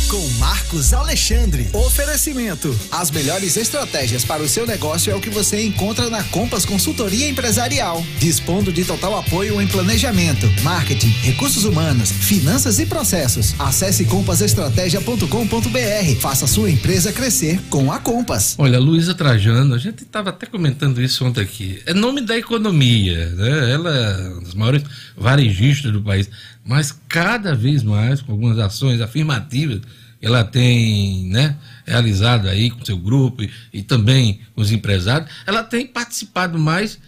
Com 0.08 0.26
Marcos 0.38 0.92
Alexandre. 0.92 1.68
Oferecimento. 1.72 2.76
As 2.90 3.10
melhores 3.10 3.56
estratégias 3.56 4.22
para 4.24 4.42
o 4.42 4.48
seu 4.48 4.66
negócio 4.66 5.10
é 5.10 5.16
o 5.16 5.20
que 5.20 5.30
você 5.30 5.64
encontra 5.64 6.10
na 6.10 6.22
Compass 6.24 6.66
Consultoria 6.66 7.26
Empresarial. 7.28 8.04
Dispondo 8.18 8.72
de 8.72 8.84
total 8.84 9.16
apoio 9.16 9.62
em 9.62 9.66
planejamento, 9.66 10.46
marketing, 10.62 11.08
recursos 11.08 11.64
humanos, 11.64 12.10
finanças 12.10 12.78
e 12.78 12.86
processos. 12.86 13.54
Acesse 13.58 14.04
compassestratégia.com.br. 14.04 16.20
Faça 16.20 16.46
sua 16.46 16.70
empresa 16.70 17.12
crescer 17.12 17.58
com 17.70 17.90
a 17.90 17.98
Compass. 17.98 18.56
Olha, 18.58 18.78
Luísa 18.78 19.14
Trajano, 19.14 19.74
a 19.74 19.78
gente 19.78 20.02
estava 20.02 20.28
até 20.30 20.46
comentando 20.46 21.00
isso 21.00 21.24
ontem 21.24 21.40
aqui. 21.40 21.80
É 21.86 21.94
nome 21.94 22.20
da 22.20 22.36
economia, 22.36 23.30
né? 23.30 23.70
Ela 23.70 23.70
é 23.70 23.78
uma 23.78 24.40
das 24.40 24.54
maiores 24.54 24.82
varejistas 25.16 25.92
do 25.92 26.02
país. 26.02 26.28
Mas 26.64 26.92
cada 27.08 27.54
vez 27.54 27.82
mais, 27.82 28.20
com 28.22 28.32
algumas 28.32 28.58
ações 28.58 29.00
afirmativas, 29.00 29.80
ela 30.20 30.42
tem 30.42 31.26
né, 31.26 31.56
realizado 31.86 32.48
aí 32.48 32.70
com 32.70 32.84
seu 32.84 32.96
grupo 32.96 33.42
e, 33.42 33.50
e 33.72 33.82
também 33.82 34.40
com 34.54 34.62
os 34.62 34.72
empresários, 34.72 35.30
ela 35.46 35.62
tem 35.62 35.86
participado 35.86 36.58
mais 36.58 36.98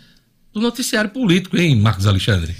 do 0.52 0.60
noticiário 0.60 1.10
político, 1.10 1.56
hein, 1.56 1.74
Marcos 1.76 2.06
Alexandre? 2.06 2.54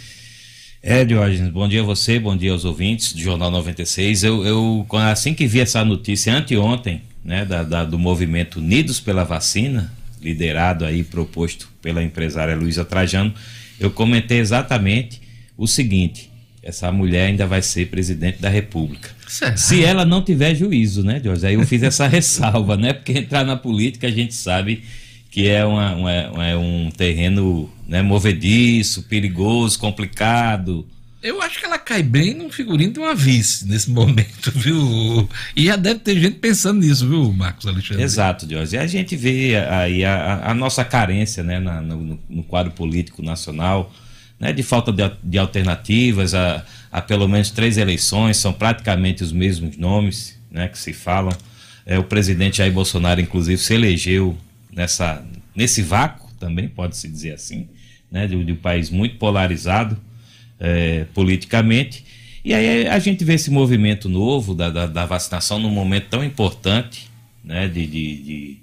É, 0.83 1.05
Diógenes, 1.05 1.51
bom 1.51 1.69
dia 1.69 1.81
a 1.81 1.85
você, 1.85 2.19
bom 2.19 2.37
dia 2.37 2.53
aos 2.53 2.65
ouvintes 2.65 3.13
do 3.13 3.21
Jornal 3.21 3.51
96. 3.51 4.23
Eu, 4.23 4.47
eu 4.47 4.87
assim 4.93 5.35
que 5.35 5.47
vi 5.47 5.61
essa 5.61 5.85
notícia 5.85 6.35
anteontem, 6.35 7.03
né, 7.25 7.45
da, 7.45 7.63
da- 7.63 7.85
do 7.85 7.99
movimento 7.99 8.59
Unidos 8.61 9.01
pela 9.01 9.25
Vacina, 9.25 9.93
liderado 10.23 10.85
aí, 10.85 11.03
proposto 11.03 11.69
pela 11.83 12.03
empresária 12.03 12.55
Luísa 12.57 12.85
Trajano, 12.85 13.35
eu 13.81 13.91
comentei 13.91 14.39
exatamente 14.39 15.21
o 15.57 15.67
seguinte: 15.67 16.31
essa 16.67 16.91
mulher 16.91 17.27
ainda 17.29 17.47
vai 17.47 17.63
ser 17.63 17.87
presidente 17.87 18.41
da 18.41 18.49
República. 18.49 19.09
Será? 19.29 19.57
Se 19.57 19.85
ela 19.85 20.05
não 20.05 20.23
tiver 20.23 20.55
juízo, 20.55 21.03
né, 21.05 21.21
Jorge? 21.23 21.47
Aí 21.47 21.55
eu 21.55 21.67
fiz 21.67 21.83
essa 21.83 22.07
ressalva, 22.09 22.77
né? 22.77 22.93
Porque 22.93 23.13
entrar 23.13 23.45
na 23.45 23.57
política 23.57 24.07
a 24.09 24.11
gente 24.11 24.35
sabe 24.35 24.83
que 25.31 25.47
é, 25.49 25.65
uma, 25.65 25.95
uma- 25.95 26.47
é 26.47 26.57
um 26.57 26.91
terreno 26.97 27.71
né, 27.87 28.03
movediço, 28.03 29.03
perigoso, 29.05 29.79
complicado. 29.79 30.87
Eu 31.23 31.43
acho 31.43 31.59
que 31.59 31.65
ela 31.67 31.79
cai 31.79 32.03
bem 32.03 32.35
num 32.35 32.49
figurino 32.51 32.93
de 32.93 33.01
uma 33.01 33.15
vice 33.15 33.67
nesse 33.67 33.91
momento, 33.91 34.51
viu? 34.55 35.29
E 35.57 35.67
já 35.67 35.77
deve 35.77 36.01
ter 36.01 36.19
gente 36.21 36.37
pensando 36.39 36.81
nisso, 36.81 37.09
viu, 37.09 37.33
Marcos 37.33 37.67
Alexandre? 37.67 38.03
Exato, 38.03 38.49
Jorge. 38.49 38.77
E 38.77 38.79
a 38.79 38.87
gente 38.87 39.17
vê 39.17 39.57
aí 39.69 40.05
a, 40.05 40.15
a- 40.15 40.51
a 40.51 40.55
nossa 40.55 40.85
carência 40.85 41.43
né, 41.43 41.59
na- 41.59 41.81
no, 41.81 42.19
no 42.29 42.43
quadro 42.45 42.73
político 42.73 43.23
nacional, 43.23 43.93
né, 44.39 44.53
de 44.53 44.63
falta 44.63 44.93
de, 44.93 45.03
de 45.23 45.39
alternativas, 45.39 46.35
a, 46.35 46.65
a 46.91 47.01
pelo 47.01 47.29
menos 47.29 47.51
três 47.51 47.77
eleições, 47.79 48.37
são 48.37 48.53
praticamente 48.53 49.23
os 49.23 49.33
mesmos 49.33 49.77
nomes 49.77 50.39
né, 50.51 50.69
que 50.69 50.79
se 50.79 50.93
falam. 50.93 51.33
É, 51.85 51.99
o 51.99 52.05
presidente 52.05 52.59
Jair 52.59 52.73
Bolsonaro, 52.73 53.21
inclusive, 53.21 53.59
se 53.59 53.75
elegeu 53.75 54.37
nessa, 54.73 55.25
nesse 55.55 55.83
vácuo, 55.83 56.31
também 56.39 56.69
pode-se 56.69 57.09
dizer 57.09 57.33
assim, 57.33 57.69
né, 58.11 58.27
de, 58.27 58.43
de 58.45 58.53
um 58.53 58.57
país 58.57 58.91
muito 58.91 59.17
polarizado 59.17 59.97
é, 60.59 61.07
politicamente. 61.15 62.05
E 62.45 62.55
aí 62.55 62.87
a 62.87 62.99
gente 62.99 63.25
vê 63.25 63.35
esse 63.35 63.51
movimento 63.51 64.09
novo 64.09 64.55
da, 64.55 64.71
da, 64.71 64.87
da 64.87 65.05
vacinação 65.05 65.59
num 65.59 65.71
momento 65.71 66.09
tão 66.11 66.25
importante 66.25 67.09
né, 67.43 67.69
de, 67.69 67.87
de, 67.87 68.57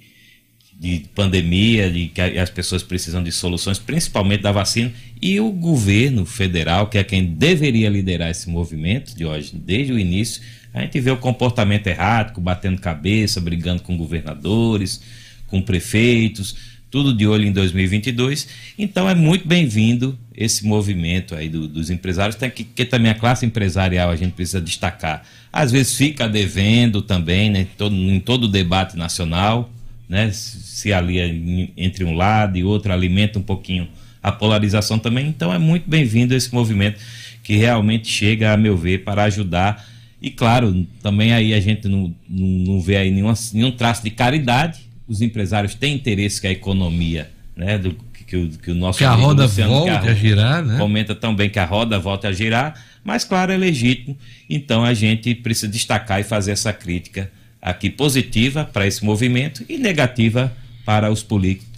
de, 0.84 1.00
de 1.00 1.08
pandemia, 1.16 1.90
de 1.90 2.08
que 2.08 2.20
as 2.22 2.50
pessoas 2.50 2.84
precisam 2.84 3.24
de 3.24 3.32
soluções, 3.32 3.80
principalmente 3.80 4.42
da 4.42 4.52
vacina, 4.52 4.92
e 5.22 5.40
o 5.40 5.50
governo 5.50 6.26
federal, 6.26 6.88
que 6.88 6.98
é 6.98 7.04
quem 7.04 7.26
deveria 7.26 7.90
liderar 7.90 8.30
esse 8.30 8.50
movimento 8.50 9.16
de 9.16 9.26
hoje, 9.26 9.54
desde 9.56 9.94
o 9.94 9.98
início, 9.98 10.42
a 10.74 10.82
gente 10.82 11.00
vê 11.00 11.12
o 11.12 11.18
comportamento 11.18 11.88
errático, 11.88 12.42
batendo 12.42 12.82
cabeça, 12.82 13.40
brigando 13.40 13.82
com 13.82 13.96
governadores, 13.96 15.02
com 15.48 15.62
prefeitos, 15.62 16.56
tudo 16.90 17.14
de 17.14 17.26
olho 17.26 17.46
em 17.46 17.52
2022. 17.52 18.48
Então 18.78 19.10
é 19.10 19.16
muito 19.16 19.48
bem-vindo 19.48 20.18
esse 20.36 20.66
movimento 20.66 21.36
aí 21.36 21.48
do- 21.48 21.68
dos 21.68 21.90
empresários, 21.90 22.36
que, 22.36 22.64
que 22.64 22.86
também 22.86 23.12
a 23.12 23.16
classe 23.16 23.46
empresarial 23.46 24.10
a 24.10 24.16
gente 24.16 24.34
precisa 24.34 24.60
destacar. 24.60 25.24
Às 25.52 25.72
vezes 25.72 25.96
fica 25.96 26.28
devendo 26.28 27.02
também, 27.02 27.50
né, 27.52 27.68
todo, 27.78 27.96
em 27.96 28.20
todo 28.20 28.46
o 28.46 28.48
debate 28.48 28.98
nacional, 28.98 29.72
né, 30.08 30.30
se 30.32 30.92
alia 30.94 31.26
em- 31.28 31.72
entre 31.78 32.04
um 32.04 32.14
lado 32.16 32.58
e 32.58 32.64
outro, 32.64 32.92
alimenta 32.92 33.40
um 33.40 33.44
pouquinho 33.44 33.88
a 34.22 34.32
polarização 34.32 34.98
também. 35.00 35.28
Então 35.28 35.54
é 35.54 35.58
muito 35.58 35.90
bem-vindo 35.90 36.34
esse 36.34 36.54
movimento 36.54 37.00
que 37.44 37.56
realmente 37.58 38.08
chega, 38.08 38.54
a 38.54 38.58
meu 38.58 38.78
ver, 38.78 39.04
para 39.04 39.24
ajudar. 39.24 39.86
E 40.22 40.30
claro, 40.30 40.86
também 41.02 41.34
aí 41.34 41.54
a 41.54 41.60
gente 41.60 41.88
não, 41.88 42.14
não, 42.30 42.48
não 42.48 42.82
vê 42.82 42.96
aí 42.98 43.12
nenhuma, 43.12 43.34
nenhum 43.54 43.72
traço 43.72 44.04
de 44.04 44.10
caridade. 44.10 44.80
Os 45.08 45.22
empresários 45.22 45.76
têm 45.76 45.94
interesse 45.96 46.40
que 46.40 46.48
a 46.48 46.52
economia, 46.52 47.30
né, 47.56 47.78
do, 47.78 47.94
que, 48.26 48.38
o, 48.38 48.50
que 48.50 48.72
o 48.72 48.76
nosso 48.76 48.98
Que 49.00 49.04
a 49.04 49.12
roda 49.12 49.44
Luciano 49.44 49.74
volte 49.74 49.90
Carro 49.92 50.10
a 50.10 50.14
girar, 50.14 50.64
né? 50.66 50.78
Comenta 50.78 51.14
também 51.14 51.50
que 51.50 51.60
a 51.60 51.66
roda 51.66 52.00
volte 52.00 52.26
a 52.26 52.32
girar, 52.32 52.82
mas 53.04 53.26
claro, 53.26 53.52
é 53.52 53.58
legítimo. 53.58 54.18
Então 54.50 54.86
a 54.86 54.94
gente 54.94 55.36
precisa 55.36 55.68
destacar 55.68 56.22
e 56.22 56.24
fazer 56.24 56.52
essa 56.54 56.72
crítica 56.72 57.30
aqui 57.64 57.90
positiva 57.90 58.66
para 58.66 58.86
esse 58.86 59.04
movimento 59.06 59.64
e 59.70 59.78
negativa 59.78 60.54
para 60.86 61.10
os, 61.10 61.26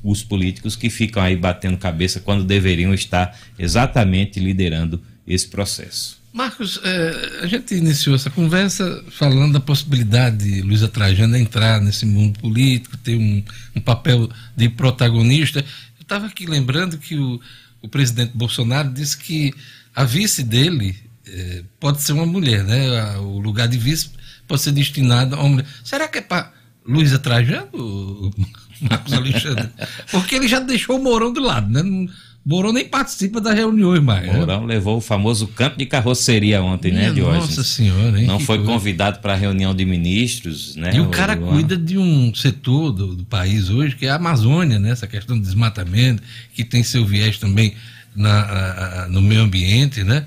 os 0.03 0.23
políticos 0.23 0.75
que 0.75 0.89
ficam 0.89 1.21
aí 1.21 1.35
batendo 1.35 1.77
cabeça 1.77 2.19
quando 2.19 2.43
deveriam 2.43 2.91
estar 2.91 3.37
exatamente 3.59 4.39
liderando 4.39 4.99
esse 5.27 5.47
processo. 5.47 6.17
Marcos, 6.33 6.81
eh, 6.83 7.39
a 7.43 7.47
gente 7.47 7.75
iniciou 7.75 8.15
essa 8.15 8.29
conversa 8.29 9.03
falando 9.11 9.53
da 9.53 9.59
possibilidade 9.59 10.37
de 10.37 10.61
Luísa 10.61 10.87
Trajano 10.89 11.37
entrar 11.37 11.79
nesse 11.79 12.05
mundo 12.05 12.39
político, 12.39 12.97
ter 12.97 13.15
um, 13.15 13.43
um 13.75 13.79
papel 13.79 14.29
de 14.57 14.67
protagonista. 14.67 15.59
Eu 15.59 16.01
estava 16.01 16.25
aqui 16.25 16.45
lembrando 16.45 16.97
que 16.97 17.15
o, 17.15 17.39
o 17.81 17.87
presidente 17.87 18.31
Bolsonaro 18.35 18.89
disse 18.89 19.17
que 19.17 19.53
a 19.95 20.03
vice 20.03 20.43
dele 20.43 20.97
eh, 21.25 21.63
pode 21.79 22.01
ser 22.01 22.11
uma 22.11 22.25
mulher, 22.25 22.65
né? 22.65 23.17
O 23.19 23.39
lugar 23.39 23.69
de 23.69 23.77
vice 23.77 24.09
pode 24.47 24.61
ser 24.61 24.71
destinado 24.71 25.35
a 25.35 25.43
mulher. 25.43 25.65
Será 25.83 26.07
que 26.07 26.17
é 26.19 26.21
para 26.21 26.51
Luísa 26.87 27.17
Trajano, 27.19 28.31
Marcos 28.81 29.13
Alexandre? 29.13 29.69
Porque 30.11 30.35
ele 30.35 30.47
já 30.47 30.59
deixou 30.59 30.99
o 30.99 31.03
Mourão 31.03 31.31
do 31.33 31.41
lado, 31.41 31.69
né? 31.71 32.07
Mourão 32.47 32.71
nem 32.71 32.85
participa 32.87 33.41
das 33.41 33.55
reuniões 33.55 34.03
mais. 34.03 34.27
né? 34.27 34.33
Mourão 34.37 34.65
levou 34.65 34.97
o 34.97 35.01
famoso 35.01 35.47
campo 35.47 35.79
de 35.79 35.85
carroceria 35.87 36.61
ontem, 36.61 36.91
né, 36.91 36.99
Minha 37.09 37.13
Diógenes? 37.13 37.49
Nossa 37.57 37.63
Senhora, 37.63 38.19
hein? 38.21 38.27
Não 38.27 38.39
foi 38.39 38.57
coisa. 38.57 38.71
convidado 38.71 39.19
para 39.19 39.33
a 39.33 39.35
reunião 39.35 39.73
de 39.73 39.83
ministros, 39.83 40.75
né? 40.75 40.91
E 40.95 40.99
o 40.99 41.07
cara 41.07 41.33
O- 41.33 41.47
cuida 41.47 41.75
de 41.75 41.97
um 41.97 42.31
setor 42.35 42.91
do, 42.91 43.15
do 43.15 43.23
país 43.25 43.71
hoje, 43.71 43.95
que 43.95 44.05
é 44.05 44.11
a 44.11 44.15
Amazônia, 44.17 44.77
né? 44.77 44.91
essa 44.91 45.07
questão 45.07 45.35
do 45.39 45.43
desmatamento, 45.43 46.21
que 46.53 46.63
tem 46.63 46.83
seu 46.83 47.03
viés 47.03 47.39
também 47.39 47.73
na, 48.15 48.41
a- 49.05 49.07
no 49.09 49.23
meio 49.23 49.41
ambiente, 49.41 50.03
né? 50.03 50.25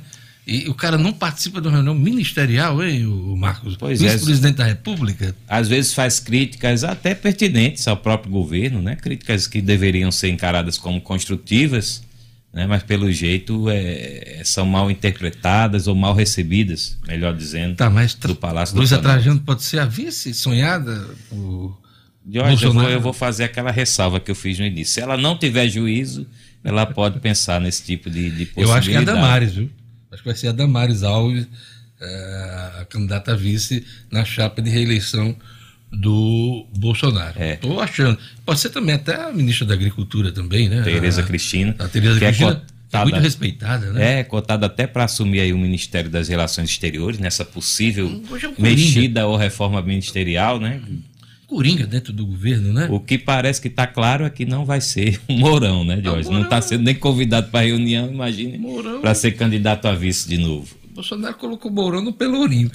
E 0.48 0.66
o 0.66 0.72
cara 0.72 0.96
não 0.96 1.12
participa 1.12 1.60
de 1.60 1.68
uma 1.68 1.74
reunião 1.74 1.94
ministerial, 1.94 2.82
hein, 2.82 3.04
o 3.04 3.36
Marcos? 3.36 3.76
Pois 3.76 4.02
é. 4.02 4.14
Vice-presidente 4.14 4.56
da 4.56 4.64
República. 4.64 5.36
às 5.46 5.68
vezes 5.68 5.92
faz 5.92 6.18
críticas 6.18 6.84
até 6.84 7.14
pertinentes 7.14 7.86
ao 7.86 7.98
próprio 7.98 8.32
governo, 8.32 8.80
né? 8.80 8.96
Críticas 8.96 9.46
que 9.46 9.60
deveriam 9.60 10.10
ser 10.10 10.30
encaradas 10.30 10.78
como 10.78 11.02
construtivas, 11.02 12.02
né? 12.50 12.66
Mas 12.66 12.82
pelo 12.82 13.12
jeito 13.12 13.66
é, 13.68 14.40
são 14.42 14.64
mal 14.64 14.90
interpretadas 14.90 15.86
ou 15.86 15.94
mal 15.94 16.14
recebidas, 16.14 16.96
melhor 17.06 17.36
dizendo, 17.36 17.76
Tá, 17.76 17.90
mas 17.90 18.14
do 18.14 18.34
Palácio 18.34 18.74
do 18.74 18.78
Luísa 18.78 18.98
Planalto. 18.98 19.22
Trajano 19.22 19.40
pode 19.44 19.62
ser 19.62 19.80
a 19.80 19.84
vice 19.84 20.32
sonhada 20.32 21.10
por 21.28 21.78
Jorge, 22.30 22.64
eu 22.64 22.72
vou, 22.72 22.88
eu 22.88 23.00
vou 23.00 23.12
fazer 23.12 23.44
aquela 23.44 23.70
ressalva 23.70 24.18
que 24.18 24.30
eu 24.30 24.34
fiz 24.34 24.58
no 24.58 24.64
início. 24.64 24.94
Se 24.94 25.00
ela 25.00 25.16
não 25.16 25.36
tiver 25.36 25.68
juízo, 25.68 26.26
ela 26.64 26.86
pode 26.86 27.20
pensar 27.20 27.60
nesse 27.60 27.82
tipo 27.82 28.08
de, 28.10 28.30
de 28.30 28.48
Eu 28.56 28.72
acho 28.72 28.88
que 28.88 28.94
é 28.94 28.98
a 28.98 29.00
possibilidade. 29.00 29.04
Damares, 29.04 29.54
viu? 29.54 29.70
Acho 30.12 30.22
que 30.22 30.28
vai 30.28 30.36
ser 30.36 30.48
a 30.48 30.52
Damares 30.52 31.02
Alves 31.02 31.46
eh, 32.00 32.70
a 32.80 32.84
candidata 32.84 33.32
a 33.32 33.36
vice 33.36 33.84
na 34.10 34.24
chapa 34.24 34.62
de 34.62 34.70
reeleição 34.70 35.36
do 35.90 36.66
Bolsonaro. 36.76 37.34
É. 37.40 37.54
Estou 37.54 37.80
achando. 37.80 38.18
Pode 38.44 38.60
ser 38.60 38.70
também 38.70 38.94
até 38.94 39.14
a 39.14 39.32
ministra 39.32 39.66
da 39.66 39.74
Agricultura 39.74 40.30
também, 40.32 40.68
né? 40.68 40.82
Tereza 40.82 41.22
A- 41.22 41.24
Cristina. 41.24 41.74
A 41.78 41.88
Tereza 41.88 42.16
é 42.16 42.20
Cristina 42.20 42.54
cotada- 42.86 43.04
muito 43.04 43.20
respeitada, 43.20 43.92
né? 43.92 44.20
É, 44.20 44.24
cotada 44.24 44.66
até 44.66 44.86
para 44.86 45.04
assumir 45.04 45.40
aí 45.40 45.52
o 45.52 45.58
Ministério 45.58 46.10
das 46.10 46.28
Relações 46.28 46.70
Exteriores, 46.70 47.18
nessa 47.18 47.44
possível 47.44 48.22
é 48.32 48.62
mexida 48.62 49.26
ou 49.26 49.36
reforma 49.36 49.80
ministerial, 49.82 50.60
né? 50.60 50.80
Coringa 51.48 51.86
dentro 51.86 52.12
do 52.12 52.26
governo, 52.26 52.72
né? 52.74 52.86
O 52.90 53.00
que 53.00 53.16
parece 53.18 53.60
que 53.60 53.68
está 53.68 53.86
claro 53.86 54.24
é 54.24 54.30
que 54.30 54.44
não 54.44 54.64
vai 54.66 54.80
ser 54.82 55.18
o 55.26 55.32
Mourão, 55.40 55.82
né, 55.84 55.98
Jorge? 56.04 56.28
Não 56.30 56.42
está 56.42 56.60
sendo 56.60 56.84
nem 56.84 56.94
convidado 56.94 57.48
para 57.50 57.64
reunião, 57.66 58.10
imagine, 58.12 58.60
para 59.00 59.14
ser 59.14 59.32
candidato 59.32 59.86
a 59.88 59.94
vice 59.94 60.28
de 60.28 60.36
novo. 60.38 60.76
Bolsonaro 60.94 61.34
colocou 61.36 61.70
Mourão 61.70 62.02
no 62.02 62.12
pelourinho. 62.12 62.70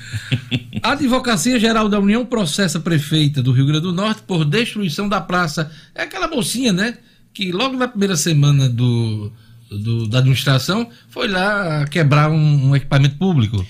A 0.81 0.93
Advocacia 0.93 1.59
Geral 1.59 1.87
da 1.87 1.99
União 1.99 2.25
processa 2.25 2.77
a 2.79 2.81
prefeita 2.81 3.43
do 3.43 3.51
Rio 3.51 3.65
Grande 3.67 3.81
do 3.81 3.93
Norte 3.93 4.23
por 4.25 4.43
destruição 4.43 5.07
da 5.07 5.21
praça. 5.21 5.69
É 5.93 6.03
aquela 6.03 6.27
mocinha, 6.27 6.73
né? 6.73 6.97
Que 7.33 7.51
logo 7.51 7.75
na 7.77 7.87
primeira 7.87 8.15
semana 8.15 8.69
do, 8.69 9.31
do- 9.69 10.07
da 10.07 10.19
administração 10.19 10.89
foi 11.09 11.27
lá 11.27 11.85
quebrar 11.91 12.31
um, 12.31 12.69
um 12.69 12.75
equipamento 12.75 13.17
público. 13.17 13.63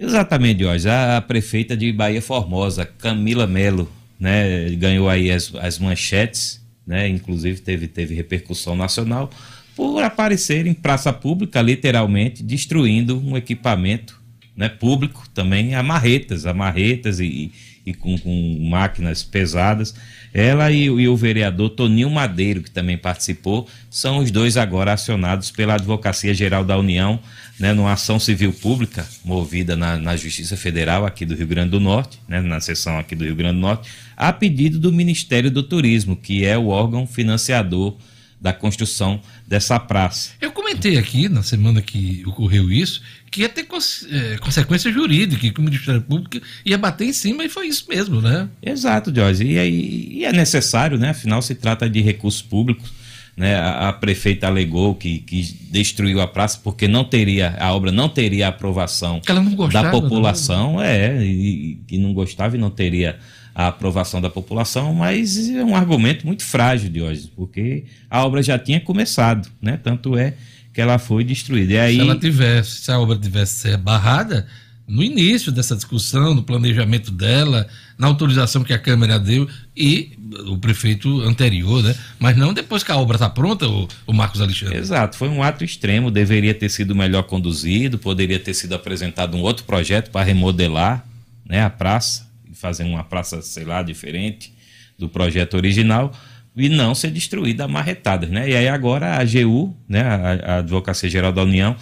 Exatamente, 0.00 0.62
Jorge. 0.64 0.88
A, 0.88 1.18
a 1.18 1.20
prefeita 1.20 1.76
de 1.76 1.92
Bahia 1.92 2.20
Formosa, 2.22 2.84
Camila 2.84 3.46
Melo, 3.46 3.88
né, 4.18 4.70
ganhou 4.70 5.08
aí 5.08 5.30
as, 5.30 5.54
as 5.56 5.78
manchetes, 5.78 6.64
né, 6.86 7.08
inclusive 7.08 7.60
teve, 7.60 7.88
teve 7.88 8.14
repercussão 8.14 8.76
nacional, 8.76 9.30
por 9.74 10.02
aparecer 10.02 10.66
em 10.66 10.74
praça 10.74 11.12
pública, 11.12 11.60
literalmente, 11.60 12.42
destruindo 12.42 13.18
um 13.18 13.36
equipamento 13.36 14.22
né, 14.56 14.68
público 14.68 15.24
também, 15.34 15.74
amarretas, 15.74 16.46
amarretas 16.46 17.18
e, 17.18 17.50
e 17.84 17.92
com, 17.92 18.16
com 18.18 18.68
máquinas 18.70 19.22
pesadas. 19.22 19.94
Ela 20.32 20.70
e, 20.70 20.84
e 20.84 21.08
o 21.08 21.16
vereador 21.16 21.70
Toninho 21.70 22.10
Madeiro, 22.10 22.62
que 22.62 22.70
também 22.70 22.96
participou, 22.96 23.68
são 23.90 24.18
os 24.18 24.30
dois 24.30 24.56
agora 24.56 24.92
acionados 24.92 25.50
pela 25.50 25.74
Advocacia 25.74 26.34
Geral 26.34 26.64
da 26.64 26.78
União, 26.78 27.20
né, 27.58 27.72
numa 27.72 27.92
ação 27.92 28.18
civil 28.18 28.52
pública 28.52 29.06
movida 29.24 29.76
na, 29.76 29.96
na 29.96 30.16
Justiça 30.16 30.56
Federal 30.56 31.06
aqui 31.06 31.24
do 31.24 31.34
Rio 31.34 31.46
Grande 31.46 31.70
do 31.70 31.80
Norte, 31.80 32.18
né, 32.28 32.40
na 32.40 32.60
seção 32.60 32.98
aqui 32.98 33.14
do 33.14 33.24
Rio 33.24 33.36
Grande 33.36 33.54
do 33.54 33.60
Norte, 33.60 33.88
a 34.16 34.32
pedido 34.32 34.78
do 34.78 34.92
Ministério 34.92 35.50
do 35.50 35.62
Turismo, 35.62 36.16
que 36.16 36.44
é 36.44 36.56
o 36.58 36.66
órgão 36.68 37.06
financiador 37.06 37.96
da 38.40 38.52
construção 38.52 39.20
dessa 39.48 39.78
praça. 39.80 40.30
Eu 40.40 40.52
comentei 40.52 40.98
aqui, 40.98 41.28
na 41.30 41.42
semana 41.42 41.80
que 41.80 42.22
ocorreu 42.26 42.70
isso, 42.70 43.00
que 43.30 43.40
ia 43.40 43.48
ter 43.48 43.64
cons- 43.64 44.06
eh, 44.10 44.36
consequência 44.38 44.92
jurídica, 44.92 45.50
que 45.50 45.60
o 45.60 45.62
Ministério 45.64 46.02
Público 46.02 46.44
ia 46.64 46.76
bater 46.76 47.06
em 47.06 47.12
cima 47.12 47.42
e 47.44 47.48
foi 47.48 47.68
isso 47.68 47.86
mesmo, 47.88 48.20
né? 48.20 48.48
Exato, 48.62 49.14
Jorge. 49.14 49.44
E, 49.44 49.58
aí- 49.58 50.08
e 50.10 50.24
é 50.26 50.32
necessário, 50.32 50.98
né? 50.98 51.10
Afinal, 51.10 51.40
se 51.40 51.54
trata 51.54 51.88
de 51.88 52.02
recursos 52.02 52.42
públicos. 52.42 52.92
Né? 53.36 53.56
A, 53.56 53.88
a 53.88 53.92
prefeita 53.92 54.46
alegou 54.46 54.94
que, 54.94 55.18
que 55.18 55.42
destruiu 55.70 56.20
a 56.20 56.26
praça 56.26 56.60
porque 56.62 56.86
não 56.86 57.04
teria, 57.04 57.56
a 57.58 57.74
obra 57.74 57.90
não 57.90 58.08
teria 58.08 58.46
a 58.46 58.48
aprovação 58.50 59.20
não 59.42 59.54
gostava, 59.54 59.88
da 59.88 59.92
né? 59.92 60.00
população, 60.00 60.80
é, 60.80 61.24
e, 61.24 61.78
que 61.86 61.98
não 61.98 62.14
gostava 62.14 62.56
e 62.56 62.58
não 62.58 62.70
teria 62.70 63.18
a 63.54 63.68
aprovação 63.68 64.20
da 64.20 64.28
população, 64.28 64.92
mas 64.94 65.48
é 65.48 65.64
um 65.64 65.76
argumento 65.76 66.26
muito 66.26 66.44
frágil 66.44 66.90
de 66.90 67.00
hoje, 67.00 67.30
porque 67.36 67.84
a 68.10 68.24
obra 68.24 68.42
já 68.42 68.58
tinha 68.58 68.80
começado, 68.80 69.48
né? 69.62 69.78
Tanto 69.80 70.16
é 70.16 70.34
que 70.72 70.80
ela 70.80 70.98
foi 70.98 71.22
destruída. 71.22 71.72
E 71.72 71.78
aí, 71.78 71.94
Se 71.94 72.00
ela 72.00 72.18
tivesse, 72.18 72.70
se 72.82 72.90
a 72.90 72.98
obra 72.98 73.16
tivesse 73.16 73.76
barrada, 73.76 74.44
no 74.86 75.02
início 75.02 75.50
dessa 75.50 75.74
discussão, 75.74 76.34
no 76.34 76.42
planejamento 76.42 77.10
dela, 77.10 77.66
na 77.96 78.06
autorização 78.06 78.62
que 78.62 78.72
a 78.72 78.78
Câmara 78.78 79.18
deu 79.18 79.48
e 79.74 80.12
o 80.46 80.58
prefeito 80.58 81.22
anterior, 81.22 81.82
né? 81.82 81.94
Mas 82.18 82.36
não 82.36 82.52
depois 82.52 82.82
que 82.82 82.92
a 82.92 82.96
obra 82.96 83.16
está 83.16 83.30
pronta, 83.30 83.66
o, 83.66 83.88
o 84.06 84.12
Marcos 84.12 84.40
Alexandre. 84.40 84.76
Exato, 84.76 85.16
foi 85.16 85.28
um 85.28 85.42
ato 85.42 85.64
extremo, 85.64 86.10
deveria 86.10 86.52
ter 86.52 86.68
sido 86.68 86.94
melhor 86.94 87.22
conduzido, 87.22 87.98
poderia 87.98 88.38
ter 88.38 88.52
sido 88.52 88.74
apresentado 88.74 89.36
um 89.36 89.40
outro 89.40 89.64
projeto 89.64 90.10
para 90.10 90.24
remodelar 90.24 91.06
né, 91.46 91.62
a 91.62 91.70
praça, 91.70 92.28
fazer 92.52 92.84
uma 92.84 93.04
praça, 93.04 93.40
sei 93.40 93.64
lá, 93.64 93.82
diferente 93.82 94.52
do 94.98 95.08
projeto 95.08 95.54
original, 95.54 96.12
e 96.56 96.68
não 96.68 96.94
ser 96.94 97.10
destruída 97.10 97.64
a 97.64 97.68
marretadas. 97.68 98.28
Né? 98.28 98.50
E 98.50 98.56
aí 98.56 98.68
agora 98.68 99.14
a 99.14 99.20
AGU, 99.20 99.74
né, 99.88 100.02
a 100.02 100.58
Advocacia 100.58 101.08
Geral 101.08 101.32
da 101.32 101.42
União, 101.42 101.74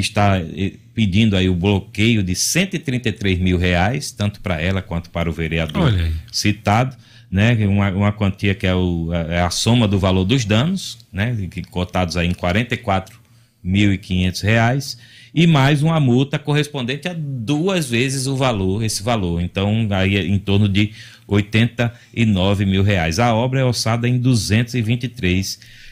está 0.00 0.40
eh, 0.40 0.72
pedindo 0.92 1.36
aí 1.36 1.48
o 1.48 1.54
bloqueio 1.54 2.20
de 2.22 2.34
133 2.34 3.38
mil 3.38 3.56
reais, 3.56 4.10
tanto 4.10 4.40
para 4.40 4.60
ela 4.60 4.82
quanto 4.82 5.08
para 5.10 5.30
o 5.30 5.32
vereador 5.32 5.94
citado, 6.32 6.96
né, 7.30 7.54
uma, 7.66 7.90
uma 7.90 8.12
quantia 8.12 8.54
que 8.54 8.66
é, 8.66 8.74
o, 8.74 9.10
é 9.12 9.40
a 9.40 9.50
soma 9.50 9.88
do 9.88 9.98
valor 9.98 10.24
dos 10.24 10.44
danos, 10.44 10.98
né, 11.12 11.36
cotados 11.70 12.16
aí 12.16 12.28
em 12.28 12.32
44.500 12.32 14.42
reais, 14.42 14.98
e 15.34 15.46
mais 15.46 15.82
uma 15.82 15.98
multa 15.98 16.38
correspondente 16.38 17.08
a 17.08 17.16
duas 17.16 17.88
vezes 17.88 18.26
o 18.28 18.36
valor, 18.36 18.84
esse 18.84 19.02
valor. 19.02 19.40
Então, 19.40 19.88
aí 19.90 20.16
é 20.16 20.24
em 20.24 20.38
torno 20.38 20.68
de 20.68 20.92
89 21.26 22.64
mil 22.64 22.84
reais. 22.84 23.18
A 23.18 23.34
obra 23.34 23.58
é 23.58 23.64
orçada 23.64 24.08
em 24.08 24.16
223 24.16 25.58
mil 25.58 25.83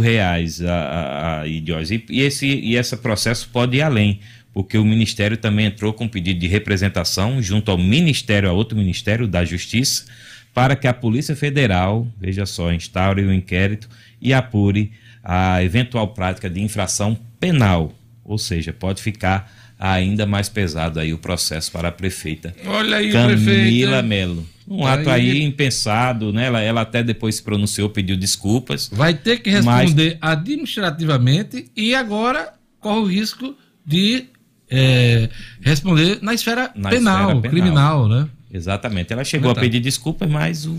reais 0.00 0.60
a, 0.62 0.74
a, 0.74 1.40
a, 1.40 1.46
e, 1.46 1.62
Jorge. 1.64 2.04
e, 2.08 2.20
esse, 2.20 2.46
e 2.46 2.76
esse 2.76 2.96
processo 2.96 3.48
pode 3.52 3.76
ir 3.76 3.82
além, 3.82 4.20
porque 4.52 4.76
o 4.76 4.84
Ministério 4.84 5.36
também 5.36 5.66
entrou 5.66 5.92
com 5.92 6.08
pedido 6.08 6.40
de 6.40 6.46
representação 6.46 7.40
junto 7.40 7.70
ao 7.70 7.78
Ministério, 7.78 8.48
a 8.48 8.52
outro 8.52 8.76
Ministério 8.76 9.26
da 9.26 9.44
Justiça, 9.44 10.04
para 10.52 10.76
que 10.76 10.86
a 10.86 10.92
Polícia 10.92 11.34
Federal, 11.34 12.06
veja 12.20 12.44
só, 12.44 12.72
instaure 12.72 13.22
o 13.22 13.32
inquérito 13.32 13.88
e 14.20 14.34
apure 14.34 14.92
a 15.24 15.62
eventual 15.62 16.08
prática 16.08 16.50
de 16.50 16.60
infração 16.60 17.18
penal. 17.40 17.94
Ou 18.24 18.36
seja, 18.36 18.72
pode 18.72 19.02
ficar 19.02 19.50
ainda 19.84 20.24
mais 20.26 20.48
pesado 20.48 21.00
aí 21.00 21.12
o 21.12 21.18
processo 21.18 21.72
para 21.72 21.88
a 21.88 21.92
prefeita 21.92 22.54
Olha 22.66 22.98
aí 22.98 23.10
Camila. 23.10 24.00
Melo. 24.02 24.46
Um 24.68 24.86
Aí- 24.86 25.00
ato 25.00 25.10
aí 25.10 25.42
impensado, 25.42 26.32
né? 26.32 26.46
Ela, 26.46 26.60
ela 26.60 26.80
até 26.82 27.02
depois 27.02 27.34
se 27.34 27.42
pronunciou, 27.42 27.90
pediu 27.90 28.16
desculpas. 28.16 28.88
Vai 28.92 29.12
ter 29.12 29.38
que 29.40 29.50
Mas- 29.50 29.64
responder 29.90 30.18
administrativamente 30.20 31.66
e 31.76 31.94
agora 31.94 32.52
corre 32.80 33.00
o 33.00 33.04
risco 33.06 33.56
de 33.84 34.24
eh, 34.70 35.28
responder 35.60 36.18
na 36.22 36.32
esfera 36.32 36.70
na 36.76 36.88
penal, 36.90 37.14
esfera 37.30 37.40
penal. 37.40 37.50
criminal, 37.50 38.08
né? 38.08 38.28
Exatamente. 38.52 39.12
Ela 39.12 39.24
chegou 39.24 39.48
Verdade. 39.48 39.66
a 39.66 39.68
pedir 39.68 39.80
desculpas, 39.80 40.30
mas 40.30 40.64
o, 40.64 40.78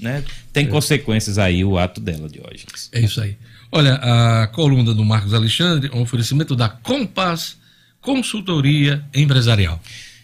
né, 0.00 0.22
tem 0.52 0.66
consequências 0.66 1.36
aí 1.38 1.64
o 1.64 1.76
ato 1.76 2.00
dela 2.00 2.28
de 2.28 2.38
hoje. 2.40 2.64
É 2.92 3.00
isso 3.00 3.20
aí. 3.20 3.36
Olha, 3.72 3.94
a 3.96 4.46
coluna 4.46 4.94
do 4.94 5.04
Marcos 5.04 5.34
Alexandre, 5.34 5.90
um 5.92 6.02
oferecimento 6.02 6.54
da 6.54 6.68
Compass 6.68 7.56
Consultoria 8.04 9.02
Empresarial. 9.14 9.80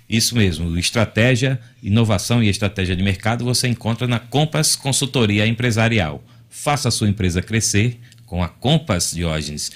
Isso 0.06 0.36
mesmo, 0.36 0.76
estratégia, 0.78 1.58
inovação 1.82 2.42
e 2.42 2.48
estratégia 2.48 2.94
de 2.94 3.02
mercado 3.02 3.42
você 3.42 3.68
encontra 3.68 4.06
na 4.06 4.18
Compass 4.18 4.76
Consultoria 4.76 5.46
Empresarial. 5.46 6.22
Faça 6.50 6.88
a 6.88 6.90
sua 6.90 7.08
empresa 7.08 7.40
crescer 7.40 7.98
com 8.26 8.42
a 8.42 8.48
Compass 8.48 9.12
Diógenes. 9.14 9.72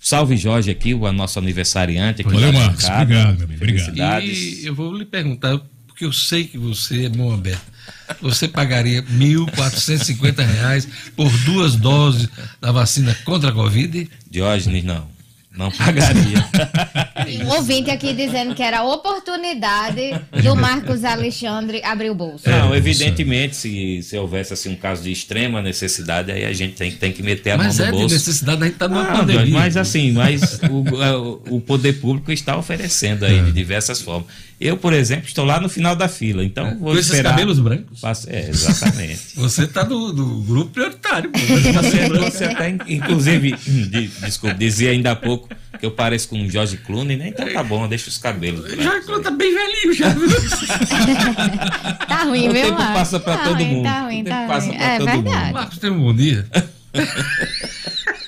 Salve 0.00 0.38
Jorge 0.38 0.70
aqui, 0.70 0.94
o 0.94 1.12
nosso 1.12 1.38
aniversariante 1.38 2.22
aqui 2.22 2.32
Valeu, 2.32 2.52
Marcos. 2.52 2.84
Obrigado, 2.84 3.46
meu. 3.46 3.56
Obrigado. 3.56 4.24
E 4.24 4.64
eu 4.64 4.74
vou 4.74 4.96
lhe 4.96 5.04
perguntar, 5.04 5.60
porque 5.86 6.06
eu 6.06 6.12
sei 6.12 6.44
que 6.44 6.56
você 6.56 7.04
é 7.04 7.08
mão 7.10 7.32
aberta. 7.32 7.74
Você 8.22 8.48
pagaria 8.48 9.02
1.450 9.02 10.46
reais 10.46 10.88
por 11.14 11.30
duas 11.44 11.76
doses 11.76 12.28
da 12.58 12.72
vacina 12.72 13.14
contra 13.24 13.50
a 13.50 13.52
Covid? 13.52 14.08
Diógenes, 14.30 14.82
não. 14.82 15.13
Não 15.56 15.70
pagaria. 15.70 16.44
Um 17.42 17.48
ouvinte 17.52 17.90
aqui 17.90 18.12
dizendo 18.12 18.54
que 18.54 18.62
era 18.62 18.80
a 18.80 18.84
oportunidade 18.84 20.10
do 20.42 20.54
Marcos 20.54 21.04
Alexandre 21.04 21.82
abrir 21.82 22.10
o 22.10 22.14
bolso. 22.14 22.48
Não, 22.48 22.74
evidentemente, 22.74 23.56
se, 23.56 24.02
se 24.02 24.16
houvesse 24.18 24.52
assim, 24.52 24.70
um 24.70 24.76
caso 24.76 25.02
de 25.02 25.10
extrema 25.10 25.62
necessidade, 25.62 26.30
aí 26.30 26.44
a 26.44 26.52
gente 26.52 26.74
tem, 26.74 26.92
tem 26.92 27.12
que 27.12 27.22
meter 27.22 27.52
a 27.52 27.56
Mas 27.56 27.78
mão 27.78 27.86
é 27.86 27.90
no 27.90 27.96
de 27.96 28.00
bolso. 28.02 28.14
necessidade, 28.14 28.62
a 28.62 28.64
gente 28.66 28.74
está 28.74 28.88
numa 28.88 29.04
Não, 29.04 29.16
pandemia. 29.20 29.54
Mas 29.58 29.76
assim, 29.76 30.12
mas 30.12 30.60
o, 30.70 31.02
a- 31.02 31.18
o 31.54 31.60
poder 31.60 31.94
público 31.94 32.30
está 32.30 32.56
oferecendo 32.58 33.24
aí 33.24 33.40
de 33.42 33.52
diversas 33.52 34.00
formas. 34.02 34.26
Eu, 34.60 34.76
por 34.76 34.92
exemplo, 34.92 35.26
estou 35.26 35.44
lá 35.44 35.60
no 35.60 35.68
final 35.68 35.96
da 35.96 36.08
fila, 36.08 36.44
então 36.44 36.78
vou 36.78 36.92
Com 36.92 36.98
esses 36.98 37.06
esperar. 37.10 37.30
cabelos 37.30 37.58
brancos? 37.58 38.00
É, 38.28 38.48
exatamente. 38.50 39.20
Você 39.34 39.64
está 39.64 39.82
do, 39.82 40.12
do 40.12 40.26
grupo 40.42 40.70
prioritário. 40.70 41.30
Você, 41.34 42.08
você 42.08 42.44
até, 42.44 42.70
inclusive, 42.86 43.52
de, 43.56 44.08
desculpa, 44.08 44.54
dizia 44.54 44.90
ainda 44.90 45.10
há 45.10 45.16
pouco 45.16 45.43
que 45.78 45.84
eu 45.86 45.90
pareço 45.90 46.28
com 46.28 46.42
o 46.42 46.50
Jorge 46.50 46.76
Clooney, 46.78 47.16
né? 47.16 47.28
Então 47.28 47.50
tá 47.52 47.62
bom, 47.62 47.86
deixa 47.88 48.08
os 48.08 48.18
cabelos. 48.18 48.70
Já 48.82 48.98
está 48.98 49.30
bem 49.30 49.54
velhinho, 49.54 49.92
já. 49.92 50.06
Tá 52.08 52.24
ruim, 52.24 52.48
O 52.48 52.52
viu, 52.52 52.62
tempo 52.62 52.78
Marcos? 52.78 52.94
passa 52.94 53.20
pra 53.20 53.36
tá 53.36 53.44
todo 53.44 53.54
ruim, 53.56 53.66
mundo. 53.74 53.84
Tá 53.84 54.00
ruim, 54.02 54.22
O 54.22 54.24
tá 54.24 54.36
tempo 54.36 54.48
passa 54.48 54.66
ruim. 54.68 54.76
pra 54.76 54.86
É 54.86 54.98
todo 54.98 55.08
mundo. 55.10 55.22
verdade. 55.24 55.52
Marcos, 55.52 55.78
tem 55.78 55.90
um 55.90 55.98
bom 56.00 56.14
dia. 56.14 56.46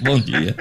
Bom 0.00 0.20
dia. 0.20 0.54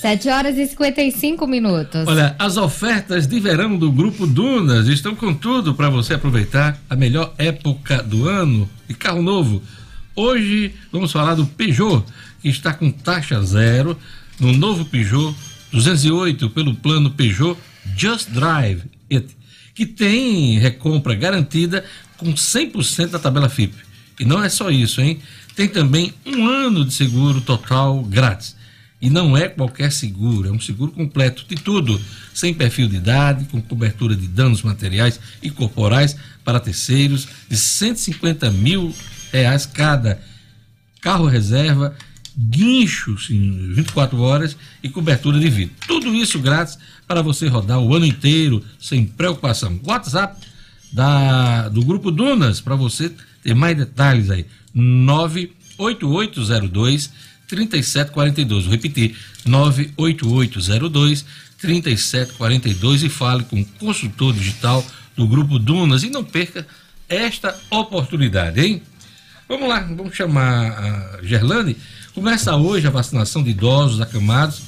7 0.00 0.28
horas 0.28 0.56
e 0.56 0.66
55 0.66 1.46
minutos. 1.46 2.06
Olha, 2.06 2.34
as 2.38 2.56
ofertas 2.56 3.26
de 3.26 3.40
verão 3.40 3.76
do 3.76 3.90
Grupo 3.90 4.26
Dunas 4.26 4.86
estão 4.88 5.14
com 5.14 5.34
tudo 5.34 5.74
para 5.74 5.90
você 5.90 6.14
aproveitar 6.14 6.78
a 6.88 6.94
melhor 6.96 7.34
época 7.38 8.02
do 8.02 8.28
ano 8.28 8.68
de 8.88 8.94
carro 8.94 9.22
novo. 9.22 9.62
Hoje 10.14 10.74
vamos 10.92 11.12
falar 11.12 11.34
do 11.34 11.44
Peugeot, 11.46 12.04
está 12.50 12.72
com 12.72 12.90
taxa 12.90 13.42
zero 13.42 13.98
no 14.38 14.52
novo 14.52 14.84
Peugeot 14.84 15.34
208 15.72 16.50
pelo 16.50 16.74
plano 16.74 17.10
Peugeot 17.10 17.58
Just 17.96 18.30
Drive, 18.30 18.82
que 19.74 19.86
tem 19.86 20.58
recompra 20.58 21.14
garantida 21.14 21.84
com 22.16 22.32
100% 22.32 23.10
da 23.10 23.18
tabela 23.18 23.48
FIP. 23.48 23.74
E 24.18 24.24
não 24.24 24.42
é 24.42 24.48
só 24.48 24.70
isso, 24.70 25.00
hein? 25.00 25.20
Tem 25.54 25.68
também 25.68 26.14
um 26.24 26.46
ano 26.46 26.84
de 26.84 26.94
seguro 26.94 27.40
total 27.40 28.02
grátis. 28.02 28.56
E 29.00 29.10
não 29.10 29.36
é 29.36 29.46
qualquer 29.46 29.92
seguro, 29.92 30.48
é 30.48 30.52
um 30.52 30.58
seguro 30.58 30.90
completo 30.90 31.44
de 31.46 31.54
tudo, 31.54 32.00
sem 32.32 32.54
perfil 32.54 32.88
de 32.88 32.96
idade, 32.96 33.44
com 33.44 33.60
cobertura 33.60 34.16
de 34.16 34.26
danos 34.26 34.62
materiais 34.62 35.20
e 35.42 35.50
corporais 35.50 36.16
para 36.42 36.58
terceiros 36.58 37.28
de 37.48 37.56
150 37.56 38.50
mil 38.50 38.94
reais 39.30 39.66
cada. 39.66 40.20
Carro 41.02 41.26
reserva, 41.26 41.94
guinchos 42.36 43.30
em 43.30 43.72
24 43.72 44.20
horas 44.20 44.56
e 44.82 44.88
cobertura 44.88 45.38
de 45.38 45.48
vidro. 45.48 45.74
Tudo 45.86 46.12
isso 46.14 46.38
grátis 46.38 46.78
para 47.06 47.22
você 47.22 47.48
rodar 47.48 47.78
o 47.78 47.94
ano 47.94 48.04
inteiro 48.04 48.62
sem 48.78 49.06
preocupação. 49.06 49.80
WhatsApp 49.84 50.38
da, 50.92 51.68
do 51.68 51.82
Grupo 51.84 52.10
Dunas 52.10 52.60
para 52.60 52.76
você 52.76 53.10
ter 53.42 53.54
mais 53.54 53.76
detalhes 53.76 54.30
aí. 54.30 54.46
98802 54.74 57.10
3742. 57.48 58.64
Vou 58.64 58.72
repetir: 58.72 59.16
98802 59.44 61.24
3742 61.58 63.04
e 63.04 63.08
fale 63.08 63.44
com 63.44 63.60
o 63.60 63.64
consultor 63.64 64.34
digital 64.34 64.84
do 65.16 65.26
Grupo 65.26 65.58
Dunas 65.58 66.02
e 66.02 66.10
não 66.10 66.22
perca 66.22 66.66
esta 67.08 67.58
oportunidade, 67.70 68.60
hein? 68.60 68.82
Vamos 69.48 69.68
lá, 69.68 69.80
vamos 69.80 70.14
chamar 70.14 70.72
a 70.72 71.20
Gerlane. 71.22 71.76
Começa 72.16 72.56
hoje 72.56 72.86
a 72.86 72.90
vacinação 72.90 73.42
de 73.42 73.50
idosos 73.50 74.00
acamados 74.00 74.62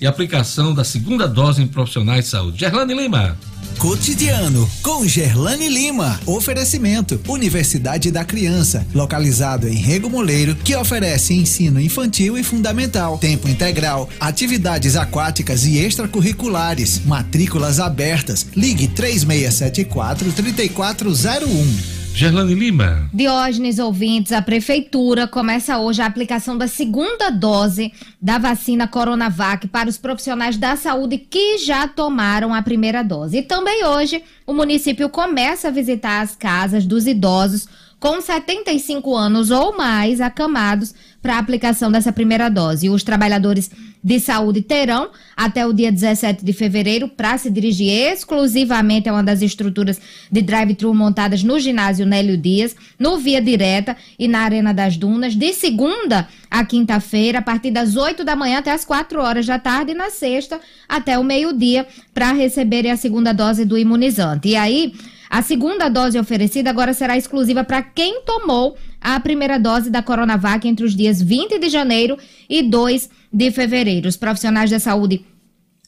e 0.00 0.06
aplicação 0.06 0.72
da 0.72 0.82
segunda 0.82 1.28
dose 1.28 1.62
em 1.62 1.66
profissionais 1.66 2.24
de 2.24 2.30
saúde. 2.30 2.58
Gerlane 2.58 2.94
Lima. 2.94 3.36
Cotidiano 3.78 4.66
com 4.80 5.06
Gerlane 5.06 5.68
Lima. 5.68 6.18
Oferecimento: 6.24 7.20
Universidade 7.28 8.10
da 8.10 8.24
Criança, 8.24 8.86
localizado 8.94 9.68
em 9.68 9.74
Rego 9.74 10.08
Moleiro, 10.08 10.56
que 10.56 10.74
oferece 10.74 11.34
ensino 11.34 11.78
infantil 11.78 12.38
e 12.38 12.42
fundamental, 12.42 13.18
tempo 13.18 13.46
integral, 13.46 14.08
atividades 14.18 14.96
aquáticas 14.96 15.66
e 15.66 15.76
extracurriculares, 15.76 17.04
matrículas 17.04 17.78
abertas. 17.78 18.46
Ligue 18.56 18.88
3674 18.88 20.32
3401. 20.32 21.95
Gerlane 22.16 22.54
Lima. 22.54 23.10
Diógenes 23.12 23.78
ouvintes, 23.78 24.32
a 24.32 24.40
prefeitura 24.40 25.28
começa 25.28 25.76
hoje 25.76 26.00
a 26.00 26.06
aplicação 26.06 26.56
da 26.56 26.66
segunda 26.66 27.28
dose 27.28 27.92
da 28.18 28.38
vacina 28.38 28.88
Coronavac 28.88 29.68
para 29.68 29.90
os 29.90 29.98
profissionais 29.98 30.56
da 30.56 30.76
saúde 30.76 31.18
que 31.18 31.58
já 31.58 31.86
tomaram 31.86 32.54
a 32.54 32.62
primeira 32.62 33.04
dose. 33.04 33.36
E 33.36 33.42
também 33.42 33.84
hoje 33.84 34.22
o 34.46 34.54
município 34.54 35.10
começa 35.10 35.68
a 35.68 35.70
visitar 35.70 36.22
as 36.22 36.34
casas 36.34 36.86
dos 36.86 37.06
idosos 37.06 37.68
com 38.00 38.18
75 38.18 39.14
anos 39.14 39.50
ou 39.50 39.76
mais 39.76 40.18
acamados 40.18 40.94
para 41.26 41.34
a 41.34 41.38
aplicação 41.40 41.90
dessa 41.90 42.12
primeira 42.12 42.48
dose. 42.48 42.88
Os 42.88 43.02
trabalhadores 43.02 43.68
de 44.02 44.20
saúde 44.20 44.62
terão 44.62 45.10
até 45.36 45.66
o 45.66 45.72
dia 45.72 45.90
17 45.90 46.44
de 46.44 46.52
fevereiro 46.52 47.08
para 47.08 47.36
se 47.36 47.50
dirigir 47.50 47.90
exclusivamente 47.90 49.08
a 49.08 49.12
uma 49.12 49.24
das 49.24 49.42
estruturas 49.42 50.00
de 50.30 50.40
drive-thru 50.40 50.94
montadas 50.94 51.42
no 51.42 51.58
ginásio 51.58 52.06
Nélio 52.06 52.38
Dias, 52.38 52.76
no 52.96 53.18
Via 53.18 53.42
Direta 53.42 53.96
e 54.16 54.28
na 54.28 54.42
Arena 54.42 54.72
das 54.72 54.96
Dunas, 54.96 55.34
de 55.34 55.52
segunda 55.52 56.28
a 56.48 56.64
quinta-feira, 56.64 57.40
a 57.40 57.42
partir 57.42 57.72
das 57.72 57.96
8 57.96 58.22
da 58.22 58.36
manhã 58.36 58.58
até 58.58 58.70
as 58.70 58.84
4 58.84 59.20
horas 59.20 59.46
da 59.46 59.58
tarde, 59.58 59.90
e 59.90 59.94
na 59.96 60.10
sexta 60.10 60.60
até 60.88 61.18
o 61.18 61.24
meio-dia, 61.24 61.88
para 62.14 62.30
receberem 62.30 62.92
a 62.92 62.96
segunda 62.96 63.32
dose 63.32 63.64
do 63.64 63.76
imunizante. 63.76 64.50
E 64.50 64.54
aí. 64.54 64.94
A 65.28 65.42
segunda 65.42 65.88
dose 65.88 66.18
oferecida 66.18 66.70
agora 66.70 66.94
será 66.94 67.16
exclusiva 67.16 67.64
para 67.64 67.82
quem 67.82 68.22
tomou 68.22 68.76
a 69.00 69.18
primeira 69.20 69.58
dose 69.58 69.90
da 69.90 70.02
Coronavac 70.02 70.66
entre 70.66 70.84
os 70.84 70.94
dias 70.94 71.20
20 71.20 71.58
de 71.58 71.68
janeiro 71.68 72.16
e 72.48 72.62
2 72.62 73.10
de 73.32 73.50
fevereiro. 73.50 74.08
Os 74.08 74.16
profissionais 74.16 74.70
da 74.70 74.78
saúde, 74.78 75.24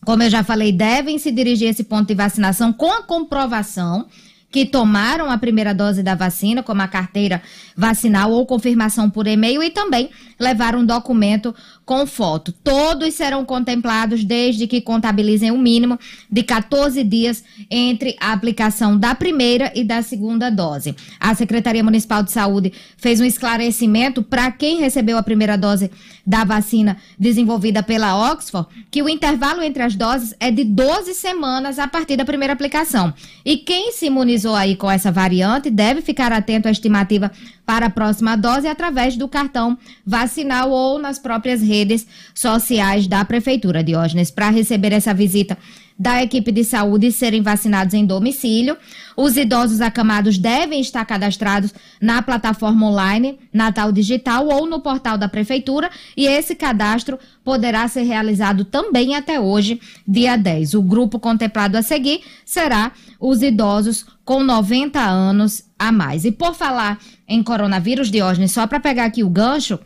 como 0.05 0.23
eu 0.23 0.31
já 0.31 0.43
falei, 0.43 0.73
devem 0.73 1.19
se 1.19 1.31
dirigir 1.31 1.69
a 1.69 1.71
esse 1.71 1.85
ponto 1.85 2.09
de 2.09 2.15
vacinação 2.15 2.73
com 2.73 2.93
a 2.93 3.03
comprovação 3.03 4.07
que 4.51 4.65
tomaram 4.65 5.31
a 5.31 5.37
primeira 5.37 5.75
dose 5.75 6.03
da 6.03 6.15
vacina, 6.15 6.63
como 6.63 6.81
a 6.81 6.89
carteira 6.89 7.43
vacinal 7.77 8.33
ou 8.33 8.47
confirmação 8.47 9.11
por 9.11 9.27
e-mail, 9.27 9.63
e 9.63 9.71
também 9.71 10.09
levar 10.41 10.75
um 10.75 10.85
documento 10.85 11.55
com 11.89 12.07
foto. 12.07 12.53
Todos 12.53 13.15
serão 13.15 13.47
contemplados 13.47 14.23
desde 14.23 14.67
que 14.67 14.79
contabilizem 14.79 15.51
o 15.51 15.55
um 15.55 15.59
mínimo 15.59 15.99
de 16.31 16.43
14 16.43 17.03
dias 17.03 17.43
entre 17.71 18.15
a 18.21 18.35
aplicação 18.35 18.99
da 18.99 19.15
primeira 19.15 19.73
e 19.75 19.83
da 19.83 20.03
segunda 20.03 20.51
dose. 20.51 20.95
A 21.19 21.35
Secretaria 21.35 21.83
Municipal 21.83 22.23
de 22.23 22.31
Saúde 22.31 22.75
fez 22.99 23.23
um 23.23 23.25
esclarecimento 23.25 24.23
para 24.23 24.53
quem 24.53 24.81
recebeu 24.81 25.17
a 25.17 25.23
primeira 25.23 25.57
dose 25.57 25.91
da 26.27 26.45
vacina 26.45 26.99
desenvolvida 27.19 27.83
pela 27.83 28.33
Oxford, 28.33 28.69
que 28.91 29.03
o 29.03 29.09
intervalo 29.09 29.63
entre 29.63 29.83
as 29.83 29.97
doses 29.97 30.35
é 30.39 30.51
de 30.51 30.65
12 30.65 31.15
semanas 31.15 31.79
a 31.79 31.89
partir 31.89 32.17
da 32.19 32.25
primeira 32.27 32.53
aplicação. 32.53 33.15
E 33.43 33.57
quem 33.57 33.93
se 33.93 34.05
imunizou 34.05 34.55
aí 34.55 34.77
com 34.77 34.91
essa 34.91 35.11
variante 35.11 35.71
deve 35.71 36.03
ficar 36.03 36.33
atento 36.33 36.69
à 36.69 36.71
estimativa 36.71 37.33
para 37.69 37.85
a 37.85 37.91
próxima 37.91 38.35
dose 38.35 38.67
através 38.67 39.15
do 39.15 39.29
cartão 39.29 39.77
vacinal 40.03 40.71
ou 40.71 40.99
nas 40.99 41.19
próprias 41.19 41.61
redes 41.61 42.07
sociais 42.35 43.07
da 43.07 43.23
Prefeitura, 43.27 43.85
Diógenes. 43.85 44.31
Para 44.31 44.49
receber 44.49 44.91
essa 44.91 45.13
visita 45.13 45.59
da 45.99 46.23
equipe 46.23 46.51
de 46.51 46.65
saúde 46.65 47.09
e 47.09 47.13
serem 47.13 47.43
vacinados 47.43 47.93
em 47.93 48.07
domicílio, 48.07 48.75
os 49.15 49.37
idosos 49.37 49.83
acamados 49.83 50.39
devem 50.39 50.81
estar 50.81 51.05
cadastrados 51.05 51.75
na 52.01 52.23
plataforma 52.23 52.87
online 52.87 53.39
Natal 53.53 53.93
Digital 53.93 54.47
ou 54.47 54.67
no 54.67 54.81
portal 54.81 55.19
da 55.19 55.29
Prefeitura 55.29 55.91
e 56.17 56.27
esse 56.27 56.55
cadastro 56.55 57.19
poderá 57.45 57.87
ser 57.87 58.05
realizado 58.05 58.65
também 58.65 59.15
até 59.15 59.39
hoje, 59.39 59.79
dia 60.07 60.37
10. 60.37 60.73
O 60.73 60.81
grupo 60.81 61.21
contemplado 61.21 61.77
a 61.77 61.83
seguir 61.83 62.23
será 62.47 62.93
os 63.21 63.43
idosos 63.43 64.07
com 64.25 64.43
90 64.43 64.99
anos 64.99 65.68
a 65.79 65.93
mais. 65.93 66.25
E 66.25 66.33
por 66.33 66.55
falar 66.55 66.99
em 67.27 67.43
coronavírus, 67.43 68.11
Diógenes, 68.11 68.53
só 68.53 68.67
para 68.67 68.81
pegar 68.81 69.05
aqui 69.05 69.23
o 69.23 69.31
gancho, 69.31 69.79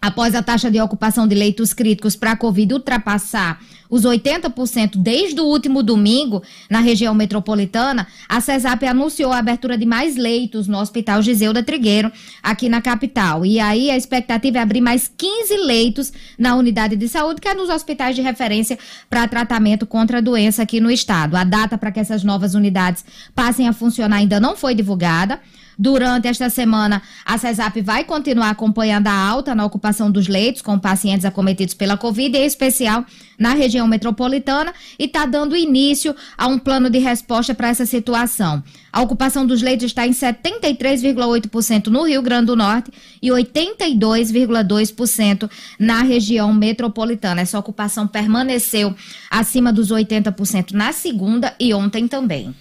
após 0.00 0.34
a 0.34 0.42
taxa 0.42 0.70
de 0.70 0.80
ocupação 0.80 1.28
de 1.28 1.34
leitos 1.34 1.72
críticos 1.72 2.16
para 2.16 2.32
a 2.32 2.36
Covid 2.36 2.74
ultrapassar 2.74 3.60
os 3.90 4.04
80% 4.04 4.92
desde 4.96 5.40
o 5.40 5.44
último 5.44 5.82
domingo 5.82 6.42
na 6.70 6.78
região 6.78 7.12
metropolitana, 7.12 8.06
a 8.28 8.40
CESAP 8.40 8.86
anunciou 8.86 9.32
a 9.32 9.38
abertura 9.38 9.76
de 9.76 9.84
mais 9.84 10.16
leitos 10.16 10.68
no 10.68 10.78
Hospital 10.78 11.20
Giseuda 11.20 11.60
Trigueiro, 11.62 12.10
aqui 12.40 12.68
na 12.68 12.80
capital. 12.80 13.44
E 13.44 13.58
aí 13.58 13.90
a 13.90 13.96
expectativa 13.96 14.58
é 14.58 14.60
abrir 14.60 14.80
mais 14.80 15.10
15 15.18 15.56
leitos 15.66 16.12
na 16.38 16.54
unidade 16.54 16.94
de 16.94 17.08
saúde, 17.08 17.40
que 17.40 17.48
é 17.48 17.54
nos 17.54 17.68
hospitais 17.68 18.14
de 18.14 18.22
referência 18.22 18.78
para 19.08 19.26
tratamento 19.26 19.84
contra 19.84 20.18
a 20.18 20.20
doença 20.20 20.62
aqui 20.62 20.80
no 20.80 20.90
estado. 20.90 21.36
A 21.36 21.42
data 21.42 21.76
para 21.76 21.90
que 21.90 21.98
essas 21.98 22.22
novas 22.22 22.54
unidades 22.54 23.04
passem 23.34 23.66
a 23.66 23.72
funcionar 23.72 24.18
ainda 24.18 24.38
não 24.38 24.56
foi 24.56 24.72
divulgada. 24.72 25.40
Durante 25.78 26.26
esta 26.28 26.50
semana, 26.50 27.00
a 27.24 27.38
CESAP 27.38 27.80
vai 27.80 28.04
continuar 28.04 28.50
acompanhando 28.50 29.06
a 29.06 29.14
alta 29.14 29.54
na 29.54 29.64
ocupação 29.64 30.10
dos 30.10 30.28
leitos 30.28 30.60
com 30.62 30.78
pacientes 30.78 31.24
acometidos 31.24 31.74
pela 31.74 31.96
Covid, 31.96 32.36
em 32.36 32.44
especial 32.44 33.04
na 33.38 33.54
região 33.54 33.88
metropolitana, 33.88 34.74
e 34.98 35.04
está 35.04 35.24
dando 35.24 35.56
início 35.56 36.14
a 36.36 36.46
um 36.46 36.58
plano 36.58 36.90
de 36.90 36.98
resposta 36.98 37.54
para 37.54 37.68
essa 37.68 37.86
situação. 37.86 38.62
A 38.92 39.00
ocupação 39.00 39.46
dos 39.46 39.62
leitos 39.62 39.86
está 39.86 40.06
em 40.06 40.10
73,8% 40.10 41.86
no 41.86 42.02
Rio 42.02 42.20
Grande 42.20 42.44
do 42.46 42.56
Norte 42.56 42.90
e 43.22 43.28
82,2% 43.28 45.48
na 45.78 46.02
região 46.02 46.52
metropolitana. 46.52 47.40
Essa 47.40 47.58
ocupação 47.58 48.06
permaneceu 48.06 48.94
acima 49.30 49.72
dos 49.72 49.90
80% 49.90 50.72
na 50.72 50.92
segunda 50.92 51.54
e 51.58 51.72
ontem 51.72 52.06
também. 52.06 52.54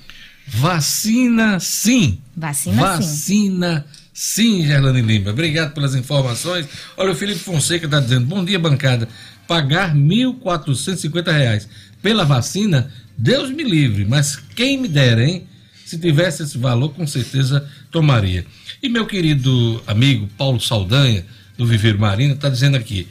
Vacina 0.51 1.59
sim. 1.59 2.19
Vacina, 2.35 2.75
Vacina 2.75 3.85
sim. 4.13 4.59
sim, 4.61 4.65
Gerlane 4.65 5.01
Lima. 5.01 5.31
Obrigado 5.31 5.73
pelas 5.73 5.95
informações. 5.95 6.67
Olha, 6.97 7.11
o 7.11 7.15
Felipe 7.15 7.39
Fonseca 7.39 7.85
está 7.85 7.99
dizendo: 7.99 8.25
bom 8.25 8.43
dia, 8.43 8.59
bancada. 8.59 9.07
Pagar 9.47 9.93
R$ 9.93 9.99
1.450 9.99 11.67
pela 12.01 12.23
vacina, 12.23 12.91
Deus 13.17 13.49
me 13.49 13.63
livre, 13.63 14.05
mas 14.05 14.35
quem 14.55 14.77
me 14.77 14.87
dera, 14.87 15.23
hein? 15.23 15.47
Se 15.85 15.97
tivesse 15.97 16.43
esse 16.43 16.57
valor, 16.57 16.93
com 16.93 17.07
certeza 17.07 17.67
tomaria. 17.89 18.45
E 18.81 18.87
meu 18.87 19.07
querido 19.07 19.81
amigo 19.87 20.27
Paulo 20.37 20.59
Saldanha, 20.61 21.25
do 21.57 21.65
Viveiro 21.65 21.99
Marina, 21.99 22.33
está 22.35 22.47
dizendo 22.47 22.77
aqui: 22.77 23.07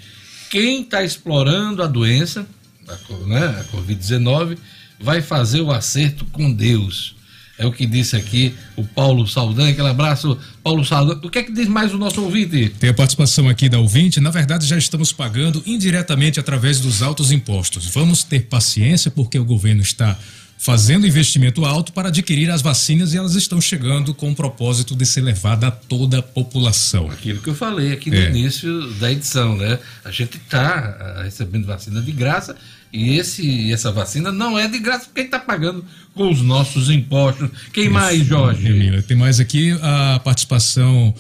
quem 0.49 0.83
está 0.83 1.03
explorando 1.03 1.83
a 1.83 1.87
doença 1.87 2.47
a, 2.89 3.27
né, 3.27 3.47
a 3.61 3.65
Covid-19, 3.77 4.57
vai 4.99 5.21
fazer 5.21 5.61
o 5.61 5.71
acerto 5.71 6.25
com 6.27 6.53
Deus. 6.53 7.15
É 7.59 7.67
o 7.67 7.73
que 7.73 7.85
disse 7.87 8.15
aqui 8.15 8.55
o 8.77 8.85
Paulo 8.85 9.27
Saldanha. 9.27 9.73
Aquele 9.73 9.89
abraço, 9.89 10.39
Paulo 10.63 10.85
Saldanha. 10.85 11.19
O 11.25 11.29
que 11.29 11.41
é 11.41 11.43
que 11.43 11.53
diz 11.53 11.67
mais 11.67 11.93
o 11.93 11.99
nosso 11.99 12.23
ouvinte? 12.23 12.69
Tem 12.79 12.91
a 12.91 12.95
participação 12.95 13.49
aqui 13.49 13.69
da 13.69 13.79
ouvinte. 13.81 14.21
Na 14.21 14.31
verdade, 14.31 14.65
já 14.67 14.79
estamos 14.79 15.13
pagando 15.13 15.61
indiretamente 15.67 16.39
através 16.39 16.79
dos 16.79 17.03
altos 17.03 17.33
impostos. 17.33 17.87
Vamos 17.87 18.23
ter 18.23 18.43
paciência, 18.47 19.11
porque 19.11 19.39
o 19.39 19.45
governo 19.45 19.83
está 19.83 20.17
fazendo 20.61 21.07
investimento 21.07 21.65
alto 21.65 21.93
para 21.93 22.09
adquirir 22.09 22.51
as 22.51 22.61
vacinas 22.61 23.15
e 23.15 23.17
elas 23.17 23.35
estão 23.37 23.61
chegando 23.61 24.13
com 24.13 24.31
o 24.33 24.35
propósito 24.35 24.95
de 24.97 25.07
ser 25.07 25.21
levada 25.21 25.69
a 25.69 25.71
toda 25.71 26.19
a 26.19 26.23
população. 26.23 27.09
Aquilo 27.11 27.41
que 27.41 27.49
eu 27.49 27.55
falei 27.55 27.93
aqui 27.93 28.11
no 28.11 28.17
É. 28.17 28.29
início 28.29 28.91
da 28.95 29.11
edição, 29.13 29.57
né? 29.57 29.79
A 30.05 30.11
gente 30.11 30.37
está 30.37 31.23
recebendo 31.23 31.65
vacina 31.65 32.01
de 32.03 32.11
graça 32.11 32.57
e 32.93 33.19
esse, 33.19 33.73
essa 33.73 33.93
vacina 33.93 34.33
não 34.33 34.59
é 34.59 34.67
de 34.67 34.79
graça 34.79 35.07
porque 35.07 35.23
está 35.23 35.39
pagando 35.39 35.85
com 36.15 36.31
os 36.31 36.41
nossos 36.41 36.91
impostos. 36.91 37.51
Quem 37.73 37.89
mais, 37.89 38.27
Jorge? 38.27 39.03
Tem 39.03 39.17
mais 39.17 39.39
aqui 39.39 39.73
a 39.83 40.21
participação. 40.25 41.15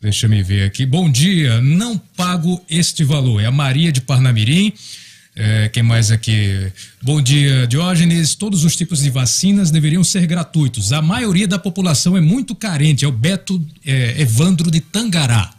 Deixa 0.00 0.26
eu 0.26 0.44
ver 0.44 0.66
aqui. 0.66 0.84
Bom 0.84 1.10
dia, 1.10 1.62
não 1.62 1.96
pago 1.96 2.62
este 2.68 3.02
valor. 3.02 3.40
É 3.40 3.46
a 3.46 3.50
Maria 3.50 3.90
de 3.90 4.02
Parnamirim. 4.02 4.72
É, 5.34 5.68
quem 5.70 5.82
mais 5.82 6.12
aqui? 6.12 6.70
Bom 7.02 7.22
dia, 7.22 7.66
Diógenes. 7.66 8.34
Todos 8.34 8.64
os 8.64 8.76
tipos 8.76 9.00
de 9.00 9.08
vacinas 9.08 9.70
deveriam 9.70 10.04
ser 10.04 10.26
gratuitos. 10.26 10.92
A 10.92 11.00
maioria 11.00 11.48
da 11.48 11.58
população 11.58 12.16
é 12.16 12.20
muito 12.20 12.54
carente. 12.54 13.04
É 13.04 13.08
o 13.08 13.12
Beto 13.12 13.64
é, 13.84 14.20
Evandro 14.20 14.70
de 14.70 14.80
Tangará. 14.80 15.53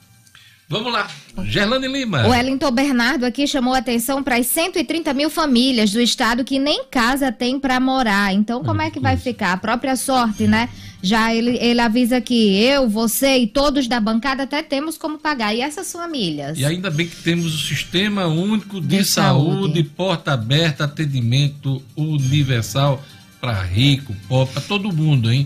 Vamos 0.68 0.92
lá, 0.92 1.08
Gerlane 1.44 1.88
Lima. 1.88 2.26
O 2.26 2.32
Wellington 2.32 2.72
Bernardo 2.72 3.24
aqui 3.24 3.46
chamou 3.46 3.76
a 3.76 3.78
atenção 3.78 4.24
para 4.24 4.38
as 4.38 4.48
130 4.48 5.14
mil 5.14 5.30
famílias 5.30 5.92
do 5.92 6.02
estado 6.02 6.44
que 6.44 6.58
nem 6.58 6.86
casa 6.86 7.32
tem 7.32 7.60
para 7.60 7.80
morar. 7.80 8.34
Então, 8.34 8.64
como 8.64 8.82
é 8.82 8.90
que 8.90 9.00
vai 9.00 9.16
ficar? 9.16 9.54
A 9.54 9.58
própria 9.58 9.96
sorte, 9.96 10.48
né? 10.48 10.68
Já 11.04 11.36
ele, 11.36 11.56
ele 11.60 11.80
avisa 11.80 12.20
que 12.20 12.58
eu, 12.64 12.90
você 12.90 13.38
e 13.38 13.46
todos 13.48 13.88
da 13.88 14.00
bancada 14.00 14.42
até 14.42 14.64
temos 14.64 14.98
como 14.98 15.20
pagar. 15.20 15.54
E 15.54 15.62
essas 15.62 15.92
famílias? 15.92 16.58
E 16.58 16.66
ainda 16.66 16.90
bem 16.90 17.06
que 17.06 17.16
temos 17.18 17.54
o 17.54 17.60
Sistema 17.60 18.26
Único 18.26 18.82
de, 18.82 18.88
De 18.88 19.06
saúde, 19.06 19.56
Saúde. 19.68 19.84
porta 19.84 20.34
aberta, 20.34 20.86
atendimento 20.86 21.80
universal 21.96 23.04
para 23.40 23.62
rico, 23.62 24.16
pobre, 24.28 24.54
para 24.56 24.64
todo 24.64 24.92
mundo, 24.92 25.32
hein? 25.32 25.46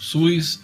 SUS 0.00 0.60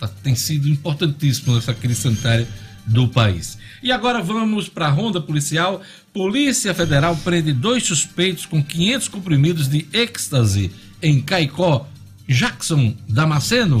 tá- 0.00 0.08
tem 0.08 0.34
sido 0.34 0.68
importantíssimo 0.68 1.54
nessa 1.54 1.72
crise 1.72 2.00
sanitária 2.00 2.48
do 2.90 3.08
país. 3.08 3.56
E 3.82 3.90
agora 3.92 4.20
vamos 4.20 4.68
para 4.68 4.86
a 4.86 4.90
ronda 4.90 5.20
policial. 5.20 5.80
Polícia 6.12 6.74
Federal 6.74 7.16
prende 7.24 7.52
dois 7.52 7.84
suspeitos 7.84 8.44
com 8.44 8.62
500 8.62 9.08
comprimidos 9.08 9.68
de 9.68 9.86
êxtase 9.92 10.70
em 11.00 11.20
Caicó. 11.20 11.88
Jackson 12.28 12.94
Damasceno. 13.08 13.80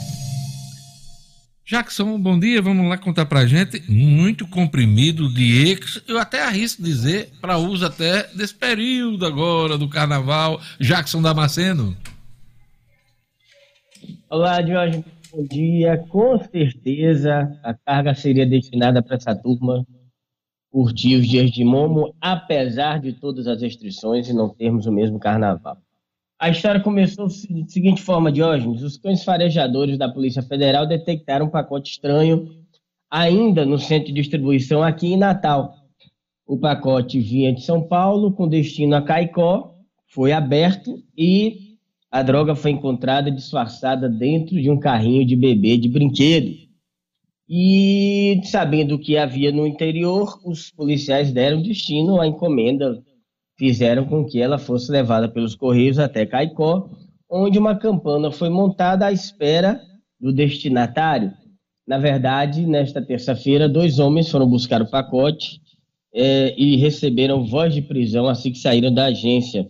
Jackson, 1.71 2.19
bom 2.19 2.37
dia. 2.37 2.61
Vamos 2.61 2.85
lá 2.89 2.97
contar 2.97 3.25
pra 3.25 3.47
gente. 3.47 3.81
Muito 3.89 4.45
comprimido 4.45 5.33
de 5.33 5.69
ex. 5.69 6.03
Eu 6.05 6.19
até 6.19 6.43
arrisco 6.43 6.83
dizer 6.83 7.29
para 7.39 7.57
uso 7.57 7.85
até 7.85 8.27
desse 8.35 8.53
período 8.53 9.25
agora 9.25 9.77
do 9.77 9.87
carnaval. 9.87 10.59
Jackson 10.81 11.21
Damasceno. 11.21 11.95
Olá, 14.29 14.61
Jorge. 14.61 15.01
Bom 15.31 15.45
dia. 15.45 15.97
Com 16.09 16.37
certeza 16.43 17.57
a 17.63 17.73
carga 17.73 18.13
seria 18.15 18.45
destinada 18.45 19.01
para 19.01 19.15
essa 19.15 19.33
turma 19.33 19.87
curtir 20.69 21.15
os 21.15 21.25
dias 21.25 21.51
de 21.51 21.63
Momo, 21.63 22.13
apesar 22.19 22.99
de 22.99 23.13
todas 23.13 23.47
as 23.47 23.61
restrições 23.61 24.27
e 24.27 24.33
não 24.33 24.49
termos 24.49 24.87
o 24.87 24.91
mesmo 24.91 25.17
carnaval. 25.17 25.77
A 26.41 26.49
história 26.49 26.81
começou 26.81 27.27
da 27.27 27.67
seguinte 27.67 28.01
forma, 28.01 28.31
Diógenes. 28.31 28.81
Os 28.81 28.97
cães 28.97 29.23
farejadores 29.23 29.95
da 29.95 30.09
Polícia 30.09 30.41
Federal 30.41 30.87
detectaram 30.87 31.45
um 31.45 31.51
pacote 31.51 31.91
estranho 31.91 32.49
ainda 33.11 33.63
no 33.63 33.77
centro 33.77 34.07
de 34.07 34.13
distribuição 34.13 34.81
aqui 34.81 35.13
em 35.13 35.17
Natal. 35.17 35.75
O 36.43 36.57
pacote 36.57 37.19
vinha 37.19 37.53
de 37.53 37.61
São 37.61 37.87
Paulo 37.87 38.31
com 38.31 38.47
destino 38.47 38.95
a 38.95 39.03
Caicó, 39.03 39.75
foi 40.07 40.31
aberto 40.31 41.03
e 41.15 41.77
a 42.09 42.23
droga 42.23 42.55
foi 42.55 42.71
encontrada 42.71 43.29
disfarçada 43.29 44.09
dentro 44.09 44.59
de 44.59 44.67
um 44.67 44.79
carrinho 44.79 45.23
de 45.23 45.35
bebê 45.35 45.77
de 45.77 45.87
brinquedo. 45.87 46.55
E 47.47 48.41
sabendo 48.45 48.95
o 48.95 48.99
que 48.99 49.15
havia 49.15 49.51
no 49.51 49.67
interior, 49.67 50.41
os 50.43 50.71
policiais 50.71 51.31
deram 51.31 51.61
destino 51.61 52.19
à 52.19 52.25
encomenda, 52.25 52.99
fizeram 53.61 54.05
com 54.05 54.25
que 54.25 54.41
ela 54.41 54.57
fosse 54.57 54.91
levada 54.91 55.29
pelos 55.29 55.53
correios 55.53 55.99
até 55.99 56.25
Caicó, 56.25 56.89
onde 57.29 57.59
uma 57.59 57.75
campana 57.75 58.31
foi 58.31 58.49
montada 58.49 59.05
à 59.05 59.11
espera 59.11 59.79
do 60.19 60.33
destinatário. 60.33 61.31
Na 61.87 61.99
verdade, 61.99 62.65
nesta 62.65 63.05
terça-feira, 63.05 63.69
dois 63.69 63.99
homens 63.99 64.31
foram 64.31 64.49
buscar 64.49 64.81
o 64.81 64.89
pacote 64.89 65.61
eh, 66.11 66.55
e 66.57 66.75
receberam 66.77 67.45
voz 67.45 67.71
de 67.71 67.83
prisão 67.83 68.27
assim 68.27 68.51
que 68.51 68.57
saíram 68.57 68.91
da 68.91 69.05
agência. 69.05 69.67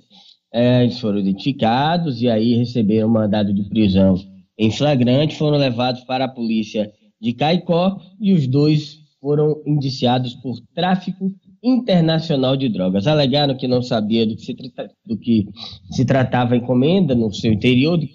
Eh, 0.53 0.83
eles 0.83 0.97
foram 0.97 1.19
identificados 1.19 2.21
e 2.21 2.29
aí 2.29 2.55
receberam 2.55 3.09
mandado 3.09 3.53
de 3.53 3.67
prisão 3.67 4.15
em 4.57 4.71
flagrante, 4.71 5.35
foram 5.35 5.57
levados 5.57 6.05
para 6.05 6.23
a 6.23 6.29
polícia 6.29 6.89
de 7.19 7.33
Caicó 7.33 7.99
e 8.21 8.31
os 8.31 8.47
dois 8.47 8.99
foram 9.19 9.61
indiciados 9.67 10.33
por 10.35 10.61
tráfico 10.73 11.29
internacional 11.63 12.57
de 12.57 12.69
drogas. 12.69 13.05
Alegaram 13.07 13.55
que 13.55 13.67
não 13.67 13.81
sabia 13.81 14.25
do 14.25 14.35
que 14.35 14.41
se, 14.45 14.53
trata- 14.55 14.93
do 15.05 15.17
que 15.17 15.47
se 15.91 16.03
tratava 16.05 16.53
a 16.53 16.57
encomenda 16.57 17.13
no 17.13 17.33
seu 17.33 17.51
interior, 17.53 17.99
que, 17.99 18.07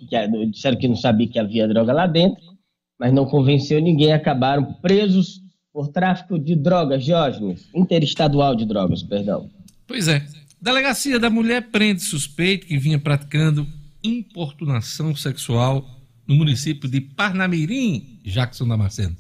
disseram 0.51 0.79
que 0.79 0.89
não 0.89 0.97
sabia 0.97 1.29
que 1.29 1.39
havia 1.39 1.69
droga 1.69 1.93
lá 1.93 2.07
dentro, 2.07 2.41
mas 2.99 3.13
não 3.13 3.27
convenceu 3.27 3.81
ninguém, 3.81 4.13
acabaram 4.13 4.65
presos 4.81 5.41
por 5.73 5.89
tráfico 5.89 6.39
de 6.39 6.57
drogas, 6.57 7.05
Diógenes, 7.05 7.69
interestadual 7.75 8.57
de 8.57 8.65
drogas, 8.65 9.03
perdão. 9.03 9.51
Pois 9.87 10.09
é. 10.09 10.25
Delegacia 10.61 11.21
da 11.21 11.29
Mulher 11.29 11.71
prende 11.71 12.03
suspeito 12.03 12.67
que 12.67 12.79
vinha 12.79 12.99
praticando 12.99 13.67
importunação 14.03 15.15
sexual 15.15 15.85
no 16.27 16.35
município 16.35 16.89
de 16.89 17.01
Parnamirim, 17.01 18.19
Jackson 18.25 18.67
Damasceno. 18.67 19.15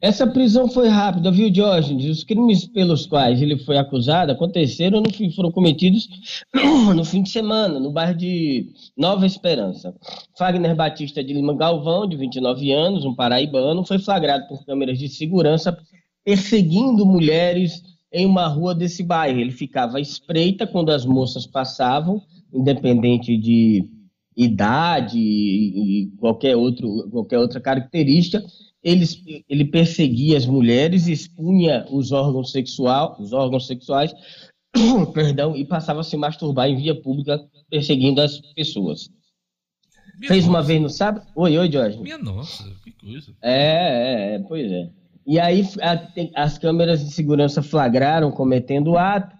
Essa 0.00 0.26
prisão 0.26 0.68
foi 0.68 0.88
rápida, 0.88 1.30
viu, 1.30 1.50
Diógenes? 1.50 2.06
Os 2.06 2.24
crimes 2.24 2.66
pelos 2.66 3.06
quais 3.06 3.40
ele 3.40 3.58
foi 3.58 3.78
acusado 3.78 4.32
aconteceram 4.32 5.00
no 5.00 5.12
fim, 5.12 5.30
foram 5.30 5.50
cometidos 5.50 6.08
no 6.94 7.04
fim 7.04 7.22
de 7.22 7.30
semana, 7.30 7.80
no 7.80 7.90
bairro 7.90 8.16
de 8.16 8.68
Nova 8.96 9.26
Esperança. 9.26 9.94
Fagner 10.36 10.74
Batista 10.74 11.22
de 11.22 11.32
Lima 11.32 11.56
Galvão, 11.56 12.06
de 12.06 12.16
29 12.16 12.72
anos, 12.72 13.04
um 13.04 13.14
paraibano, 13.14 13.84
foi 13.84 13.98
flagrado 13.98 14.46
por 14.48 14.64
câmeras 14.64 14.98
de 14.98 15.08
segurança 15.08 15.76
perseguindo 16.24 17.04
mulheres 17.06 17.82
em 18.12 18.26
uma 18.26 18.46
rua 18.46 18.74
desse 18.74 19.02
bairro. 19.02 19.40
Ele 19.40 19.52
ficava 19.52 19.98
à 19.98 20.00
espreita 20.00 20.66
quando 20.66 20.90
as 20.90 21.04
moças 21.04 21.46
passavam, 21.46 22.22
independente 22.52 23.36
de 23.36 23.88
idade 24.36 25.18
e, 25.18 26.10
qualquer, 26.18 26.56
outro, 26.56 27.08
qualquer 27.10 27.38
outra 27.38 27.60
característica. 27.60 28.42
Ele, 28.82 29.04
ele 29.48 29.64
perseguia 29.66 30.38
as 30.38 30.46
mulheres, 30.46 31.06
expunha 31.06 31.86
os 31.90 32.12
órgãos, 32.12 32.50
sexual, 32.50 33.16
os 33.20 33.32
órgãos 33.32 33.66
sexuais 33.66 34.14
perdão, 35.12 35.56
e 35.56 35.64
passava 35.64 36.00
a 36.00 36.04
se 36.04 36.16
masturbar 36.16 36.68
em 36.68 36.76
via 36.76 36.94
pública, 36.94 37.40
perseguindo 37.68 38.20
as 38.20 38.40
pessoas. 38.54 39.10
Fez 40.26 40.46
uma 40.46 40.62
vez 40.62 40.80
no 40.80 40.88
sábado. 40.90 41.26
Oi, 41.34 41.56
oi, 41.56 41.70
Jorge. 41.70 41.98
Minha 41.98 42.18
nossa, 42.18 42.64
que 42.84 42.92
coisa. 42.92 43.34
É, 43.42 43.52
é, 43.52 44.34
é, 44.34 44.38
pois 44.40 44.70
é. 44.70 44.90
E 45.26 45.38
aí 45.38 45.62
a- 45.80 46.42
as 46.42 46.58
câmeras 46.58 47.04
de 47.04 47.10
segurança 47.10 47.62
flagraram 47.62 48.30
cometendo 48.30 48.92
o 48.92 48.98
ato. 48.98 49.36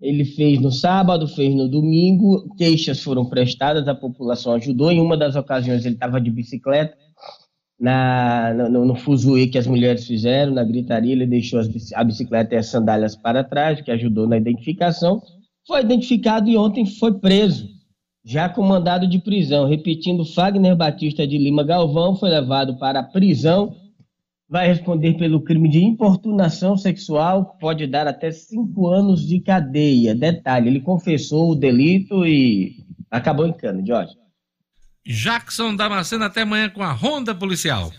Ele 0.00 0.24
fez 0.24 0.60
no 0.60 0.72
sábado, 0.72 1.28
fez 1.28 1.54
no 1.54 1.68
domingo. 1.68 2.52
Queixas 2.56 3.00
foram 3.00 3.24
prestadas, 3.24 3.86
a 3.86 3.94
população 3.94 4.54
ajudou. 4.54 4.90
Em 4.90 5.00
uma 5.00 5.16
das 5.16 5.36
ocasiões 5.36 5.86
ele 5.86 5.94
estava 5.94 6.20
de 6.20 6.30
bicicleta 6.30 6.96
na, 7.84 8.54
no, 8.70 8.86
no 8.86 8.94
fuzuê 8.94 9.46
que 9.46 9.58
as 9.58 9.66
mulheres 9.66 10.06
fizeram, 10.06 10.54
na 10.54 10.64
gritaria, 10.64 11.12
ele 11.12 11.26
deixou 11.26 11.60
as 11.60 11.68
a 11.92 12.02
bicicleta 12.02 12.54
e 12.54 12.58
as 12.58 12.68
sandálias 12.68 13.14
para 13.14 13.44
trás, 13.44 13.82
que 13.82 13.90
ajudou 13.90 14.26
na 14.26 14.38
identificação. 14.38 15.20
Foi 15.66 15.82
identificado 15.82 16.48
e 16.48 16.56
ontem 16.56 16.86
foi 16.86 17.12
preso. 17.18 17.68
já 18.24 18.48
com 18.48 18.62
mandado 18.62 19.06
de 19.06 19.18
prisão. 19.18 19.68
Repetindo, 19.68 20.24
Fagner 20.24 20.74
Batista 20.74 21.26
de 21.26 21.36
Lima 21.36 21.62
Galvão 21.62 22.16
foi 22.16 22.30
levado 22.30 22.78
para 22.78 23.00
a 23.00 23.02
prisão. 23.02 23.76
Vai 24.48 24.66
responder 24.66 25.14
pelo 25.14 25.42
crime 25.42 25.68
de 25.68 25.84
importunação 25.84 26.76
sexual, 26.76 27.56
pode 27.60 27.86
dar 27.86 28.06
até 28.06 28.30
cinco 28.30 28.86
anos 28.86 29.26
de 29.26 29.40
cadeia. 29.40 30.14
Detalhe, 30.14 30.68
ele 30.68 30.80
confessou 30.80 31.50
o 31.50 31.54
delito 31.54 32.24
e 32.26 32.76
acabou 33.10 33.46
em 33.46 33.52
cana, 33.52 33.84
Jorge. 33.84 34.14
Jackson 35.06 35.76
Damasceno, 35.76 36.24
até 36.24 36.42
amanhã 36.42 36.68
com 36.68 36.82
a 36.82 36.92
Ronda 36.92 37.34
Policial. 37.34 37.92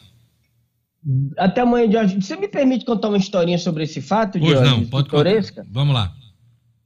Até 1.37 1.61
amanhã, 1.61 1.91
Jorge. 1.91 2.21
Você 2.21 2.35
me 2.35 2.47
permite 2.47 2.83
contar 2.83 3.09
uma 3.09 3.17
historinha 3.17 3.59
sobre 3.59 3.83
esse 3.83 4.01
fato, 4.01 4.39
Pois 4.39 4.51
Jorge? 4.51 4.71
não, 4.71 4.85
pode 4.85 5.09
contar. 5.09 5.29
Vamos 5.69 5.93
lá. 5.93 6.11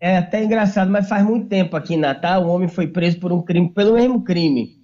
É 0.01 0.17
até 0.17 0.43
engraçado, 0.43 0.89
mas 0.89 1.07
faz 1.07 1.25
muito 1.25 1.47
tempo 1.47 1.75
aqui 1.75 1.93
em 1.95 1.97
Natal, 1.97 2.45
um 2.45 2.49
homem 2.49 2.67
foi 2.69 2.87
preso 2.87 3.19
por 3.19 3.31
um 3.33 3.41
crime, 3.41 3.69
pelo 3.73 3.93
mesmo 3.93 4.23
crime. 4.23 4.77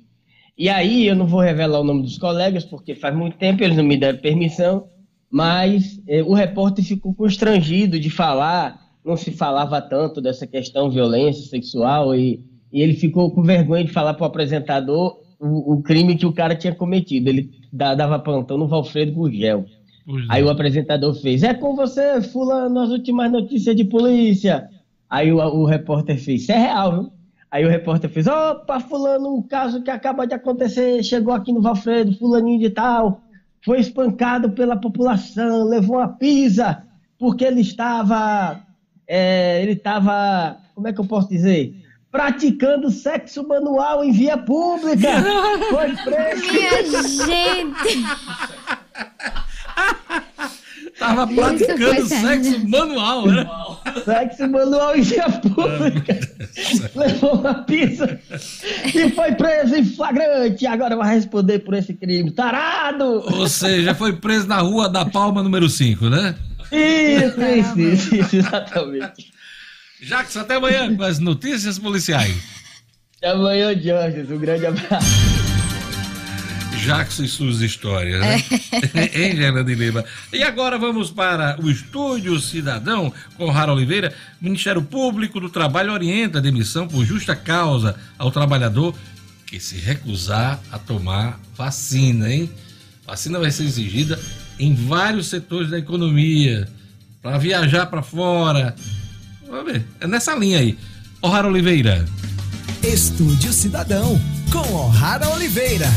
E 0.57 0.69
aí, 0.69 1.05
eu 1.07 1.15
não 1.15 1.25
vou 1.25 1.41
revelar 1.41 1.79
o 1.79 1.83
nome 1.83 2.01
dos 2.01 2.17
colegas, 2.17 2.63
porque 2.65 2.95
faz 2.95 3.15
muito 3.15 3.37
tempo, 3.37 3.63
eles 3.63 3.77
não 3.77 3.83
me 3.83 3.97
deram 3.97 4.19
permissão, 4.19 4.87
mas 5.29 6.01
eh, 6.07 6.23
o 6.23 6.33
repórter 6.33 6.83
ficou 6.83 7.13
constrangido 7.13 7.99
de 7.99 8.09
falar, 8.09 8.77
não 9.05 9.15
se 9.17 9.31
falava 9.31 9.81
tanto 9.81 10.21
dessa 10.21 10.47
questão 10.47 10.89
violência 10.89 11.45
sexual, 11.45 12.13
e, 12.15 12.41
e 12.71 12.81
ele 12.81 12.93
ficou 12.93 13.31
com 13.31 13.41
vergonha 13.41 13.83
de 13.83 13.91
falar 13.91 14.13
para 14.13 14.23
o 14.23 14.27
apresentador 14.27 15.17
o, 15.39 15.73
o 15.73 15.81
crime 15.81 16.15
que 16.17 16.25
o 16.25 16.33
cara 16.33 16.55
tinha 16.55 16.73
cometido. 16.75 17.29
Ele 17.29 17.49
da- 17.71 17.95
dava 17.95 18.19
plantão 18.19 18.57
no 18.57 18.67
Valfredo 18.67 19.11
Gurgel. 19.13 19.65
Aí 20.29 20.43
o 20.43 20.49
apresentador 20.49 21.13
fez: 21.15 21.43
É 21.43 21.53
com 21.53 21.75
você, 21.75 22.21
Fulano, 22.21 22.79
as 22.79 22.89
últimas 22.89 23.31
notícias 23.31 23.75
de 23.75 23.83
polícia. 23.83 24.69
Aí 25.09 25.31
o, 25.31 25.37
o 25.37 25.65
repórter 25.65 26.17
fez: 26.19 26.43
Isso 26.43 26.51
é 26.51 26.57
real, 26.57 26.91
viu? 26.91 27.11
Aí 27.49 27.65
o 27.65 27.69
repórter 27.69 28.09
fez: 28.09 28.27
Opa, 28.27 28.79
Fulano, 28.79 29.35
um 29.35 29.41
caso 29.41 29.81
que 29.81 29.89
acaba 29.89 30.25
de 30.27 30.33
acontecer. 30.35 31.03
Chegou 31.03 31.33
aqui 31.33 31.51
no 31.51 31.61
Valfredo, 31.61 32.13
Fulaninho 32.17 32.59
de 32.59 32.69
Tal. 32.69 33.21
Foi 33.63 33.79
espancado 33.79 34.51
pela 34.51 34.75
população, 34.77 35.63
levou 35.67 35.97
uma 35.97 36.07
pisa, 36.07 36.83
porque 37.17 37.43
ele 37.43 37.61
estava. 37.61 38.61
é, 39.07 39.61
ele 39.63 39.71
estava. 39.71 40.57
Como 40.75 40.87
é 40.87 40.93
que 40.93 40.99
eu 40.99 41.05
posso 41.07 41.29
dizer? 41.29 41.73
Praticando 42.15 42.89
sexo 42.91 43.45
manual 43.45 44.01
em 44.01 44.13
via 44.13 44.37
pública. 44.37 45.21
Foi 45.69 45.93
preso. 45.97 46.53
Minha 46.53 46.81
gente! 47.25 48.05
Tava 50.97 51.27
praticando 51.27 52.07
sexo 52.07 52.69
manual, 52.69 53.27
né? 53.27 53.45
Sexo 54.05 54.47
manual 54.47 54.95
em 54.95 55.01
via 55.01 55.29
pública. 55.29 56.17
Levou 56.95 57.35
uma 57.35 57.55
pizza 57.65 58.17
e 58.85 59.11
foi 59.11 59.33
preso 59.33 59.75
em 59.75 59.83
flagrante. 59.83 60.65
Agora 60.65 60.95
vai 60.95 61.15
responder 61.15 61.59
por 61.59 61.73
esse 61.73 61.93
crime. 61.93 62.31
Tarado! 62.31 63.03
Ou 63.03 63.49
seja, 63.49 63.93
foi 63.93 64.13
preso 64.13 64.47
na 64.47 64.59
rua 64.59 64.87
da 64.87 65.05
Palma 65.05 65.43
número 65.43 65.67
5, 65.67 66.09
né? 66.09 66.33
Isso, 66.71 67.41
isso, 67.41 67.77
isso, 67.79 68.15
isso, 68.15 68.37
exatamente. 68.37 69.35
Jackson, 70.05 70.41
até 70.41 70.55
amanhã 70.55 70.95
com 70.95 71.03
as 71.03 71.17
notícias 71.17 71.79
policiais. 71.79 72.35
Até 73.17 73.29
amanhã, 73.29 73.73
Jorge. 73.73 74.21
Um 74.31 74.37
grande 74.37 74.67
abraço. 74.67 75.07
Jackson 76.83 77.23
e 77.23 77.27
suas 77.27 77.61
histórias, 77.61 78.19
né? 78.19 78.43
hein, 79.15 79.35
Gena 79.35 79.63
de 79.63 79.73
Lima? 79.73 80.05
E 80.31 80.43
agora 80.43 80.77
vamos 80.77 81.09
para 81.09 81.59
o 81.59 81.71
Estúdio 81.71 82.39
Cidadão 82.39 83.11
com 83.35 83.49
Rara 83.49 83.73
Oliveira. 83.73 84.13
O 84.39 84.45
Ministério 84.45 84.83
Público 84.83 85.39
do 85.39 85.49
Trabalho 85.49 85.91
orienta 85.91 86.37
a 86.37 86.41
demissão 86.41 86.87
por 86.87 87.03
justa 87.03 87.35
causa 87.35 87.95
ao 88.19 88.29
trabalhador 88.29 88.95
que 89.47 89.59
se 89.59 89.77
recusar 89.77 90.59
a 90.71 90.77
tomar 90.77 91.39
vacina, 91.55 92.31
hein? 92.31 92.47
Vacina 93.07 93.39
vai 93.39 93.49
ser 93.49 93.63
exigida 93.63 94.19
em 94.59 94.75
vários 94.75 95.27
setores 95.27 95.71
da 95.71 95.79
economia, 95.79 96.67
para 97.23 97.39
viajar 97.39 97.87
para 97.87 98.03
fora. 98.03 98.75
Vamos 99.55 99.71
ver, 99.71 99.85
é 100.01 100.05
nessa 100.07 100.35
linha 100.35 100.59
aí. 100.59 100.77
Ô, 101.21 101.29
Rara 101.29 101.47
Oliveira. 101.47 102.03
Estúdio 102.83 103.53
Cidadão, 103.53 104.19
com 104.51 104.75
O'Hara 104.75 105.29
Oliveira. 105.29 105.87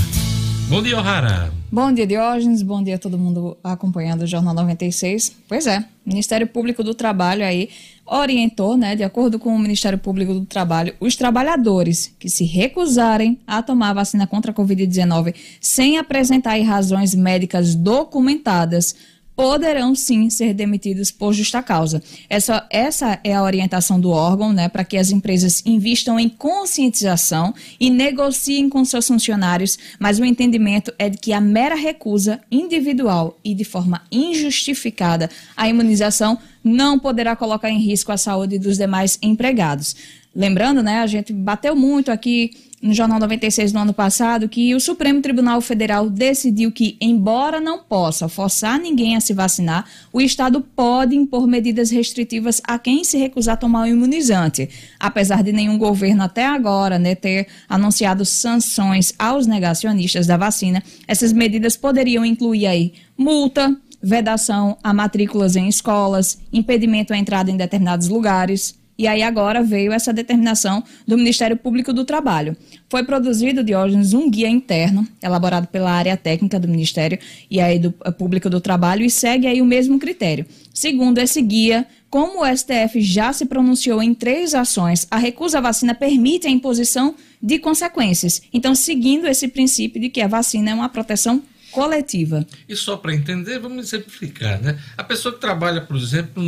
Bom 0.69 0.81
dia, 0.81 0.97
O'Hara. 0.97 1.53
Bom 1.71 1.93
dia, 1.93 2.07
Diógenes. 2.07 2.63
Bom 2.63 2.81
dia 2.85 2.95
a 2.95 2.99
todo 2.99 3.19
mundo 3.19 3.59
acompanhando 3.65 4.23
o 4.23 4.27
Jornal 4.29 4.55
96. 4.55 5.39
Pois 5.49 5.67
é, 5.67 5.81
o 5.81 6.09
Ministério 6.09 6.47
Público 6.47 6.85
do 6.85 6.95
Trabalho 6.95 7.45
aí 7.45 7.69
orientou, 8.07 8.77
né, 8.77 8.95
de 8.95 9.03
acordo 9.03 9.41
com 9.41 9.53
o 9.53 9.59
Ministério 9.59 9.99
Público 9.99 10.33
do 10.35 10.47
Trabalho, 10.47 10.95
os 11.01 11.17
trabalhadores 11.17 12.15
que 12.17 12.29
se 12.29 12.45
recusarem 12.45 13.41
a 13.45 13.61
tomar 13.61 13.91
a 13.91 13.95
vacina 13.95 14.25
contra 14.25 14.53
a 14.53 14.55
Covid-19 14.55 15.35
sem 15.61 15.99
apresentar 15.99 16.53
aí 16.53 16.63
razões 16.63 17.13
médicas 17.13 17.75
documentadas 17.75 18.95
poderão 19.39 19.95
sim 19.95 20.29
ser 20.31 20.53
demitidos 20.53 21.13
por 21.13 21.33
justa 21.33 21.63
causa. 21.63 22.03
Essa, 22.29 22.67
essa 22.69 23.21
é 23.23 23.37
a 23.37 23.45
orientação 23.45 24.01
do 24.01 24.11
órgão, 24.11 24.53
né, 24.53 24.69
para 24.69 24.85
que 24.85 24.97
as 24.97 25.13
empresas 25.13 25.63
invistam 25.65 26.19
em 26.19 26.29
conscientização 26.29 27.55
e 27.79 27.89
negociem 27.89 28.69
com 28.69 28.85
seus 28.85 29.07
funcionários, 29.07 29.79
mas 29.97 30.19
o 30.19 30.25
entendimento 30.25 30.93
é 30.99 31.09
de 31.09 31.19
que 31.19 31.33
a 31.33 31.41
mera 31.41 31.77
recusa 31.77 32.41
individual 32.51 33.39
e 33.45 33.55
de 33.55 33.63
forma 33.63 34.03
injustificada 34.11 35.31
à 35.57 35.69
imunização 35.69 36.37
não 36.65 36.99
poderá 36.99 37.37
colocar 37.37 37.71
em 37.71 37.79
risco 37.79 38.11
a 38.11 38.17
saúde 38.17 38.59
dos 38.59 38.77
demais 38.77 39.19
empregados. 39.23 39.95
Lembrando, 40.35 40.83
né, 40.83 41.01
a 41.01 41.07
gente 41.07 41.33
bateu 41.33 41.75
muito 41.75 42.11
aqui 42.11 42.51
no 42.81 42.95
Jornal 42.95 43.19
96 43.19 43.73
no 43.73 43.81
ano 43.81 43.93
passado 43.93 44.49
que 44.49 44.75
o 44.75 44.81
Supremo 44.81 45.21
Tribunal 45.21 45.61
Federal 45.61 46.09
decidiu 46.09 46.71
que, 46.71 46.97
embora 47.01 47.61
não 47.61 47.81
possa 47.81 48.29
forçar 48.29 48.79
ninguém 48.79 49.17
a 49.17 49.21
se 49.21 49.35
vacinar, 49.35 49.85
o 50.13 50.21
Estado 50.21 50.61
pode 50.61 51.15
impor 51.17 51.47
medidas 51.47 51.91
restritivas 51.91 52.61
a 52.65 52.79
quem 52.79 53.03
se 53.03 53.19
recusar 53.19 53.55
a 53.55 53.57
tomar 53.57 53.83
o 53.83 53.87
imunizante. 53.87 54.69
Apesar 54.99 55.43
de 55.43 55.53
nenhum 55.53 55.77
governo 55.77 56.23
até 56.23 56.47
agora 56.47 56.99
né, 56.99 57.15
ter 57.15 57.49
anunciado 57.69 58.25
sanções 58.25 59.13
aos 59.19 59.47
negacionistas 59.47 60.27
da 60.27 60.37
vacina, 60.37 60.83
essas 61.07 61.33
medidas 61.33 61.77
poderiam 61.77 62.25
incluir 62.25 62.67
aí 62.67 62.93
multa, 63.17 63.77
vedação 64.01 64.77
a 64.83 64.95
matrículas 64.95 65.57
em 65.57 65.69
escolas, 65.69 66.39
impedimento 66.53 67.13
à 67.13 67.19
entrada 67.19 67.51
em 67.51 67.57
determinados 67.57 68.09
lugares. 68.09 68.78
E 68.99 69.07
aí 69.07 69.23
agora 69.23 69.63
veio 69.63 69.93
essa 69.93 70.13
determinação 70.13 70.83
do 71.07 71.17
Ministério 71.17 71.57
Público 71.57 71.93
do 71.93 72.05
Trabalho. 72.05 72.57
Foi 72.89 73.05
produzido, 73.05 73.63
Diógenes, 73.63 74.13
um 74.13 74.29
guia 74.29 74.49
interno, 74.49 75.07
elaborado 75.23 75.69
pela 75.69 75.93
área 75.93 76.17
técnica 76.17 76.59
do 76.59 76.67
Ministério 76.67 77.17
e 77.49 77.61
aí 77.61 77.79
do 77.79 77.95
eh, 78.05 78.11
Público 78.11 78.51
do 78.51 78.61
Trabalho, 78.61 79.05
e 79.05 79.11
segue 79.11 79.47
aí 79.47 79.63
o 79.63 79.65
mesmo 79.65 80.01
critério. 80.01 80.45
Segundo 80.75 81.19
esse 81.19 81.41
guia, 81.41 81.87
como 82.11 82.43
o 82.43 82.57
STF 82.57 83.01
já 83.01 83.33
se 83.33 83.47
pronunciou 83.47 84.03
em 84.03 84.13
três 84.13 84.53
ações, 84.53 85.07
a 85.09 85.17
recusa 85.17 85.59
à 85.59 85.61
vacina 85.61 85.95
permite 85.95 86.49
a 86.49 86.51
imposição 86.51 87.15
de 87.41 87.61
consequências. 87.61 88.43
Então, 88.53 88.75
seguindo 88.75 89.29
esse 89.29 89.47
princípio 89.47 90.01
de 90.01 90.09
que 90.09 90.21
a 90.21 90.27
vacina 90.27 90.73
é 90.73 90.75
uma 90.75 90.89
proteção 90.89 91.41
coletiva. 91.71 92.47
E 92.69 92.75
só 92.77 92.97
para 92.97 93.15
entender, 93.15 93.59
vamos 93.59 93.87
exemplificar, 93.93 94.61
né? 94.61 94.79
A 94.97 95.05
pessoa 95.05 95.35
que 95.35 95.41
trabalha, 95.41 95.81
por 95.81 95.97
exemplo, 95.97 96.43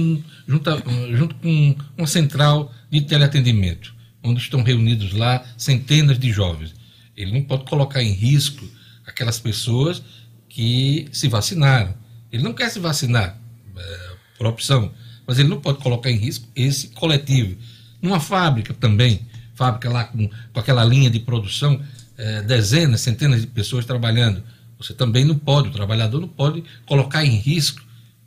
junto, 0.46 0.70
a- 0.70 0.82
junto 1.14 1.34
com 1.36 1.76
uma 1.96 2.06
central 2.06 2.72
de 2.90 3.00
teleatendimento, 3.02 3.94
onde 4.22 4.40
estão 4.40 4.62
reunidos 4.62 5.12
lá 5.12 5.44
centenas 5.56 6.18
de 6.18 6.30
jovens, 6.30 6.74
ele 7.16 7.32
não 7.32 7.42
pode 7.42 7.64
colocar 7.64 8.02
em 8.02 8.12
risco 8.12 8.66
aquelas 9.06 9.38
pessoas 9.38 10.02
que 10.48 11.08
se 11.12 11.28
vacinaram. 11.28 11.94
Ele 12.32 12.42
não 12.42 12.52
quer 12.52 12.70
se 12.70 12.78
vacinar 12.78 13.38
é, 13.76 14.10
por 14.38 14.46
opção, 14.46 14.92
mas 15.26 15.38
ele 15.38 15.48
não 15.48 15.60
pode 15.60 15.78
colocar 15.78 16.10
em 16.10 16.16
risco 16.16 16.48
esse 16.56 16.88
coletivo. 16.88 17.56
Numa 18.00 18.20
fábrica 18.20 18.72
também, 18.72 19.20
fábrica 19.54 19.90
lá 19.90 20.04
com, 20.04 20.28
com 20.52 20.60
aquela 20.60 20.84
linha 20.84 21.10
de 21.10 21.20
produção, 21.20 21.80
é, 22.16 22.42
dezenas, 22.42 23.00
centenas 23.00 23.40
de 23.40 23.46
pessoas 23.46 23.84
trabalhando. 23.84 24.42
Você 24.80 24.94
também 24.94 25.24
não 25.24 25.38
pode, 25.38 25.68
o 25.68 25.72
trabalhador 25.72 26.20
não 26.20 26.28
pode 26.28 26.64
colocar 26.86 27.24
em 27.24 27.36
risco 27.36 27.82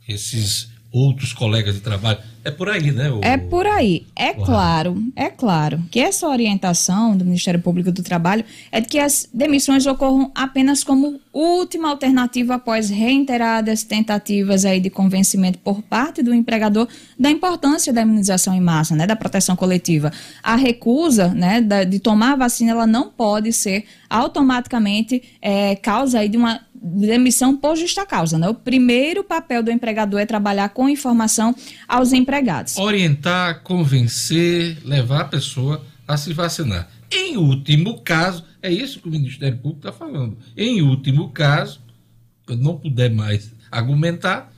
esses 0.08 0.73
outros 0.94 1.34
colegas 1.34 1.74
de 1.76 1.82
trabalho. 1.82 2.20
É 2.46 2.52
por 2.52 2.70
aí, 2.70 2.92
né? 2.92 3.10
o- 3.10 3.22
É 3.24 3.38
por 3.38 3.66
aí. 3.66 4.06
É 4.16 4.34
claro, 4.34 5.02
é 5.16 5.30
claro 5.30 5.82
que 5.90 6.00
essa 6.00 6.28
orientação 6.28 7.16
do 7.18 7.24
Ministério 7.24 7.60
Público 7.60 7.90
do 7.92 8.04
Trabalho 8.04 8.44
é 8.72 8.82
de 8.82 8.88
que 8.88 9.00
as 9.00 9.28
demissões 9.34 9.86
ocorram 9.88 10.30
apenas 10.36 10.84
como 10.84 11.20
última 11.32 11.90
alternativa 11.90 12.56
após 12.56 12.90
reiteradas 12.90 13.84
tentativas 13.84 14.66
aí 14.66 14.80
de 14.82 14.90
convencimento 14.90 15.58
por 15.60 15.82
parte 15.82 16.22
do 16.22 16.34
empregador 16.34 16.88
da 17.18 17.32
importância 17.32 17.94
da 17.94 18.02
imunização 18.02 18.54
em 18.54 18.62
massa, 18.62 18.94
né, 18.94 19.08
da 19.08 19.16
proteção 19.16 19.56
coletiva. 19.56 20.12
A 20.44 20.56
recusa, 20.58 21.30
né, 21.30 21.62
de 21.62 21.98
tomar 22.00 22.34
a 22.34 22.36
vacina, 22.36 22.72
ela 22.72 22.86
não 22.86 23.10
pode 23.10 23.54
ser 23.54 23.86
automaticamente 24.10 25.24
eh, 25.42 25.76
causa 25.78 26.20
aí 26.20 26.28
de 26.30 26.38
uma 26.38 26.60
demissão 26.84 27.56
por 27.56 27.78
justa 27.78 28.06
causa, 28.06 28.38
né? 28.38 28.50
O 28.50 28.54
primeiro 28.54 29.24
papel 29.24 29.64
do 29.64 29.72
empregador 29.72 30.20
é 30.20 30.26
trabalhar 30.26 30.70
com 30.70 30.90
informação 30.90 31.56
aos 31.88 32.12
empregados. 32.12 32.78
Orientar, 32.78 33.62
convencer, 33.64 34.78
levar 34.84 35.22
a 35.22 35.26
pessoa 35.26 35.84
a 36.06 36.18
se 36.18 36.34
vacinar. 36.34 36.90
Em 37.10 37.38
último 37.38 38.02
caso, 38.02 38.44
é 38.62 38.70
isso 38.72 39.00
que 39.00 39.08
o 39.08 39.12
Ministério 39.12 39.58
Público 39.58 39.88
está 39.88 39.92
falando. 39.92 40.38
Em 40.58 40.82
último 40.82 41.30
caso, 41.30 41.80
quando 42.46 42.62
não 42.62 42.78
puder 42.78 43.10
mais 43.10 43.52
argumentar, 43.72 44.52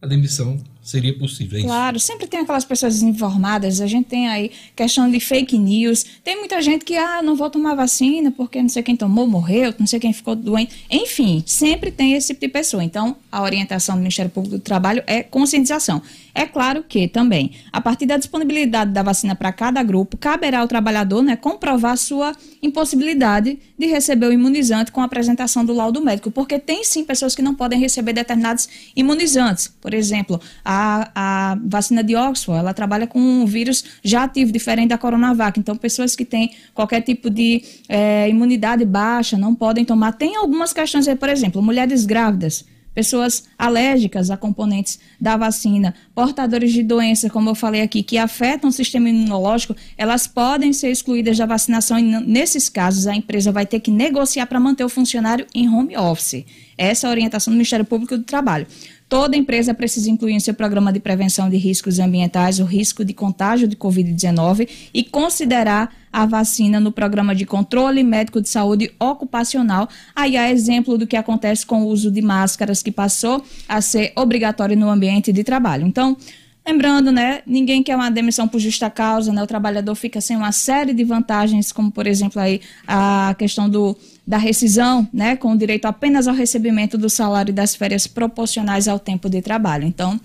a 0.00 0.06
demissão 0.06 0.62
seria 0.88 1.12
possível. 1.12 1.58
É? 1.58 1.62
Claro, 1.62 2.00
sempre 2.00 2.26
tem 2.26 2.40
aquelas 2.40 2.64
pessoas 2.64 2.94
desinformadas. 2.94 3.80
A 3.80 3.86
gente 3.86 4.06
tem 4.06 4.26
aí 4.26 4.50
questão 4.74 5.10
de 5.10 5.20
fake 5.20 5.58
news. 5.58 6.04
Tem 6.24 6.38
muita 6.38 6.62
gente 6.62 6.84
que, 6.84 6.96
ah, 6.96 7.22
não 7.22 7.36
vou 7.36 7.50
tomar 7.50 7.74
vacina 7.74 8.30
porque 8.30 8.60
não 8.62 8.70
sei 8.70 8.82
quem 8.82 8.96
tomou, 8.96 9.26
morreu, 9.26 9.74
não 9.78 9.86
sei 9.86 10.00
quem 10.00 10.12
ficou 10.14 10.34
doente. 10.34 10.86
Enfim, 10.90 11.42
sempre 11.46 11.90
tem 11.90 12.14
esse 12.14 12.28
tipo 12.28 12.40
de 12.40 12.48
pessoa. 12.48 12.82
Então, 12.82 13.16
a 13.30 13.42
orientação 13.42 13.96
do 13.96 13.98
Ministério 13.98 14.30
Público 14.30 14.56
do 14.56 14.62
Trabalho 14.62 15.02
é 15.06 15.22
conscientização. 15.22 16.00
É 16.34 16.46
claro 16.46 16.84
que 16.88 17.08
também, 17.08 17.50
a 17.72 17.80
partir 17.80 18.06
da 18.06 18.16
disponibilidade 18.16 18.92
da 18.92 19.02
vacina 19.02 19.34
para 19.34 19.52
cada 19.52 19.82
grupo, 19.82 20.16
caberá 20.16 20.60
ao 20.60 20.68
trabalhador 20.68 21.20
né, 21.20 21.34
comprovar 21.34 21.98
sua 21.98 22.32
impossibilidade 22.62 23.58
de 23.76 23.86
receber 23.86 24.26
o 24.26 24.32
imunizante 24.32 24.92
com 24.92 25.00
a 25.00 25.04
apresentação 25.04 25.64
do 25.64 25.72
laudo 25.72 26.00
médico, 26.00 26.30
porque 26.30 26.58
tem 26.58 26.84
sim 26.84 27.04
pessoas 27.04 27.34
que 27.34 27.42
não 27.42 27.56
podem 27.56 27.80
receber 27.80 28.12
determinados 28.12 28.68
imunizantes. 28.94 29.66
Por 29.80 29.92
exemplo, 29.92 30.40
a, 30.64 30.77
a 31.14 31.58
vacina 31.64 32.02
de 32.02 32.14
Oxford, 32.14 32.58
ela 32.58 32.74
trabalha 32.74 33.06
com 33.06 33.18
um 33.18 33.46
vírus 33.46 33.84
já 34.02 34.24
ativo, 34.24 34.52
diferente 34.52 34.88
da 34.88 34.98
Coronavac. 34.98 35.58
Então, 35.58 35.76
pessoas 35.76 36.14
que 36.14 36.24
têm 36.24 36.52
qualquer 36.74 37.02
tipo 37.02 37.30
de 37.30 37.62
é, 37.88 38.28
imunidade 38.28 38.84
baixa 38.84 39.36
não 39.36 39.54
podem 39.54 39.84
tomar. 39.84 40.12
Tem 40.12 40.36
algumas 40.36 40.72
questões 40.72 41.08
aí, 41.08 41.16
por 41.16 41.28
exemplo, 41.28 41.62
mulheres 41.62 42.06
grávidas 42.06 42.64
pessoas 42.98 43.44
alérgicas 43.56 44.28
a 44.28 44.36
componentes 44.36 44.98
da 45.20 45.36
vacina, 45.36 45.94
portadores 46.12 46.72
de 46.72 46.82
doenças, 46.82 47.30
como 47.30 47.48
eu 47.48 47.54
falei 47.54 47.80
aqui, 47.80 48.02
que 48.02 48.18
afetam 48.18 48.70
o 48.70 48.72
sistema 48.72 49.08
imunológico, 49.08 49.76
elas 49.96 50.26
podem 50.26 50.72
ser 50.72 50.90
excluídas 50.90 51.38
da 51.38 51.46
vacinação 51.46 51.96
e, 51.96 52.02
nesses 52.02 52.68
casos, 52.68 53.06
a 53.06 53.14
empresa 53.14 53.52
vai 53.52 53.64
ter 53.64 53.78
que 53.78 53.92
negociar 53.92 54.46
para 54.46 54.58
manter 54.58 54.82
o 54.82 54.88
funcionário 54.88 55.46
em 55.54 55.68
home 55.68 55.96
office. 55.96 56.44
Essa 56.76 57.06
é 57.06 57.08
a 57.08 57.10
orientação 57.12 57.52
do 57.52 57.56
Ministério 57.56 57.84
Público 57.84 58.16
do 58.16 58.24
Trabalho. 58.24 58.66
Toda 59.08 59.36
empresa 59.36 59.72
precisa 59.72 60.10
incluir 60.10 60.34
em 60.34 60.40
seu 60.40 60.52
programa 60.52 60.92
de 60.92 61.00
prevenção 61.00 61.48
de 61.48 61.56
riscos 61.56 61.98
ambientais 61.98 62.58
o 62.58 62.64
risco 62.64 63.02
de 63.02 63.14
contágio 63.14 63.66
de 63.66 63.74
Covid-19 63.74 64.68
e 64.92 65.02
considerar 65.02 65.94
a 66.12 66.26
vacina 66.26 66.78
no 66.78 66.92
programa 66.92 67.34
de 67.34 67.46
controle 67.46 68.02
médico 68.02 68.40
de 68.40 68.50
saúde 68.50 68.90
ocupacional. 69.00 69.88
Aí 70.14 70.36
há 70.36 70.50
exemplo 70.50 70.98
do 70.98 71.06
que 71.06 71.16
acontece 71.16 71.64
com 71.64 71.84
o 71.84 71.86
uso 71.86 72.10
de 72.10 72.20
máscaras, 72.20 72.82
que 72.82 72.92
passou 72.92 73.42
a 73.66 73.80
ser 73.80 74.12
obrigatório 74.14 74.76
no 74.76 74.90
ambiente 74.90 75.32
de 75.32 75.42
trabalho. 75.42 75.86
Então, 75.86 76.16
Lembrando, 76.66 77.10
né, 77.10 77.40
ninguém 77.46 77.82
quer 77.82 77.96
uma 77.96 78.10
demissão 78.10 78.46
por 78.46 78.58
justa 78.58 78.90
causa, 78.90 79.32
né, 79.32 79.42
o 79.42 79.46
trabalhador 79.46 79.94
fica 79.94 80.20
sem 80.20 80.36
uma 80.36 80.52
série 80.52 80.92
de 80.92 81.02
vantagens, 81.02 81.72
como 81.72 81.90
por 81.90 82.06
exemplo 82.06 82.38
aí 82.38 82.60
a 82.86 83.34
questão 83.38 83.70
do, 83.70 83.96
da 84.28 84.36
rescisão, 84.36 85.08
né, 85.10 85.36
com 85.36 85.56
direito 85.56 85.86
apenas 85.86 86.28
ao 86.28 86.34
recebimento 86.34 86.98
do 86.98 87.08
salário 87.08 87.50
e 87.50 87.54
das 87.54 87.74
férias 87.74 88.06
proporcionais 88.06 88.86
ao 88.86 88.98
tempo 88.98 89.26
de 89.26 89.40
trabalho. 89.40 89.86
Então, 89.86 90.20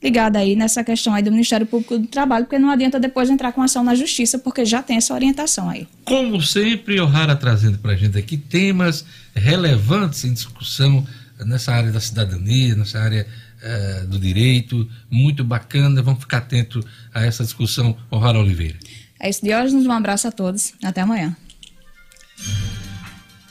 ligada 0.00 0.38
aí 0.38 0.54
nessa 0.54 0.84
questão 0.84 1.12
aí 1.12 1.20
do 1.20 1.32
Ministério 1.32 1.66
Público 1.66 1.98
do 1.98 2.06
Trabalho, 2.06 2.44
porque 2.44 2.60
não 2.60 2.70
adianta 2.70 3.00
depois 3.00 3.28
entrar 3.28 3.50
com 3.50 3.60
ação 3.60 3.82
na 3.82 3.96
Justiça, 3.96 4.38
porque 4.38 4.64
já 4.64 4.84
tem 4.84 4.98
essa 4.98 5.12
orientação 5.12 5.68
aí. 5.68 5.88
Como 6.04 6.40
sempre, 6.40 7.00
O'Hara 7.00 7.34
trazendo 7.34 7.76
para 7.78 7.94
a 7.94 7.96
gente 7.96 8.16
aqui 8.16 8.36
temas 8.36 9.04
relevantes 9.34 10.24
em 10.24 10.32
discussão 10.32 11.04
nessa 11.44 11.72
área 11.72 11.90
da 11.90 11.98
cidadania, 11.98 12.76
nessa 12.76 13.00
área 13.00 13.26
eh, 13.60 14.04
do 14.06 14.16
direito, 14.16 14.88
muito 15.10 15.42
bacana. 15.42 16.00
Vamos 16.00 16.20
ficar 16.20 16.38
atento 16.38 16.86
a 17.12 17.26
essa 17.26 17.42
discussão, 17.42 17.96
O'Hara 18.12 18.38
Oliveira. 18.38 18.78
É 19.18 19.28
isso, 19.28 19.44
Diógenes. 19.44 19.86
Um 19.86 19.92
abraço 19.92 20.28
a 20.28 20.30
todos. 20.30 20.72
Até 20.84 21.00
amanhã. 21.00 21.36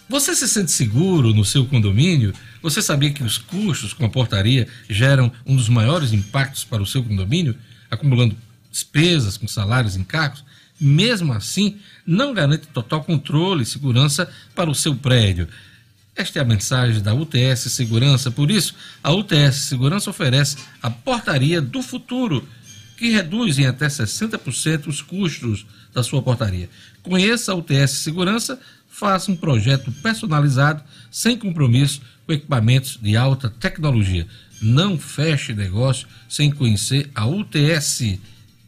Você 0.09 0.33
se 0.33 0.47
sente 0.47 0.71
seguro 0.71 1.35
no 1.35 1.45
seu 1.45 1.67
condomínio? 1.67 2.33
Você 2.63 2.81
sabia 2.81 3.11
que 3.11 3.23
os 3.23 3.37
custos 3.37 3.93
com 3.93 4.05
a 4.05 4.09
portaria 4.09 4.67
geram 4.89 5.31
um 5.45 5.55
dos 5.55 5.69
maiores 5.69 6.11
impactos 6.11 6.63
para 6.63 6.81
o 6.81 6.85
seu 6.85 7.03
condomínio, 7.03 7.55
acumulando 7.91 8.35
despesas 8.71 9.37
com 9.37 9.47
salários 9.47 9.95
e 9.95 9.99
encargos? 9.99 10.43
Mesmo 10.81 11.31
assim, 11.31 11.77
não 12.07 12.33
garante 12.33 12.65
total 12.69 13.03
controle 13.03 13.61
e 13.61 13.67
segurança 13.67 14.27
para 14.55 14.67
o 14.67 14.73
seu 14.73 14.95
prédio. 14.95 15.47
Esta 16.15 16.39
é 16.39 16.41
a 16.41 16.45
mensagem 16.45 17.03
da 17.03 17.13
UTS 17.13 17.71
Segurança. 17.71 18.31
Por 18.31 18.49
isso, 18.49 18.73
a 19.03 19.13
UTS 19.13 19.57
Segurança 19.57 20.09
oferece 20.09 20.57
a 20.81 20.89
portaria 20.89 21.61
do 21.61 21.83
futuro, 21.83 22.47
que 22.97 23.11
reduz 23.11 23.59
em 23.59 23.67
até 23.67 23.85
60% 23.85 24.87
os 24.87 25.03
custos 25.03 25.67
da 25.93 26.01
sua 26.01 26.21
portaria. 26.21 26.67
Conheça 27.03 27.51
a 27.51 27.55
UTS 27.55 27.91
Segurança, 27.91 28.59
faça 28.99 29.31
um 29.31 29.35
projeto 29.35 29.91
personalizado, 30.03 30.83
sem 31.09 31.35
compromisso, 31.37 32.01
com 32.25 32.33
equipamentos 32.33 32.99
de 33.01 33.15
alta 33.15 33.49
tecnologia. 33.49 34.27
Não 34.61 34.99
feche 34.99 35.53
negócio 35.53 36.05
sem 36.27 36.51
conhecer 36.51 37.09
a 37.15 37.25
UTS. 37.25 38.19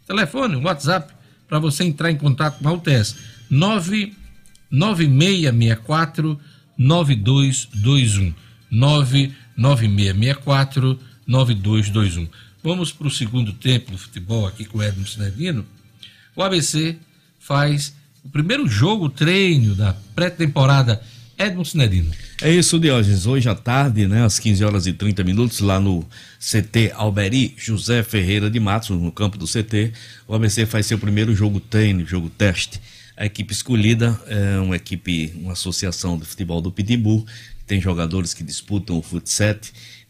Telefone, 0.07 0.55
WhatsApp, 0.55 1.13
para 1.49 1.59
você 1.59 1.83
entrar 1.83 2.09
em 2.09 2.15
contato 2.15 2.59
com 2.59 2.69
a 2.69 2.71
UTS. 2.71 3.17
99664 3.49 6.39
9221. 6.77 8.33
99664 8.71 10.97
9221. 11.27 12.29
Vamos 12.63 12.93
para 12.93 13.07
o 13.07 13.11
segundo 13.11 13.51
tempo 13.51 13.91
do 13.91 13.97
futebol 13.97 14.47
aqui 14.47 14.63
com 14.63 14.77
o 14.77 14.83
Edmo 14.83 15.05
Sinedino. 15.05 15.65
O 16.33 16.41
ABC 16.41 16.95
faz 17.37 17.93
o 18.23 18.29
primeiro 18.29 18.67
jogo 18.67 19.09
treino 19.09 19.75
da 19.75 19.93
pré-temporada 20.15 21.01
Edmo 21.37 21.65
Sinedino. 21.65 22.11
É 22.41 22.51
isso, 22.51 22.79
Diógenes. 22.79 23.25
Hoje 23.25 23.49
à 23.49 23.55
tarde, 23.55 24.07
né, 24.07 24.23
às 24.23 24.37
15 24.37 24.63
horas 24.63 24.85
e 24.85 24.93
30 24.93 25.23
minutos, 25.23 25.59
lá 25.59 25.79
no 25.79 26.05
CT 26.39 26.91
Alberi 26.93 27.55
José 27.57 28.03
Ferreira 28.03 28.49
de 28.49 28.59
Matos, 28.59 28.89
no 28.89 29.11
campo 29.11 29.37
do 29.37 29.45
CT, 29.45 29.91
o 30.27 30.35
ABC 30.35 30.65
faz 30.65 30.85
seu 30.85 30.99
primeiro 30.99 31.33
jogo 31.35 31.59
treino, 31.59 32.05
jogo 32.05 32.29
teste. 32.29 32.79
A 33.17 33.25
equipe 33.25 33.53
escolhida 33.53 34.19
é 34.27 34.59
uma 34.59 34.75
equipe, 34.75 35.33
uma 35.37 35.53
associação 35.53 36.17
de 36.17 36.25
futebol 36.25 36.61
do 36.61 36.71
Pitbull, 36.71 37.25
tem 37.65 37.79
jogadores 37.79 38.33
que 38.33 38.43
disputam 38.43 38.97
o 38.97 39.01
futsal 39.01 39.55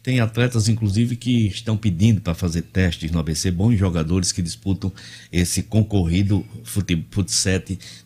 tem 0.02 0.18
atletas, 0.18 0.68
inclusive, 0.68 1.14
que 1.14 1.46
estão 1.46 1.76
pedindo 1.76 2.20
para 2.20 2.34
fazer 2.34 2.62
testes 2.62 3.10
no 3.12 3.20
ABC, 3.20 3.50
bons 3.52 3.78
jogadores 3.78 4.32
que 4.32 4.42
disputam 4.42 4.92
esse 5.30 5.62
concorrido 5.62 6.44
futsal 6.64 7.52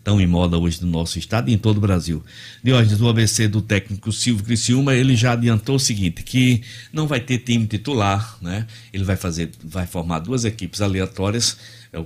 tão 0.05 0.21
em 0.21 0.27
moda 0.27 0.59
hoje 0.59 0.83
no 0.83 0.91
nosso 0.91 1.19
estado 1.19 1.49
e 1.49 1.55
em 1.55 1.59
todo 1.59 1.79
o 1.79 1.81
Brasil. 1.81 2.23
Diógenes, 2.63 2.99
do 2.99 3.09
ABC 3.09 3.49
do 3.49 3.63
técnico 3.63 4.13
Silvio 4.13 4.45
Criciúma, 4.45 4.95
ele 4.95 5.17
já 5.17 5.33
adiantou 5.33 5.77
o 5.77 5.81
seguinte, 5.81 6.23
que 6.23 6.63
não 6.93 7.07
vai 7.07 7.21
ter 7.21 7.39
time 7.39 7.67
titular, 7.67 8.37
né? 8.43 8.67
Ele 8.93 9.05
vai 9.05 9.17
fazer, 9.17 9.51
vai 9.65 9.87
formar 9.87 10.19
duas 10.19 10.45
equipes 10.45 10.81
aleatórias 10.81 11.57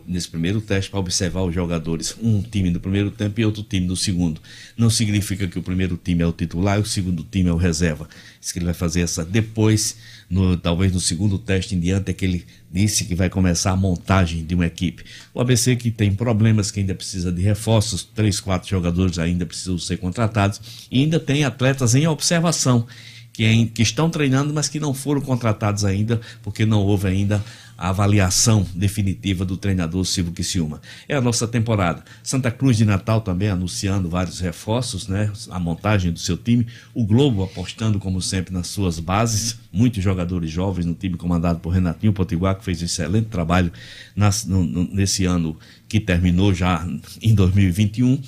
nesse 0.06 0.28
primeiro 0.28 0.60
teste 0.60 0.90
para 0.90 1.00
observar 1.00 1.42
os 1.42 1.54
jogadores, 1.54 2.16
um 2.22 2.42
time 2.42 2.70
do 2.70 2.80
primeiro 2.80 3.10
tempo 3.10 3.40
e 3.40 3.44
outro 3.44 3.62
time 3.62 3.86
do 3.86 3.96
segundo. 3.96 4.40
Não 4.76 4.90
significa 4.90 5.48
que 5.48 5.58
o 5.58 5.62
primeiro 5.62 5.96
time 6.02 6.22
é 6.22 6.26
o 6.26 6.32
titular 6.32 6.78
e 6.78 6.82
o 6.82 6.86
segundo 6.86 7.24
time 7.24 7.48
é 7.48 7.52
o 7.52 7.56
reserva. 7.56 8.08
Isso 8.40 8.52
que 8.52 8.58
ele 8.58 8.66
vai 8.66 8.74
fazer 8.74 9.00
essa 9.00 9.24
depois, 9.24 9.96
no, 10.28 10.56
talvez 10.56 10.92
no 10.92 11.00
segundo 11.00 11.38
teste 11.38 11.74
em 11.74 11.80
diante, 11.80 12.10
é 12.10 12.14
que 12.14 12.24
ele 12.24 12.46
disse 12.70 13.04
que 13.04 13.14
vai 13.14 13.28
começar 13.28 13.72
a 13.72 13.76
montagem 13.76 14.44
de 14.44 14.54
uma 14.54 14.66
equipe. 14.66 15.04
O 15.34 15.40
ABC 15.40 15.76
que 15.76 15.90
tem 15.90 16.14
problemas, 16.14 16.70
que 16.70 16.80
ainda 16.80 16.94
precisa 16.94 17.32
de 17.32 17.42
reforços, 17.42 18.02
três, 18.02 18.40
quatro 18.40 18.68
jogadores 18.68 19.18
ainda 19.18 19.44
precisam 19.44 19.78
ser 19.78 19.96
contratados, 19.96 20.60
e 20.90 21.00
ainda 21.02 21.18
tem 21.18 21.44
atletas 21.44 21.94
em 21.94 22.06
observação. 22.06 22.86
Que, 23.32 23.66
que 23.66 23.80
estão 23.80 24.10
treinando, 24.10 24.52
mas 24.52 24.68
que 24.68 24.80
não 24.80 24.92
foram 24.92 25.20
contratados 25.20 25.84
ainda, 25.84 26.20
porque 26.42 26.66
não 26.66 26.82
houve 26.82 27.06
ainda 27.06 27.42
a 27.80 27.88
avaliação 27.88 28.66
definitiva 28.74 29.42
do 29.42 29.56
treinador 29.56 30.04
Silvio 30.04 30.34
Criciúma. 30.34 30.82
É 31.08 31.16
a 31.16 31.20
nossa 31.20 31.48
temporada. 31.48 32.04
Santa 32.22 32.50
Cruz 32.50 32.76
de 32.76 32.84
Natal 32.84 33.22
também 33.22 33.48
anunciando 33.48 34.10
vários 34.10 34.38
reforços, 34.38 35.08
né? 35.08 35.32
A 35.48 35.58
montagem 35.58 36.12
do 36.12 36.18
seu 36.18 36.36
time. 36.36 36.66
O 36.92 37.06
Globo 37.06 37.42
apostando, 37.42 37.98
como 37.98 38.20
sempre, 38.20 38.52
nas 38.52 38.66
suas 38.66 39.00
bases. 39.00 39.58
Muitos 39.72 40.04
jogadores 40.04 40.50
jovens 40.50 40.84
no 40.84 40.92
time 40.92 41.16
comandado 41.16 41.60
por 41.60 41.70
Renatinho 41.70 42.12
Potiguar, 42.12 42.54
que 42.56 42.64
fez 42.64 42.82
um 42.82 42.84
excelente 42.84 43.28
trabalho 43.28 43.72
nas, 44.14 44.44
no, 44.44 44.62
nesse 44.62 45.24
ano 45.24 45.56
que 45.88 45.98
terminou 45.98 46.52
já 46.52 46.86
em 47.22 47.34
2021. 47.34 48.20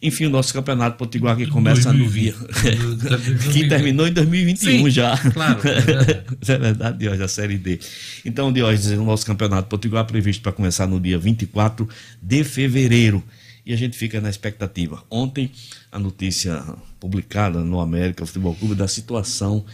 Enfim, 0.00 0.26
o 0.26 0.30
nosso 0.30 0.52
campeonato 0.52 0.96
potiguar 0.96 1.36
que 1.36 1.46
começa 1.46 1.92
2020. 1.92 2.34
no 2.36 3.52
que 3.52 3.68
terminou 3.68 4.06
em 4.06 4.12
2021 4.12 4.70
Sim, 4.70 4.90
já. 4.90 5.16
Claro. 5.16 5.60
É 5.66 5.80
verdade, 5.80 6.26
é 6.48 6.58
verdade 6.58 6.98
Diógenes, 6.98 7.24
a 7.24 7.28
Série 7.28 7.58
D. 7.58 7.80
Então, 8.24 8.52
Diógenes, 8.52 8.98
o 8.98 9.04
nosso 9.04 9.26
campeonato 9.26 9.68
potiguar 9.68 10.04
previsto 10.04 10.42
para 10.42 10.52
começar 10.52 10.86
no 10.86 11.00
dia 11.00 11.18
24 11.18 11.88
de 12.22 12.44
fevereiro. 12.44 13.22
E 13.66 13.72
a 13.72 13.76
gente 13.76 13.96
fica 13.96 14.20
na 14.20 14.30
expectativa. 14.30 15.02
Ontem, 15.10 15.50
a 15.92 15.98
notícia 15.98 16.64
publicada 16.98 17.60
no 17.60 17.80
América 17.80 18.24
Futebol 18.24 18.54
Clube 18.54 18.74
da 18.74 18.88
situação 18.88 19.64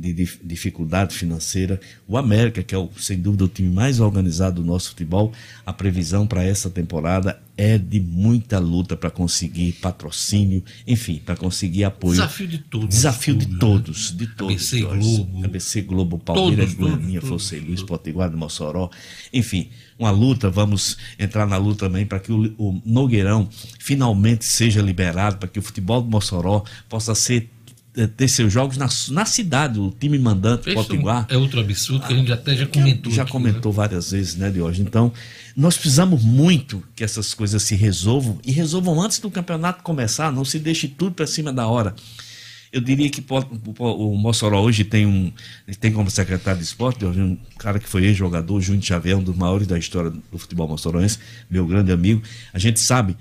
de 0.00 0.12
dif- 0.12 0.40
dificuldade 0.42 1.14
financeira. 1.14 1.78
O 2.08 2.16
América, 2.16 2.62
que 2.62 2.74
é 2.74 2.78
o, 2.78 2.88
sem 2.98 3.18
dúvida 3.18 3.44
o 3.44 3.48
time 3.48 3.68
mais 3.68 4.00
organizado 4.00 4.62
do 4.62 4.66
nosso 4.66 4.90
futebol, 4.90 5.32
a 5.64 5.72
previsão 5.72 6.26
para 6.26 6.42
essa 6.42 6.70
temporada 6.70 7.40
é 7.56 7.76
de 7.76 8.00
muita 8.00 8.58
luta 8.58 8.96
para 8.96 9.10
conseguir 9.10 9.72
patrocínio, 9.72 10.64
enfim, 10.86 11.20
para 11.24 11.36
conseguir 11.36 11.84
apoio. 11.84 12.14
Desafio 12.14 12.48
de 12.48 12.58
todos. 12.58 12.88
Desafio 12.88 13.34
de 13.36 13.46
né? 13.48 13.56
todos, 13.60 14.16
de 14.16 14.26
todos. 14.28 14.54
ABC. 14.54 14.80
Globo. 14.80 15.44
ABC 15.44 15.82
Globo, 15.82 16.18
Palmeiras, 16.18 16.72
Goianinha, 16.72 17.20
Força 17.20 17.56
e 17.56 17.60
Luiz, 17.60 17.82
Potiguar, 17.82 18.34
Mossoró. 18.34 18.88
Enfim, 19.30 19.68
uma 19.98 20.10
luta, 20.10 20.48
vamos 20.48 20.96
entrar 21.18 21.46
na 21.46 21.58
luta 21.58 21.86
também 21.86 22.06
para 22.06 22.18
que 22.18 22.32
o, 22.32 22.54
o 22.56 22.80
Nogueirão 22.86 23.46
finalmente 23.78 24.46
seja 24.46 24.80
liberado, 24.80 25.36
para 25.36 25.48
que 25.48 25.58
o 25.58 25.62
futebol 25.62 26.00
do 26.00 26.08
Mossoró 26.08 26.64
possa 26.88 27.14
ser 27.14 27.50
ter 28.06 28.28
seus 28.28 28.52
jogos 28.52 28.76
na, 28.76 28.88
na 29.10 29.24
cidade, 29.24 29.78
o 29.78 29.90
time 29.90 30.18
mandante 30.18 30.68
Isso 30.68 30.74
Potiguar. 30.74 31.26
é 31.28 31.36
outro 31.36 31.60
absurdo 31.60 32.06
que 32.06 32.12
a 32.12 32.16
gente 32.16 32.32
até 32.32 32.54
já 32.54 32.66
comentou. 32.66 33.12
Já 33.12 33.22
aqui, 33.22 33.32
comentou 33.32 33.72
várias 33.72 34.10
vezes, 34.10 34.36
né, 34.36 34.50
de 34.50 34.60
hoje. 34.60 34.82
Então, 34.82 35.12
nós 35.56 35.76
precisamos 35.76 36.22
muito 36.22 36.82
que 36.94 37.04
essas 37.04 37.34
coisas 37.34 37.62
se 37.62 37.74
resolvam 37.74 38.38
e 38.44 38.52
resolvam 38.52 39.00
antes 39.00 39.18
do 39.18 39.30
campeonato 39.30 39.82
começar, 39.82 40.32
não 40.32 40.44
se 40.44 40.58
deixe 40.58 40.88
tudo 40.88 41.12
para 41.12 41.26
cima 41.26 41.52
da 41.52 41.66
hora. 41.66 41.94
Eu 42.72 42.80
diria 42.80 43.10
que 43.10 43.24
o 43.80 44.16
Mossoró 44.16 44.62
hoje 44.62 44.84
tem 44.84 45.04
um 45.04 45.32
tem 45.80 45.92
como 45.92 46.08
secretário 46.08 46.60
de 46.60 46.64
esporte 46.64 47.04
um 47.04 47.36
cara 47.58 47.80
que 47.80 47.88
foi 47.88 48.04
ex-jogador, 48.04 48.60
Júnior 48.60 48.84
Xavier, 48.84 49.18
um 49.18 49.22
dos 49.22 49.36
maiores 49.36 49.66
da 49.66 49.76
história 49.76 50.10
do 50.10 50.38
futebol 50.38 50.68
moçoroense, 50.68 51.18
meu 51.50 51.66
grande 51.66 51.90
amigo. 51.90 52.22
A 52.52 52.60
gente 52.60 52.78
sabe 52.78 53.16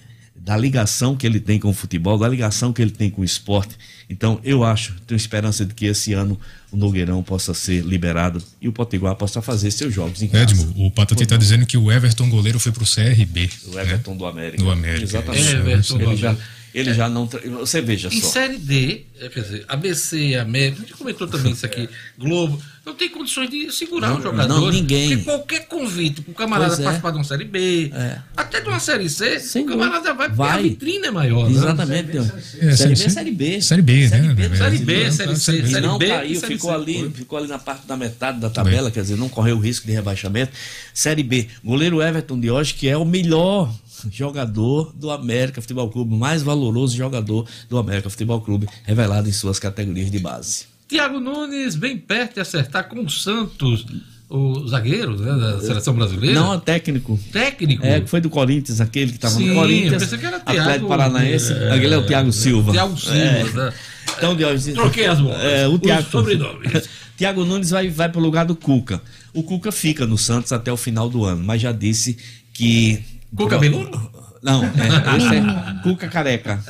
da 0.50 0.58
ligação 0.58 1.16
que 1.16 1.28
ele 1.28 1.40
tem 1.40 1.60
com 1.60 1.70
o 1.70 1.74
futebol, 1.74 2.18
da 2.18 2.28
ligação 2.28 2.74
que 2.74 2.82
ele 2.82 2.90
tem 2.90 3.08
com 3.08 3.22
o 3.22 3.24
esporte. 3.24 3.78
Então, 4.10 4.40
eu 4.44 4.64
acho, 4.64 4.96
tenho 5.06 5.16
esperança 5.16 5.64
de 5.64 5.76
que 5.76 5.86
esse 5.86 6.12
ano 6.14 6.40
o 6.72 6.76
Nogueirão 6.76 7.22
possa 7.22 7.54
ser 7.54 7.84
liberado 7.84 8.42
e 8.60 8.68
o 8.68 8.74
Potiguar 8.74 9.16
possa 9.16 9.44
fazer 9.44 9.70
seus 9.70 9.94
jogos 9.94 10.24
em 10.24 10.28
casa. 10.28 10.46
Edmo, 10.46 10.88
o 10.88 10.90
Patati 10.90 11.22
está 11.22 11.38
dizendo 11.38 11.68
que 11.68 11.78
o 11.78 11.92
Everton 11.92 12.28
goleiro 12.32 12.60
foi 12.60 12.72
pro 12.72 12.84
CRB. 12.84 13.48
O 13.68 13.78
Everton 13.78 14.18
do 14.18 14.26
América. 14.26 14.64
Do 14.64 14.72
América. 14.72 15.04
Exatamente. 15.04 15.44
isso, 15.44 15.56
Everton 15.56 16.02
Ele 16.02 16.18
já, 16.18 16.36
Ele 16.74 16.94
já 16.94 17.10
não. 17.10 17.26
tra- 17.28 17.42
Você 17.60 17.82
veja 17.82 18.10
Em 18.10 18.22
só. 18.22 18.28
Série 18.28 18.58
D, 18.58 19.02
é, 19.20 19.30
quer 19.30 19.42
dizer, 19.42 19.66
ABC, 19.68 20.36
América, 20.36 20.78
a 20.78 20.86
gente 20.86 20.94
comentou 20.94 21.28
também 21.28 21.52
isso 21.54 21.66
aqui, 21.66 21.90
Globo, 22.18 22.62
não 22.86 22.94
tem 22.96 23.10
condições 23.10 23.50
de 23.50 23.72
segurar 23.72 24.10
Não, 24.10 24.18
os 24.18 24.24
jogadores. 24.24 24.62
não, 24.64 24.72
ninguém. 24.72 25.10
Porque 25.18 25.24
qualquer 25.26 25.68
convite 25.68 26.22
para 26.22 26.32
o 26.32 26.36
camarada 26.36 26.70
Pois 26.70 26.80
é. 26.80 26.84
participar 26.84 27.12
de 27.12 27.18
uma 27.18 27.24
Série 27.24 27.44
B, 27.46 27.92
até 28.38 28.62
de 28.62 28.68
uma 28.70 28.80
Série 28.80 29.10
C, 29.10 29.40
Sem 29.40 29.64
o 29.64 29.68
camarada 29.68 30.14
vai, 30.14 30.28
porque 30.30 30.42
a 30.42 30.46
Vai. 30.46 30.64
vitrine 30.64 31.08
é 31.08 31.12
maior. 31.12 31.50
né? 31.50 31.56
Exatamente. 31.58 32.18
É, 32.60 32.76
série 32.76 32.96
B. 32.96 33.10
Série 33.10 33.32
B. 33.32 33.62
Série 33.62 33.82
B, 33.82 33.94
né? 34.00 34.10
Série 34.10 34.34
B, 34.34 34.44
É, 34.44 34.56
Série 34.58 34.78
B, 34.78 35.04
é, 35.04 35.12
Série 35.12 35.36
C, 35.36 35.40
Série. 35.68 35.72
E 35.76 35.82
não 35.82 36.02
e 36.02 36.08
caiu, 36.08 36.42
ficou 36.42 36.72
ali, 36.72 37.10
ficou 37.14 37.38
ali 37.40 37.48
na 37.48 37.60
parte 37.60 37.86
da 37.88 37.98
metade 37.98 38.40
da 38.40 38.50
tabela, 38.50 38.90
quer 38.92 39.02
dizer, 39.02 39.18
não 39.18 39.30
correu 39.30 39.58
o 39.58 39.60
risco 39.60 39.86
de 39.88 39.94
rebaixamento. 39.94 40.52
Série 40.94 41.24
B, 41.24 41.48
goleiro 41.64 42.02
Everton 42.02 42.40
de 42.40 42.50
hoje, 42.52 42.74
que 42.74 42.88
é 42.88 42.98
o 42.98 43.06
melhor 43.06 43.74
jogador 44.12 44.94
do 44.96 45.10
América 45.12 45.62
Futebol 45.62 45.90
Clube, 45.90 46.14
o 46.14 46.18
mais 46.18 46.42
valoroso 46.44 46.96
jogador 46.96 47.46
do 47.70 47.78
América 47.78 48.10
Futebol 48.10 48.42
Clube, 48.42 48.68
revelado 48.84 49.28
em 49.28 49.32
suas 49.32 49.60
categorias 49.60 50.10
de 50.12 50.20
base. 50.20 50.66
Tiago 50.88 51.20
Nunes, 51.20 51.76
bem 51.76 51.98
perto 51.98 52.36
de 52.36 52.40
acertar 52.42 52.88
com 52.90 53.04
o 53.04 53.10
Santos, 53.10 53.86
o 54.30 54.68
zagueiro 54.68 55.20
né, 55.20 55.32
da 55.40 55.60
seleção 55.62 55.94
brasileira. 55.94 56.40
Não, 56.40 56.54
é 56.54 56.60
técnico. 56.60 57.20
Técnico. 57.32 57.86
É, 57.86 58.02
que 58.02 58.08
foi 58.10 58.22
do 58.22 58.30
Corinthians, 58.30 58.80
aquele 58.82 59.12
que 59.12 59.18
estava 59.18 59.40
no 59.40 59.48
eu 59.48 59.56
Corinthians. 59.56 60.04
pensei 60.04 60.18
que 60.18 60.26
era 60.26 60.40
Thiago, 60.40 60.60
Atlético 60.62 60.88
Paranaense. 60.88 61.54
é, 61.54 61.72
aquele 61.74 61.94
é 61.94 61.98
o 61.98 62.06
Thiago 62.06 62.32
Silva. 62.32 62.72
Thiago 62.72 62.98
Silva, 63.00 63.16
É. 63.18 63.44
né? 63.54 63.74
Então, 64.18 64.36
de 64.36 64.44
hoje. 64.46 64.74
Troquei 64.74 65.06
as 65.06 65.20
bolas. 65.22 65.44
É, 65.44 65.68
o 65.68 65.74
Os 65.76 65.80
Thiago, 65.80 66.10
sobrenomes. 66.10 66.90
Thiago 67.18 67.44
Nunes 67.46 67.70
vai, 67.70 67.90
vai 67.90 68.10
para 68.10 68.20
o 68.20 68.24
lugar 68.24 68.46
do 68.46 68.56
Cuca. 68.56 69.02
O 69.34 69.44
Cuca 69.44 69.72
fica 69.72 70.06
no 70.08 70.18
Santos 70.18 70.52
até 70.52 70.72
o 70.72 70.78
final 70.78 71.10
do 71.10 71.24
ano, 71.26 71.44
mas 71.44 71.62
já 71.62 71.72
disse 71.72 72.18
que. 72.54 73.04
Cuca 73.36 73.58
Beludo? 73.58 74.10
Não, 74.42 74.64
é, 74.64 74.70
esse 75.18 75.36
é 75.36 75.84
Cuca 75.84 76.08
Careca. 76.08 76.64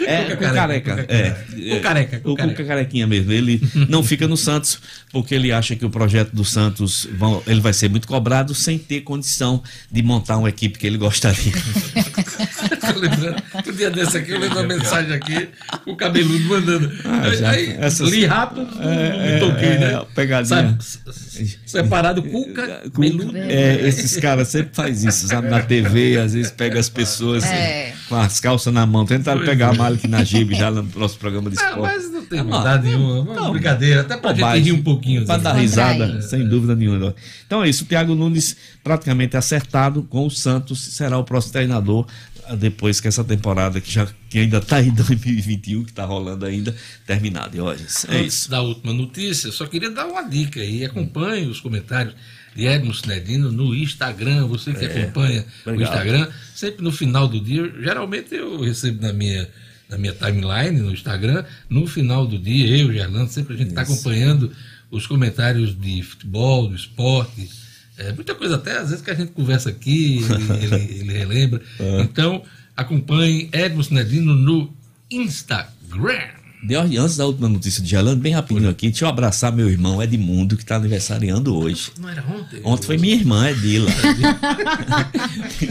É, 0.00 0.24
Cuca 0.24 0.52
careca. 0.52 0.96
Cuca 0.96 1.12
É. 1.12 1.76
O 1.76 1.80
careca, 1.82 2.20
O 2.24 2.36
Cuca 2.36 2.64
Carequinha 2.64 3.06
mesmo. 3.06 3.30
Ele 3.30 3.60
não 3.88 4.02
fica 4.02 4.26
no 4.26 4.36
Santos 4.36 4.78
porque 5.12 5.34
ele 5.34 5.52
acha 5.52 5.76
que 5.76 5.84
o 5.84 5.90
projeto 5.90 6.32
do 6.32 6.44
Santos 6.44 7.06
vão, 7.16 7.42
ele 7.46 7.60
vai 7.60 7.72
ser 7.72 7.90
muito 7.90 8.08
cobrado 8.08 8.54
sem 8.54 8.78
ter 8.78 9.02
condição 9.02 9.62
de 9.90 10.02
montar 10.02 10.38
uma 10.38 10.48
equipe 10.48 10.78
que 10.78 10.86
ele 10.86 10.96
gostaria. 10.96 11.52
Tô 12.92 12.98
lembrando, 13.00 13.42
um 13.68 13.72
dia 13.72 13.90
desse 13.90 14.16
aqui, 14.18 14.30
eu 14.32 14.38
lembro 14.40 14.58
uma 14.60 14.66
mensagem 14.76 15.12
aqui, 15.12 15.48
o 15.86 15.96
cabeludo 15.96 16.44
mandando. 16.44 16.92
Ah, 17.04 17.30
já- 17.34 17.50
aí, 17.50 17.76
essas- 17.80 18.10
li 18.10 18.24
rápido, 18.26 18.66
É, 18.80 19.34
me 19.34 19.40
toquei, 19.40 19.68
é, 19.68 19.78
né? 19.78 19.92
é, 19.94 20.04
pegadinha. 20.14 20.78
Sabe, 20.80 21.58
separado, 21.66 22.22
cuca, 22.24 22.82
cabeludo. 22.92 23.36
É, 23.36 23.86
esses 23.86 24.16
caras 24.16 24.48
sempre 24.48 24.70
fazem 24.74 25.08
isso, 25.08 25.26
sabe? 25.28 25.48
Na 25.48 25.60
TV, 25.62 26.18
às 26.18 26.34
vezes 26.34 26.50
pega 26.50 26.78
as 26.78 26.88
pessoas 26.88 27.44
É. 27.44 27.88
assim, 27.90 27.94
com 28.08 28.16
as 28.16 28.40
calças 28.40 28.72
na 28.72 28.86
mão. 28.86 29.04
Tentaram 29.06 29.38
Pois 29.38 29.50
pegar 29.50 29.66
é. 29.66 29.70
a 29.70 29.74
Malik 29.74 30.06
Najib 30.08 30.54
já 30.54 30.70
no 30.70 30.82
nosso 30.96 31.18
programa 31.18 31.50
de 31.50 31.58
Ah, 31.58 31.68
esporte. 31.70 31.94
mas 31.96 32.10
não 32.12 32.24
tem 32.24 32.40
Ah, 32.40 32.42
verdade 32.44 32.86
nenhuma. 32.88 33.20
Uma 33.20 33.34
não. 33.34 33.52
brincadeira, 33.52 34.00
até 34.02 34.16
pra 34.16 34.32
Bobagem. 34.32 34.64
gente 34.64 34.72
rir 34.74 34.80
um 34.80 34.82
pouquinho. 34.82 35.24
Pra 35.24 35.34
assim. 35.36 35.44
dar 35.44 35.52
risada, 35.54 36.22
sem 36.22 36.46
dúvida 36.48 36.74
nenhuma. 36.74 37.14
Então 37.46 37.62
é 37.62 37.68
isso, 37.68 37.84
o 37.84 37.86
Thiago 37.86 38.14
Nunes 38.14 38.56
praticamente 38.82 39.36
acertado 39.36 40.02
com 40.02 40.26
o 40.26 40.30
Santos, 40.30 40.78
será 40.94 41.18
o 41.18 41.24
próximo 41.24 41.52
treinador 41.54 42.06
ah, 42.06 42.33
depois 42.58 43.00
que 43.00 43.08
essa 43.08 43.24
temporada 43.24 43.80
que 43.80 43.90
já 43.90 44.06
que 44.28 44.38
ainda 44.38 44.58
está 44.58 44.82
em 44.82 44.90
2021, 44.94 45.84
que 45.84 45.90
está 45.90 46.04
rolando 46.04 46.44
ainda, 46.44 46.74
terminada. 47.06 47.56
E 47.56 47.60
olha, 47.60 47.78
é 48.08 48.16
Antes 48.18 48.34
isso. 48.34 48.50
da 48.50 48.60
última 48.60 48.92
notícia, 48.92 49.50
só 49.52 49.66
queria 49.66 49.90
dar 49.90 50.06
uma 50.06 50.22
dica 50.22 50.60
aí. 50.60 50.84
Acompanhe 50.84 51.46
os 51.46 51.60
comentários 51.60 52.14
de 52.54 52.66
Edmo 52.66 52.94
Cinedino 52.94 53.50
no 53.50 53.74
Instagram. 53.74 54.46
Você 54.46 54.72
que 54.72 54.84
É, 54.84 55.02
acompanha 55.02 55.44
o 55.66 55.70
obrigado. 55.70 55.92
Instagram, 55.92 56.28
sempre 56.54 56.82
no 56.84 56.92
final 56.92 57.26
do 57.28 57.40
dia, 57.40 57.72
geralmente 57.82 58.34
eu 58.34 58.60
recebo 58.60 59.02
na 59.02 59.12
minha, 59.12 59.48
na 59.88 59.98
minha 59.98 60.12
timeline 60.12 60.78
no 60.80 60.92
Instagram, 60.92 61.44
no 61.68 61.86
final 61.86 62.26
do 62.26 62.38
dia, 62.38 62.76
eu, 62.76 62.92
Gerlando, 62.92 63.30
sempre 63.30 63.54
a 63.54 63.56
gente 63.56 63.70
está 63.70 63.82
acompanhando 63.82 64.52
os 64.90 65.06
comentários 65.06 65.76
de 65.78 66.02
futebol, 66.02 66.68
do 66.68 66.74
esporte. 66.76 67.48
É, 67.96 68.12
muita 68.12 68.34
coisa 68.34 68.56
até, 68.56 68.78
às 68.78 68.90
vezes 68.90 69.04
que 69.04 69.10
a 69.10 69.14
gente 69.14 69.32
conversa 69.32 69.68
aqui, 69.70 70.18
ele, 70.24 70.64
ele- 70.74 70.98
ele 71.00 71.12
relembra. 71.12 71.62
É. 71.78 72.00
Então, 72.02 72.42
acompanhe 72.76 73.48
Edmo 73.52 73.82
Cinedino 73.84 74.34
no 74.34 74.72
Instagram. 75.10 76.30
De 76.64 76.74
antes 76.96 77.16
da 77.18 77.26
última 77.26 77.48
notícia 77.48 77.82
de 77.82 77.88
Gelando, 77.90 78.20
bem 78.20 78.32
rapidinho 78.32 78.70
aqui, 78.70 78.88
deixa 78.88 79.04
eu 79.04 79.08
abraçar 79.08 79.52
meu 79.52 79.68
irmão 79.68 80.02
Edmundo, 80.02 80.56
que 80.56 80.62
está 80.62 80.76
aniversariando 80.76 81.54
hoje. 81.56 81.90
Não 82.00 82.08
era 82.08 82.22
ontem? 82.22 82.60
Ontem 82.64 82.86
foi 82.86 82.96
minha 82.96 83.14
irmã, 83.14 83.50
Edila. 83.50 83.90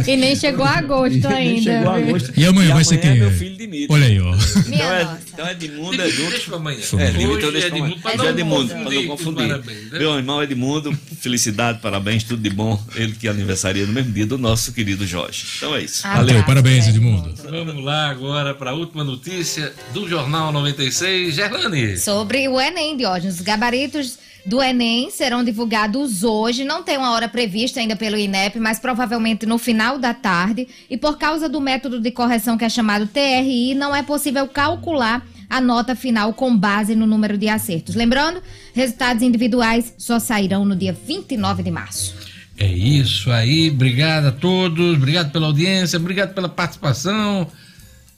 E 0.08 0.16
nem 0.16 0.36
chegou 0.36 0.66
a 0.66 0.78
agosto 0.78 1.26
ainda. 1.28 1.62
chegou 1.62 1.90
a 1.92 1.98
agosto. 1.98 2.34
E 2.36 2.46
amanhã 2.46 2.74
vai 2.74 2.84
ser 2.84 2.96
é 2.96 2.98
quem? 2.98 3.20
meu 3.20 3.32
filho 3.32 3.58
Dimitri. 3.58 3.88
Olha 3.90 4.06
aí, 4.06 4.20
ó. 4.20 4.34
Então, 4.36 4.94
é, 4.94 5.18
então 5.34 5.50
Edmundo 5.50 6.02
é 6.02 6.10
junto. 6.10 6.30
Deixa 6.32 6.56
amanhã. 6.56 6.78
É, 6.78 6.82
então 7.12 7.52
deixa 7.52 7.68
é 7.68 7.70
amanhã. 7.72 7.86
Edmundo, 7.86 8.02
pra 8.02 8.12
É 8.14 8.18
não 8.18 8.30
Edmundo, 8.30 8.70
confundir 8.74 9.00
não 9.00 9.08
com 9.08 9.14
os 9.14 9.20
confundir. 9.22 9.48
parabéns, 9.48 9.92
né? 9.92 10.00
Meu 10.00 10.18
irmão 10.18 10.44
Edmundo, 10.44 10.98
felicidade, 11.20 11.80
parabéns, 11.80 12.24
tudo 12.24 12.42
de 12.42 12.50
bom. 12.50 12.82
Ele 12.96 13.14
que 13.14 13.28
aniversaria 13.28 13.86
no 13.86 13.94
mesmo 13.94 14.12
dia 14.12 14.26
do 14.26 14.38
nosso 14.38 14.72
querido 14.74 15.06
Jorge. 15.06 15.46
Então 15.58 15.76
é 15.76 15.84
isso. 15.84 16.02
Ah, 16.06 16.16
Valeu. 16.18 16.36
tá. 16.38 16.44
Parabéns, 16.44 16.88
Edmundo. 16.88 17.34
Vamos 17.50 17.84
lá 17.84 18.10
agora 18.10 18.54
para 18.54 18.72
a 18.72 18.74
última 18.74 19.04
notícia 19.04 19.74
do 19.94 20.08
Jornal 20.08 20.52
96. 20.84 21.36
Gerlane. 21.36 21.98
Sobre 21.98 22.48
o 22.48 22.60
Enem, 22.60 22.98
Diógenes. 22.98 23.36
Os 23.36 23.42
gabaritos 23.42 24.18
do 24.46 24.62
Enem 24.62 25.10
serão 25.10 25.44
divulgados 25.44 26.24
hoje. 26.24 26.66
Não 26.66 26.84
tem 26.84 26.98
uma 26.98 27.12
hora 27.12 27.30
prevista 27.30 27.80
ainda 27.80 27.96
pelo 27.96 28.18
INEP, 28.18 28.60
mas 28.60 28.80
provavelmente 28.80 29.46
no 29.46 29.58
final 29.58 29.98
da 29.98 30.14
tarde. 30.14 30.68
E 30.90 30.98
por 30.98 31.18
causa 31.18 31.48
do 31.48 31.62
método 31.62 32.00
de 32.00 32.12
correção 32.12 32.58
que 32.58 32.66
é 32.66 32.70
chamado 32.70 33.08
TRI, 33.08 33.76
não 33.76 33.96
é 33.96 34.04
possível 34.04 34.48
calcular 34.48 35.26
a 35.50 35.62
nota 35.62 35.96
final 35.96 36.34
com 36.34 36.56
base 36.56 36.96
no 36.96 37.06
número 37.06 37.38
de 37.38 37.48
acertos. 37.48 37.96
Lembrando, 37.96 38.42
resultados 38.74 39.22
individuais 39.22 39.94
só 39.98 40.20
sairão 40.20 40.66
no 40.66 40.76
dia 40.76 40.94
29 40.94 41.64
de 41.64 41.72
março. 41.72 42.16
É 42.58 42.68
isso 42.68 43.32
aí. 43.32 43.70
Obrigado 43.70 44.26
a 44.26 44.32
todos. 44.32 44.98
Obrigado 44.98 45.32
pela 45.32 45.48
audiência. 45.48 45.98
Obrigado 45.98 46.34
pela 46.34 46.50
participação. 46.50 47.48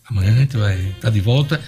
Amanhã 0.07 0.33
a 0.33 0.37
gente 0.37 0.57
vai 0.57 0.77
estar 0.89 1.09
de 1.09 1.19
volta. 1.19 1.59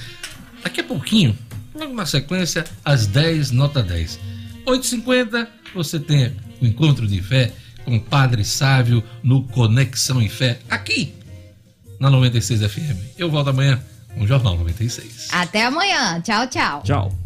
Daqui 0.67 0.81
a 0.81 0.83
pouquinho, 0.83 1.33
logo 1.73 1.93
na 1.93 2.05
sequência, 2.05 2.65
às 2.83 3.07
10, 3.07 3.51
nota 3.51 3.81
10. 3.81 4.19
8h50, 4.65 5.47
você 5.73 5.97
tem 5.97 6.35
o 6.61 6.65
encontro 6.65 7.07
de 7.07 7.21
fé 7.21 7.53
com 7.85 7.95
o 7.95 8.01
Padre 8.01 8.43
Sávio 8.43 9.01
no 9.23 9.43
Conexão 9.43 10.21
em 10.21 10.27
Fé, 10.27 10.59
aqui 10.69 11.15
na 12.01 12.09
96 12.09 12.69
FM. 12.69 13.17
Eu 13.17 13.31
volto 13.31 13.51
amanhã 13.51 13.81
com 14.13 14.25
o 14.25 14.27
Jornal 14.27 14.57
96. 14.57 15.29
Até 15.31 15.63
amanhã. 15.63 16.19
Tchau, 16.19 16.45
tchau. 16.47 16.83
Tchau. 16.83 17.17